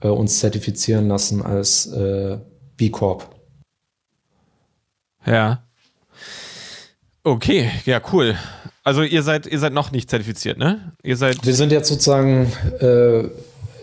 [0.02, 2.38] äh, uns zertifizieren lassen als äh,
[2.76, 3.36] B Corp.
[5.26, 5.64] Ja.
[7.24, 8.36] Okay, ja, cool.
[8.84, 10.94] Also ihr seid, ihr seid noch nicht zertifiziert, ne?
[11.04, 11.46] Ihr seid.
[11.46, 12.50] Wir sind jetzt sozusagen
[12.80, 13.26] äh,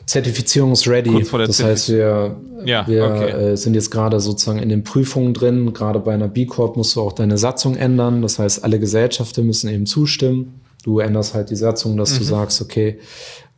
[0.06, 1.26] zertifizierungsready.
[1.30, 3.30] Das heißt, wir, ja, wir okay.
[3.30, 5.74] äh, sind jetzt gerade sozusagen in den Prüfungen drin.
[5.74, 8.22] Gerade bei einer B Corp musst du auch deine Satzung ändern.
[8.22, 10.60] Das heißt, alle Gesellschaften müssen eben zustimmen.
[10.84, 12.18] Du änderst halt die Satzung, dass mhm.
[12.18, 12.98] du sagst, okay,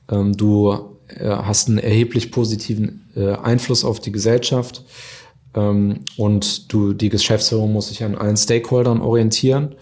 [0.09, 0.71] ähm, du
[1.09, 4.85] äh, hast einen erheblich positiven äh, Einfluss auf die Gesellschaft
[5.57, 9.75] ähm, und du, die Geschäftsführung muss sich an allen Stakeholdern orientieren.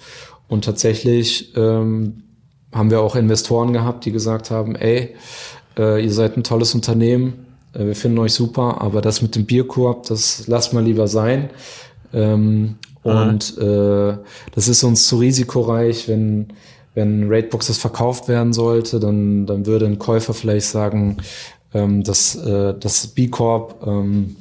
[0.49, 2.23] Und tatsächlich ähm,
[2.73, 5.15] haben wir auch Investoren gehabt, die gesagt haben, ey,
[5.77, 9.45] äh, ihr seid ein tolles Unternehmen, äh, wir finden euch super, aber das mit dem
[9.45, 11.51] Bierkorb, das lasst mal lieber sein.
[12.15, 12.77] Ähm.
[13.03, 14.16] Und äh,
[14.55, 16.47] das ist uns zu risikoreich, wenn
[16.95, 21.19] wenn Raidboxes verkauft werden sollte, dann, dann würde ein Käufer vielleicht sagen,
[21.73, 24.37] ähm, dass äh, das B Corp ähm,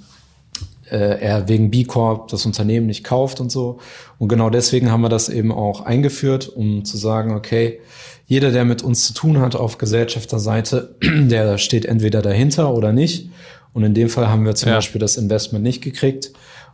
[0.90, 3.80] äh, er wegen B Corp das Unternehmen nicht kauft und so.
[4.20, 7.80] Und genau deswegen haben wir das eben auch eingeführt, um zu sagen, okay,
[8.26, 13.30] jeder, der mit uns zu tun hat auf Gesellschafterseite, der steht entweder dahinter oder nicht.
[13.74, 14.76] Und in dem Fall haben wir zum ja.
[14.76, 16.32] Beispiel das Investment nicht gekriegt.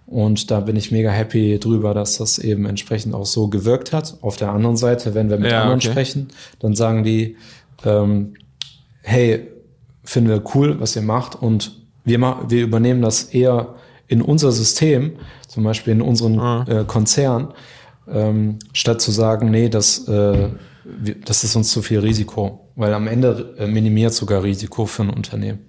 [0.09, 4.17] Und da bin ich mega happy drüber, dass das eben entsprechend auch so gewirkt hat.
[4.21, 5.91] Auf der anderen Seite, wenn wir mit ja, anderen okay.
[5.91, 6.29] sprechen,
[6.59, 7.37] dann sagen die,
[7.85, 8.33] ähm,
[9.03, 9.51] hey,
[10.03, 13.75] finden wir cool, was ihr macht und wir, wir übernehmen das eher
[14.07, 15.13] in unser System,
[15.47, 16.65] zum Beispiel in unseren ah.
[16.67, 17.53] äh, Konzern,
[18.07, 20.49] ähm, statt zu sagen, nee, das, äh,
[21.23, 25.11] das ist uns zu viel Risiko, weil am Ende äh, minimiert sogar Risiko für ein
[25.11, 25.59] Unternehmen.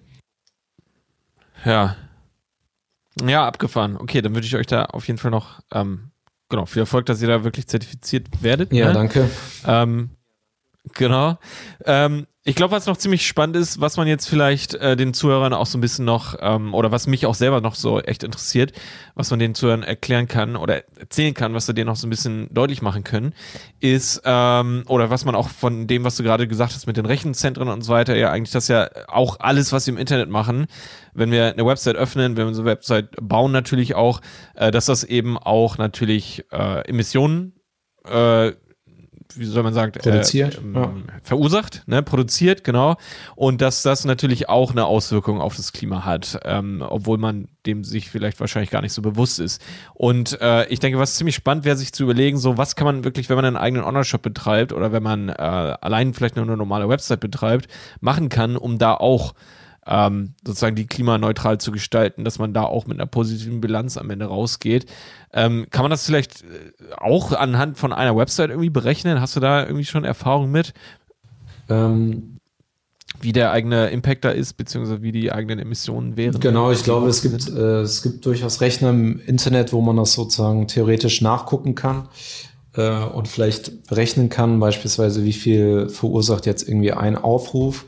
[1.67, 1.97] Ja.
[3.27, 3.97] Ja, abgefahren.
[3.97, 6.11] Okay, dann würde ich euch da auf jeden Fall noch, ähm,
[6.49, 8.73] genau, viel Erfolg, dass ihr da wirklich zertifiziert werdet.
[8.73, 8.95] Ja, ne?
[8.95, 9.31] danke.
[9.67, 10.11] Ähm,
[10.95, 11.39] genau.
[11.85, 15.53] Ähm, ich glaube, was noch ziemlich spannend ist, was man jetzt vielleicht äh, den Zuhörern
[15.53, 18.73] auch so ein bisschen noch, ähm, oder was mich auch selber noch so echt interessiert,
[19.15, 22.11] was man den Zuhörern erklären kann oder erzählen kann, was wir denen noch so ein
[22.11, 23.35] bisschen deutlich machen können,
[23.79, 27.05] ist, ähm, oder was man auch von dem, was du gerade gesagt hast mit den
[27.05, 30.67] Rechenzentren und so weiter, ja eigentlich das ja auch alles, was wir im Internet machen,
[31.13, 34.23] wenn wir eine Website öffnen, wenn wir eine Website bauen natürlich auch,
[34.55, 37.53] äh, dass das eben auch natürlich äh, Emissionen
[38.07, 38.53] äh,
[39.37, 40.93] wie soll man sagen, produziert, äh, ja.
[41.23, 42.97] verursacht, ne, produziert, genau.
[43.37, 47.85] Und dass das natürlich auch eine Auswirkung auf das Klima hat, ähm, obwohl man dem
[47.85, 49.61] sich vielleicht wahrscheinlich gar nicht so bewusst ist.
[49.95, 53.05] Und äh, ich denke, was ziemlich spannend wäre, sich zu überlegen, so was kann man
[53.05, 56.57] wirklich, wenn man einen eigenen Online-Shop betreibt oder wenn man äh, allein vielleicht nur eine
[56.57, 57.69] normale Website betreibt,
[58.01, 59.35] machen kann, um da auch
[59.91, 64.09] ähm, sozusagen die klimaneutral zu gestalten, dass man da auch mit einer positiven Bilanz am
[64.09, 64.87] Ende rausgeht.
[65.33, 69.21] Ähm, kann man das vielleicht äh, auch anhand von einer Website irgendwie berechnen?
[69.21, 70.73] Hast du da irgendwie schon Erfahrung mit?
[71.69, 72.39] Ähm,
[73.21, 76.39] wie der eigene Impact da ist, beziehungsweise wie die eigenen Emissionen wären.
[76.39, 80.13] Genau, ich glaube, es gibt, äh, es gibt durchaus Rechner im Internet, wo man das
[80.13, 82.09] sozusagen theoretisch nachgucken kann
[82.77, 87.87] äh, und vielleicht berechnen kann, beispielsweise wie viel verursacht jetzt irgendwie ein Aufruf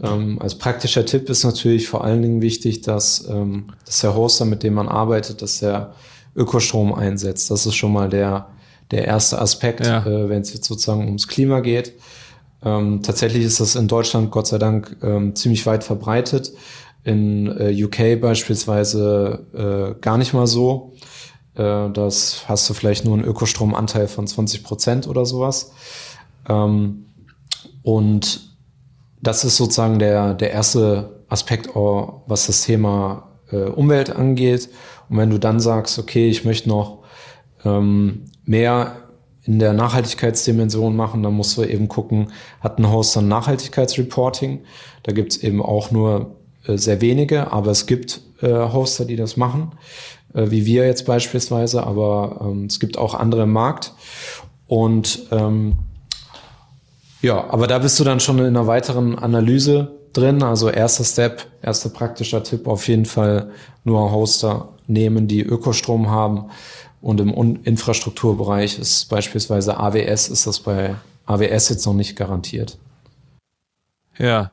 [0.00, 4.44] ähm, als praktischer Tipp ist natürlich vor allen Dingen wichtig, dass, ähm, dass der Hoster,
[4.44, 5.94] mit dem man arbeitet, dass der
[6.34, 7.50] Ökostrom einsetzt.
[7.50, 8.48] Das ist schon mal der,
[8.90, 10.04] der erste Aspekt, ja.
[10.06, 11.92] äh, wenn es jetzt sozusagen ums Klima geht.
[12.64, 16.52] Ähm, tatsächlich ist das in Deutschland Gott sei Dank ähm, ziemlich weit verbreitet.
[17.04, 19.46] In äh, UK beispielsweise
[19.96, 20.94] äh, gar nicht mal so.
[21.54, 25.72] Äh, das hast du vielleicht nur einen Ökostromanteil von 20 Prozent oder sowas.
[26.48, 27.06] Ähm,
[27.82, 28.51] und
[29.22, 34.68] das ist sozusagen der, der erste Aspekt, was das Thema äh, Umwelt angeht.
[35.08, 36.98] Und wenn du dann sagst, okay, ich möchte noch
[37.64, 38.96] ähm, mehr
[39.44, 44.60] in der Nachhaltigkeitsdimension machen, dann musst du eben gucken, hat ein Host dann Nachhaltigkeitsreporting?
[45.04, 46.36] Da gibt es eben auch nur
[46.66, 49.72] äh, sehr wenige, aber es gibt äh, Hoster, die das machen,
[50.34, 53.94] äh, wie wir jetzt beispielsweise, aber ähm, es gibt auch andere im Markt.
[54.66, 55.74] Und ähm,
[57.22, 60.42] ja, aber da bist du dann schon in einer weiteren Analyse drin.
[60.42, 63.50] Also erster Step, erster praktischer Tipp auf jeden Fall
[63.84, 66.50] nur Hoster nehmen, die Ökostrom haben.
[67.00, 70.94] Und im Infrastrukturbereich ist beispielsweise AWS, ist das bei
[71.26, 72.78] AWS jetzt noch nicht garantiert.
[74.18, 74.52] Ja.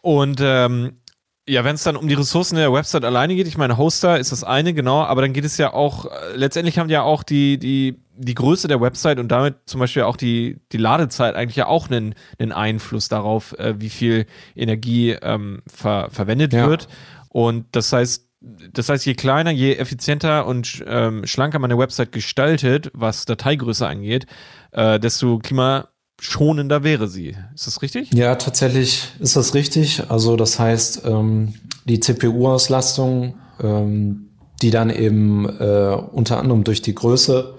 [0.00, 1.01] Und ähm,
[1.48, 4.30] ja, wenn es dann um die Ressourcen der Website alleine geht, ich meine, Hoster ist
[4.30, 7.58] das eine, genau, aber dann geht es ja auch, äh, letztendlich haben ja auch die,
[7.58, 11.66] die, die Größe der Website und damit zum Beispiel auch die, die Ladezeit eigentlich ja
[11.66, 16.68] auch einen, einen Einfluss darauf, äh, wie viel Energie ähm, ver, verwendet ja.
[16.68, 16.86] wird.
[17.28, 18.28] Und das heißt,
[18.72, 23.86] das heißt, je kleiner, je effizienter und ähm, schlanker man eine Website gestaltet, was Dateigröße
[23.86, 24.26] angeht,
[24.72, 25.88] äh, desto klima
[26.22, 27.34] schonender wäre sie.
[27.52, 28.14] Ist das richtig?
[28.14, 30.04] Ja, tatsächlich ist das richtig.
[30.08, 31.54] Also das heißt, ähm,
[31.84, 34.28] die CPU-Auslastung, ähm,
[34.62, 37.54] die dann eben äh, unter anderem durch die Größe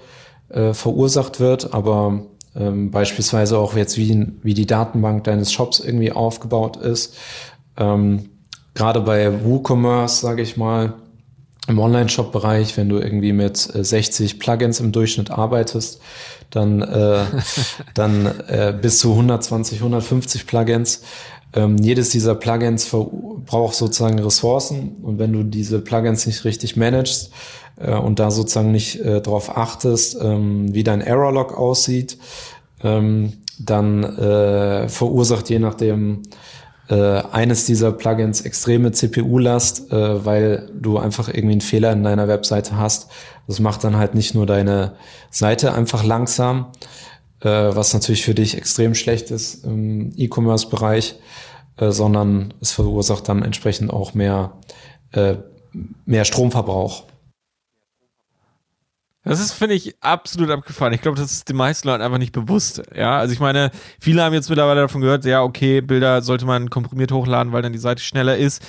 [0.47, 2.25] äh, verursacht wird, aber
[2.55, 7.17] ähm, beispielsweise auch jetzt wie, wie die Datenbank deines Shops irgendwie aufgebaut ist.
[7.75, 8.29] Ähm,
[8.75, 10.93] Gerade bei WooCommerce, sage ich mal,
[11.67, 16.01] im Online-Shop-Bereich, wenn du irgendwie mit 60 äh, Plugins im Durchschnitt arbeitest,
[16.49, 17.25] dann, äh,
[17.93, 21.03] dann äh, bis zu 120, 150 Plugins.
[21.55, 22.89] Ähm, jedes dieser Plugins
[23.45, 27.31] braucht sozusagen Ressourcen und wenn du diese Plugins nicht richtig managst
[27.77, 32.17] äh, und da sozusagen nicht äh, darauf achtest, ähm, wie dein Error-Log aussieht,
[32.83, 36.23] ähm, dann äh, verursacht je nachdem
[36.89, 36.95] äh,
[37.31, 42.77] eines dieser Plugins extreme CPU-Last, äh, weil du einfach irgendwie einen Fehler in deiner Webseite
[42.77, 43.09] hast.
[43.47, 44.95] Das macht dann halt nicht nur deine
[45.29, 46.67] Seite einfach langsam,
[47.41, 51.15] äh, was natürlich für dich extrem schlecht ist im E-Commerce-Bereich,
[51.77, 54.53] äh, sondern es verursacht dann entsprechend auch mehr,
[55.11, 55.35] äh,
[56.05, 57.03] mehr Stromverbrauch.
[59.25, 60.93] Das ist, finde ich, absolut abgefahren.
[60.93, 62.81] Ich glaube, das ist den meisten Leuten einfach nicht bewusst.
[62.93, 66.69] Ja, also ich meine, viele haben jetzt mittlerweile davon gehört, ja, okay, Bilder sollte man
[66.69, 68.61] komprimiert hochladen, weil dann die Seite schneller ist.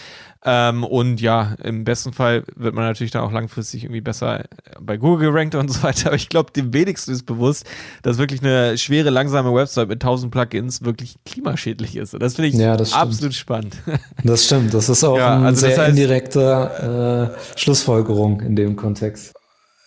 [0.47, 4.45] Ähm, und ja, im besten Fall wird man natürlich dann auch langfristig irgendwie besser
[4.79, 6.09] bei Google gerankt und so weiter.
[6.09, 7.67] Aber ich glaube, dem wenigsten ist bewusst,
[8.03, 12.13] dass wirklich eine schwere, langsame Website mit 1000 Plugins wirklich klimaschädlich ist.
[12.13, 13.77] Und das finde ich ja, absolut spannend.
[14.23, 14.73] Das stimmt.
[14.73, 19.35] Das ist auch ja, eine also sehr das heißt, indirekte äh, Schlussfolgerung in dem Kontext.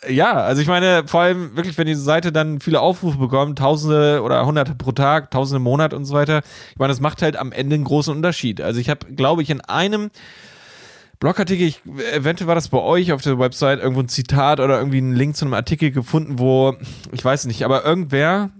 [0.07, 4.22] Ja, also ich meine, vor allem wirklich, wenn diese Seite dann viele Aufrufe bekommt, Tausende
[4.22, 7.36] oder Hunderte pro Tag, Tausende im Monat und so weiter, ich meine, das macht halt
[7.36, 8.61] am Ende einen großen Unterschied.
[8.61, 10.11] Also ich habe, glaube ich, in einem
[11.19, 11.82] Blogartikel, ich,
[12.14, 15.36] eventuell war das bei euch auf der Website irgendwo ein Zitat oder irgendwie ein Link
[15.36, 16.76] zu einem Artikel gefunden, wo,
[17.11, 18.52] ich weiß nicht, aber irgendwer,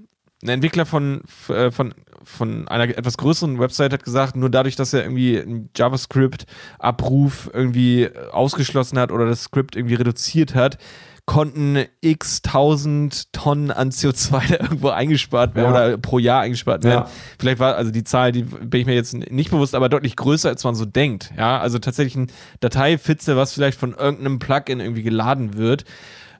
[0.42, 1.94] ein Entwickler von, äh, von,
[2.24, 8.10] von einer etwas größeren Website hat gesagt, nur dadurch, dass er irgendwie einen JavaScript-Abruf irgendwie
[8.32, 10.80] ausgeschlossen hat oder das Skript irgendwie reduziert hat,
[11.28, 15.86] konnten x tausend Tonnen an CO2 da irgendwo eingespart werden ja.
[15.88, 17.04] oder pro Jahr eingespart werden.
[17.04, 17.12] Ja.
[17.38, 20.50] Vielleicht war also die Zahl, die bin ich mir jetzt nicht bewusst, aber deutlich größer,
[20.50, 21.32] als man so denkt.
[21.38, 22.32] Ja, also tatsächlich ein
[22.62, 25.84] Dateifitze, was vielleicht von irgendeinem Plugin irgendwie geladen wird,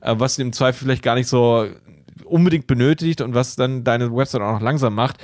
[0.02, 1.68] äh, was im Zweifel vielleicht gar nicht so
[2.24, 5.18] unbedingt benötigt und was dann deine Website auch noch langsam macht,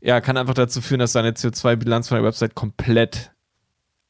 [0.00, 3.32] ja, kann einfach dazu führen, dass deine CO2-Bilanz von der Website komplett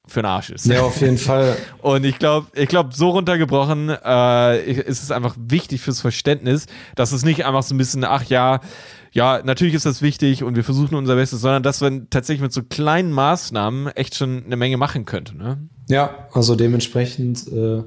[0.09, 0.66] für den Arsch ist.
[0.66, 1.56] Ja, auf jeden Fall.
[1.82, 6.66] Und ich glaube, ich glaube, so runtergebrochen äh, ist es einfach wichtig fürs Verständnis,
[6.97, 8.60] dass es nicht einfach so ein bisschen, ach ja,
[9.12, 12.52] ja, natürlich ist das wichtig und wir versuchen unser Bestes, sondern dass man tatsächlich mit
[12.52, 15.36] so kleinen Maßnahmen echt schon eine Menge machen könnte.
[15.36, 15.59] Ne?
[15.89, 17.82] Ja, also dementsprechend, äh,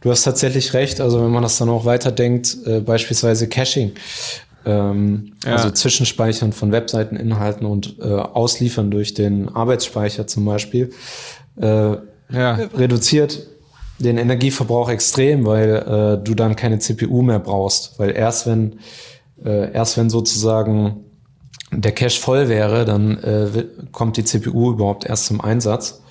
[0.00, 1.00] du hast tatsächlich recht.
[1.00, 3.92] Also wenn man das dann auch weiterdenkt, äh, beispielsweise Caching,
[4.64, 5.52] ähm, ja.
[5.52, 10.90] also Zwischenspeichern von Webseiteninhalten und äh, Ausliefern durch den Arbeitsspeicher zum Beispiel
[11.56, 11.96] äh,
[12.30, 12.52] ja.
[12.76, 13.46] reduziert
[13.98, 17.98] den Energieverbrauch extrem, weil äh, du dann keine CPU mehr brauchst.
[17.98, 18.80] Weil erst wenn,
[19.44, 21.04] äh, erst wenn sozusagen
[21.70, 26.02] der Cache voll wäre, dann äh, kommt die CPU überhaupt erst zum Einsatz.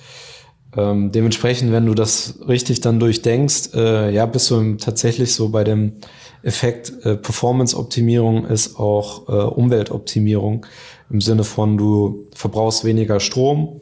[0.76, 5.64] Ähm, dementsprechend, wenn du das richtig dann durchdenkst, äh, ja, bist du tatsächlich so bei
[5.64, 5.94] dem
[6.42, 10.64] Effekt äh, Performance-Optimierung ist auch äh, Umweltoptimierung
[11.10, 13.80] im Sinne von du verbrauchst weniger Strom,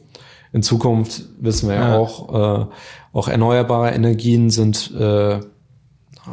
[0.51, 2.65] in Zukunft wissen wir ja, ja auch, äh,
[3.13, 5.39] auch erneuerbare Energien sind, äh,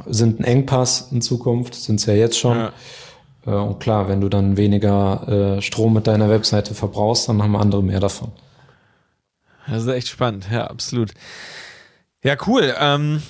[0.06, 2.56] sind ein Engpass in Zukunft, sind es ja jetzt schon.
[2.56, 2.72] Ja.
[3.46, 7.56] Äh, und klar, wenn du dann weniger äh, Strom mit deiner Webseite verbrauchst, dann haben
[7.56, 8.32] andere mehr davon.
[9.68, 11.12] Das ist echt spannend, ja, absolut.
[12.22, 12.74] Ja, cool.
[12.78, 13.22] Ähm,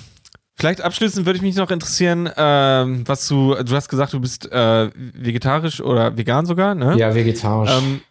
[0.55, 4.51] vielleicht abschließend würde ich mich noch interessieren, ähm, was du, du hast gesagt, du bist
[4.51, 6.95] äh, vegetarisch oder vegan sogar, ne?
[6.97, 7.71] Ja, vegetarisch.
[7.71, 8.01] Ähm,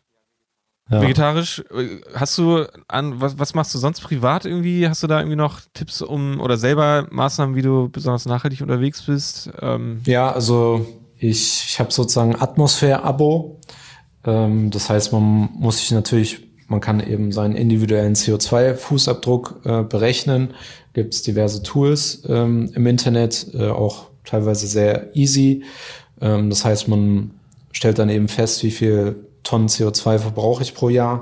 [0.90, 1.02] ja.
[1.02, 1.64] Vegetarisch.
[1.74, 4.88] Äh, hast du an, was, was machst du sonst privat irgendwie?
[4.88, 9.02] Hast du da irgendwie noch Tipps um oder selber Maßnahmen, wie du besonders nachhaltig unterwegs
[9.02, 9.50] bist?
[9.60, 10.86] Ähm ja, also
[11.18, 13.60] ich, ich habe sozusagen Atmosphäre-Abo.
[14.24, 20.54] Ähm, das heißt, man muss sich natürlich, man kann eben seinen individuellen CO2-Fußabdruck äh, berechnen.
[20.92, 25.64] Gibt es diverse Tools ähm, im Internet, äh, auch teilweise sehr easy.
[26.20, 27.32] Ähm, das heißt, man
[27.72, 31.20] stellt dann eben fest, wie viel Tonnen CO2 verbrauche ich pro Jahr.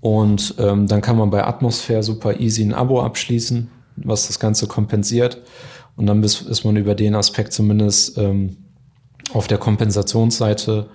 [0.00, 4.66] Und ähm, dann kann man bei Atmosphäre super easy ein Abo abschließen, was das Ganze
[4.66, 5.42] kompensiert.
[5.96, 8.56] Und dann ist, ist man über den Aspekt zumindest ähm,
[9.32, 10.88] auf der Kompensationsseite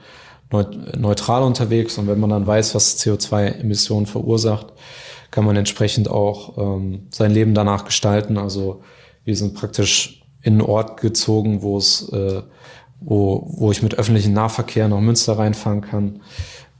[0.97, 1.97] neutral unterwegs.
[1.97, 4.67] Und wenn man dann weiß, was CO2-Emissionen verursacht,
[5.31, 8.37] kann man entsprechend auch ähm, sein Leben danach gestalten.
[8.37, 8.81] Also
[9.23, 12.41] wir sind praktisch in einen Ort gezogen, wo es äh,
[12.99, 16.21] wo, wo ich mit öffentlichen Nahverkehr nach Münster reinfahren kann,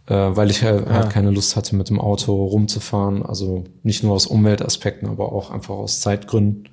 [0.07, 0.93] äh, weil ich halt, ja.
[0.93, 3.23] halt keine Lust hatte, mit dem Auto rumzufahren.
[3.23, 6.69] Also nicht nur aus Umweltaspekten, aber auch einfach aus Zeitgründen.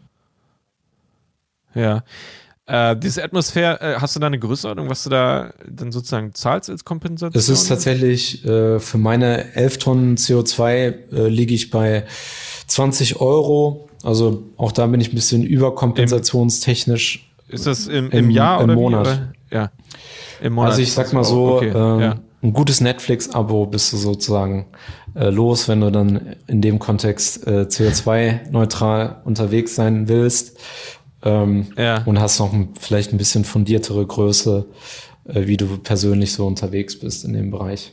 [1.75, 2.05] Ja.
[2.67, 6.71] Äh, diese Atmosphäre, äh, hast du da eine Größenordnung, was du da dann sozusagen zahlst
[6.71, 7.39] als Kompensation?
[7.39, 12.05] Es ist tatsächlich, äh, für meine 11 Tonnen CO2 äh, liege ich bei
[12.69, 13.89] 20 Euro.
[14.05, 17.32] Also auch da bin ich ein bisschen überkompensationstechnisch.
[17.53, 19.07] Ist das im, im, im Jahr im oder Monat?
[19.07, 19.33] Oder?
[19.51, 19.71] Ja.
[20.41, 20.71] Im Monat.
[20.71, 21.69] Also ich sag mal so, okay.
[21.69, 22.19] ähm, ja.
[22.43, 24.67] ein gutes Netflix-Abo bist du sozusagen
[25.15, 30.59] äh, los, wenn du dann in dem Kontext äh, CO2-neutral unterwegs sein willst
[31.23, 32.03] ähm, ja.
[32.05, 34.67] und hast noch ein, vielleicht ein bisschen fundiertere Größe,
[35.27, 37.93] äh, wie du persönlich so unterwegs bist in dem Bereich.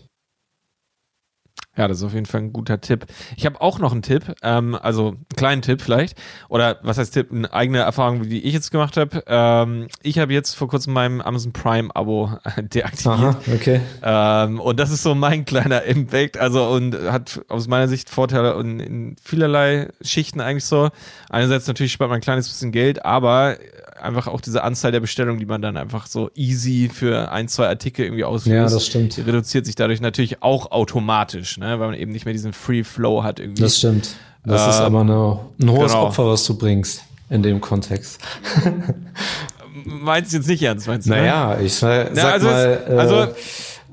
[1.80, 3.06] Ja, das ist auf jeden Fall ein guter Tipp.
[3.38, 6.18] Ich habe auch noch einen Tipp, ähm, also einen kleinen Tipp vielleicht.
[6.50, 7.32] Oder was heißt Tipp?
[7.32, 9.24] Eine eigene Erfahrung, die ich jetzt gemacht habe.
[9.28, 13.08] Ähm, ich habe jetzt vor kurzem mein Amazon Prime-Abo deaktiviert.
[13.08, 13.80] Aha, okay.
[14.04, 16.38] Ähm, und das ist so mein kleiner Impact.
[16.38, 20.90] Also und hat aus meiner Sicht Vorteile und in vielerlei Schichten eigentlich so.
[21.30, 23.56] Einerseits natürlich spart man ein kleines bisschen Geld, aber
[24.02, 27.68] einfach auch diese Anzahl der Bestellungen, die man dann einfach so easy für ein, zwei
[27.68, 28.56] Artikel irgendwie auslöst.
[28.56, 29.18] Ja, das stimmt.
[29.18, 31.80] Reduziert sich dadurch natürlich auch automatisch, ne?
[31.80, 33.62] weil man eben nicht mehr diesen Free Flow hat irgendwie.
[33.62, 34.16] Das stimmt.
[34.46, 36.06] Das ähm, ist aber eine, ein hohes genau.
[36.06, 38.20] Opfer, was du bringst in dem Kontext.
[39.86, 41.12] meinst du jetzt nicht ernst, meinst du?
[41.12, 41.64] Naja, ne?
[41.64, 43.34] ich sag ja, also mal, äh, also,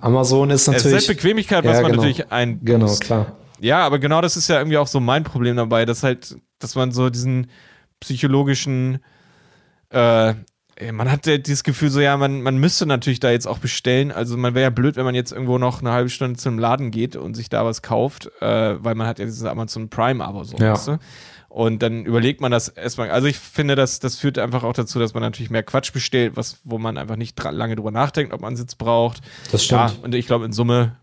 [0.01, 0.97] Amazon ist natürlich.
[0.97, 2.03] Es ist Bequemlichkeit, was ja, man genau.
[2.03, 2.61] natürlich ein.
[2.63, 3.37] Genau, klar.
[3.61, 6.75] Ja, aber genau das ist ja irgendwie auch so mein Problem dabei, dass halt, dass
[6.75, 7.49] man so diesen
[8.01, 8.99] psychologischen
[9.91, 10.35] äh,
[10.93, 14.13] man hat dieses Gefühl so, ja, man, man müsste natürlich da jetzt auch bestellen.
[14.13, 16.91] Also man wäre ja blöd, wenn man jetzt irgendwo noch eine halbe Stunde zum Laden
[16.91, 20.59] geht und sich da was kauft, äh, weil man hat ja dieses Amazon Prime-Abo so,
[20.59, 20.73] ja.
[20.73, 20.99] weißt du?
[21.49, 23.11] Und dann überlegt man das erstmal.
[23.11, 26.37] Also ich finde, das, das führt einfach auch dazu, dass man natürlich mehr Quatsch bestellt,
[26.37, 29.23] was, wo man einfach nicht lange drüber nachdenkt, ob man einen Sitz braucht.
[29.53, 29.81] Das stimmt.
[29.81, 30.97] Ja, und ich glaube, in Summe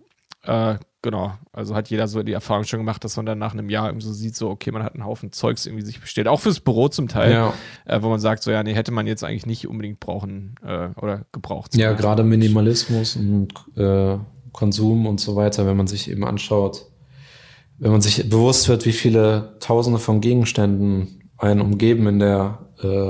[0.44, 3.70] äh, Genau, also hat jeder so die Erfahrung schon gemacht, dass man dann nach einem
[3.70, 6.40] Jahr irgendwie so sieht, so, okay, man hat einen Haufen Zeugs irgendwie sich bestellt, auch
[6.40, 7.54] fürs Büro zum Teil, ja.
[7.84, 10.88] äh, wo man sagt, so, ja, nee, hätte man jetzt eigentlich nicht unbedingt brauchen äh,
[10.98, 11.76] oder gebraucht.
[11.76, 14.18] Ja, gerade Minimalismus und äh,
[14.54, 16.86] Konsum und so weiter, wenn man sich eben anschaut,
[17.80, 23.10] wenn man sich bewusst wird, wie viele Tausende von Gegenständen einen umgeben in der, äh,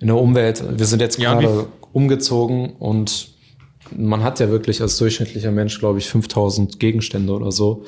[0.00, 0.64] in der Umwelt.
[0.76, 3.29] Wir sind jetzt ja, gerade umgezogen und
[3.96, 7.84] man hat ja wirklich als durchschnittlicher Mensch, glaube ich, 5000 Gegenstände oder so.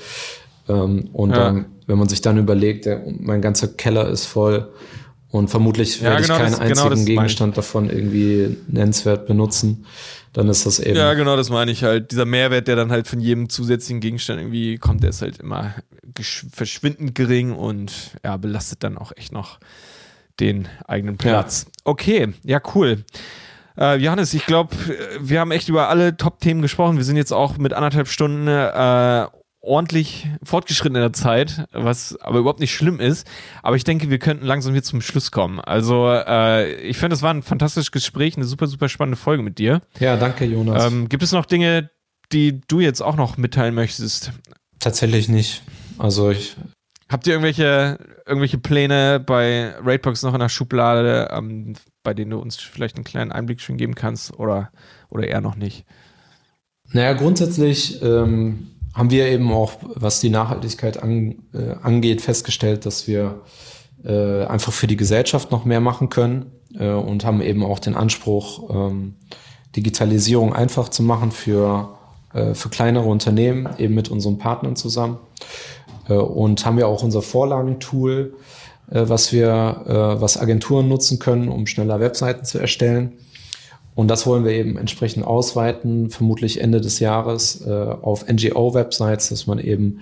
[0.68, 1.36] Ähm, und ja.
[1.36, 4.68] dann, wenn man sich dann überlegt, der, mein ganzer Keller ist voll
[5.30, 9.26] und vermutlich ja, werde genau ich keinen das, genau einzigen genau Gegenstand davon irgendwie nennenswert
[9.26, 9.86] benutzen,
[10.32, 10.96] dann ist das eben.
[10.96, 12.10] Ja, genau, das meine ich halt.
[12.10, 15.74] Dieser Mehrwert, der dann halt von jedem zusätzlichen Gegenstand irgendwie kommt, der ist halt immer
[16.52, 17.92] verschwindend gering und
[18.24, 19.58] ja, belastet dann auch echt noch
[20.40, 21.64] den eigenen Platz.
[21.66, 21.72] Ja.
[21.84, 23.04] Okay, ja, cool.
[23.78, 24.74] Äh, Johannes, ich glaube,
[25.20, 26.96] wir haben echt über alle Top-Themen gesprochen.
[26.96, 29.26] Wir sind jetzt auch mit anderthalb Stunden äh,
[29.62, 33.26] ordentlich fortgeschritten in der Zeit, was aber überhaupt nicht schlimm ist.
[33.62, 35.60] Aber ich denke, wir könnten langsam hier zum Schluss kommen.
[35.60, 39.58] Also äh, ich finde, es war ein fantastisches Gespräch, eine super, super spannende Folge mit
[39.58, 39.80] dir.
[40.00, 40.84] Ja, danke, Jonas.
[40.84, 41.90] Ähm, gibt es noch Dinge,
[42.32, 44.32] die du jetzt auch noch mitteilen möchtest?
[44.80, 45.62] Tatsächlich nicht.
[45.96, 46.56] Also ich.
[47.08, 52.38] Habt ihr irgendwelche, irgendwelche Pläne bei Raidbox noch in der Schublade, ähm, bei denen du
[52.38, 54.70] uns vielleicht einen kleinen Einblick schon geben kannst oder,
[55.08, 55.84] oder eher noch nicht?
[56.92, 63.06] Naja, grundsätzlich ähm, haben wir eben auch, was die Nachhaltigkeit an, äh, angeht, festgestellt, dass
[63.06, 63.42] wir
[64.04, 67.94] äh, einfach für die Gesellschaft noch mehr machen können äh, und haben eben auch den
[67.94, 69.14] Anspruch, ähm,
[69.74, 71.98] Digitalisierung einfach zu machen für,
[72.34, 75.18] äh, für kleinere Unternehmen, eben mit unseren Partnern zusammen.
[76.08, 78.61] Äh, und haben ja auch unser Vorlagentool, äh,
[79.00, 83.12] was wir, äh, was Agenturen nutzen können, um schneller Webseiten zu erstellen.
[83.94, 89.46] Und das wollen wir eben entsprechend ausweiten, vermutlich Ende des Jahres äh, auf NGO-Websites, dass
[89.46, 90.00] man eben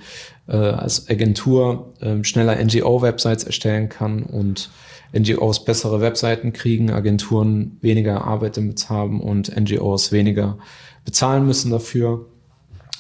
[0.49, 4.71] äh, als Agentur äh, schneller NGO-Websites erstellen kann und
[5.13, 10.59] NGOs bessere Webseiten kriegen, Agenturen weniger Arbeit damit haben und NGOs weniger
[11.05, 12.27] bezahlen müssen dafür.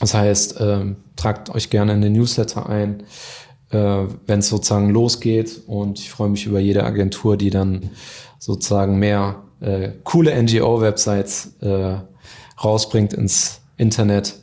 [0.00, 3.04] Das heißt, äh, tragt euch gerne in den Newsletter ein äh,
[3.70, 5.62] wenn es sozusagen losgeht.
[5.66, 7.90] Und ich freue mich über jede Agentur, die dann
[8.38, 11.97] sozusagen mehr äh, coole NGO-Websites äh,
[12.62, 14.34] rausbringt ins Internet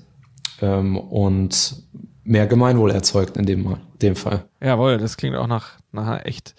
[0.61, 1.83] ähm, und
[2.23, 4.45] mehr Gemeinwohl erzeugt in dem, dem Fall.
[4.61, 6.55] Jawohl, das klingt auch nach, nach einer echt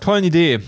[0.00, 0.60] tollen Idee.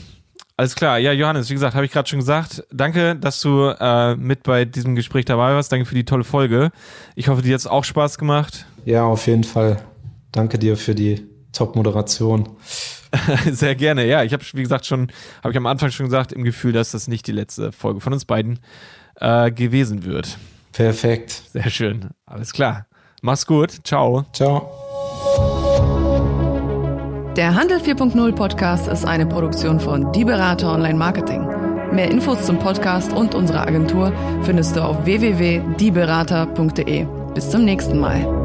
[0.57, 0.99] Alles klar.
[0.99, 2.63] Ja, Johannes, wie gesagt, habe ich gerade schon gesagt.
[2.73, 5.73] Danke, dass du äh, mit bei diesem Gespräch dabei warst.
[5.73, 6.71] Danke für die tolle Folge.
[7.17, 8.67] Ich hoffe, dir hat es auch Spaß gemacht.
[8.85, 9.83] Ja, auf jeden Fall.
[10.35, 12.49] Danke dir für die Top-Moderation.
[13.51, 14.05] Sehr gerne.
[14.05, 15.13] Ja, ich habe, wie gesagt, schon,
[15.43, 18.13] habe ich am Anfang schon gesagt, im Gefühl, dass das nicht die letzte Folge von
[18.13, 18.59] uns beiden
[19.21, 20.37] äh, gewesen wird.
[20.73, 21.43] Perfekt.
[21.53, 22.11] Sehr schön.
[22.27, 22.87] Alles klar.
[23.23, 23.71] Mach's gut.
[23.85, 24.25] Ciao.
[24.33, 24.69] Ciao.
[27.37, 31.47] Der Handel 4.0 Podcast ist eine Produktion von Die Berater Online Marketing.
[31.93, 34.13] Mehr Infos zum Podcast und unserer Agentur
[34.43, 37.07] findest du auf www.dieberater.de.
[37.35, 38.44] Bis zum nächsten Mal.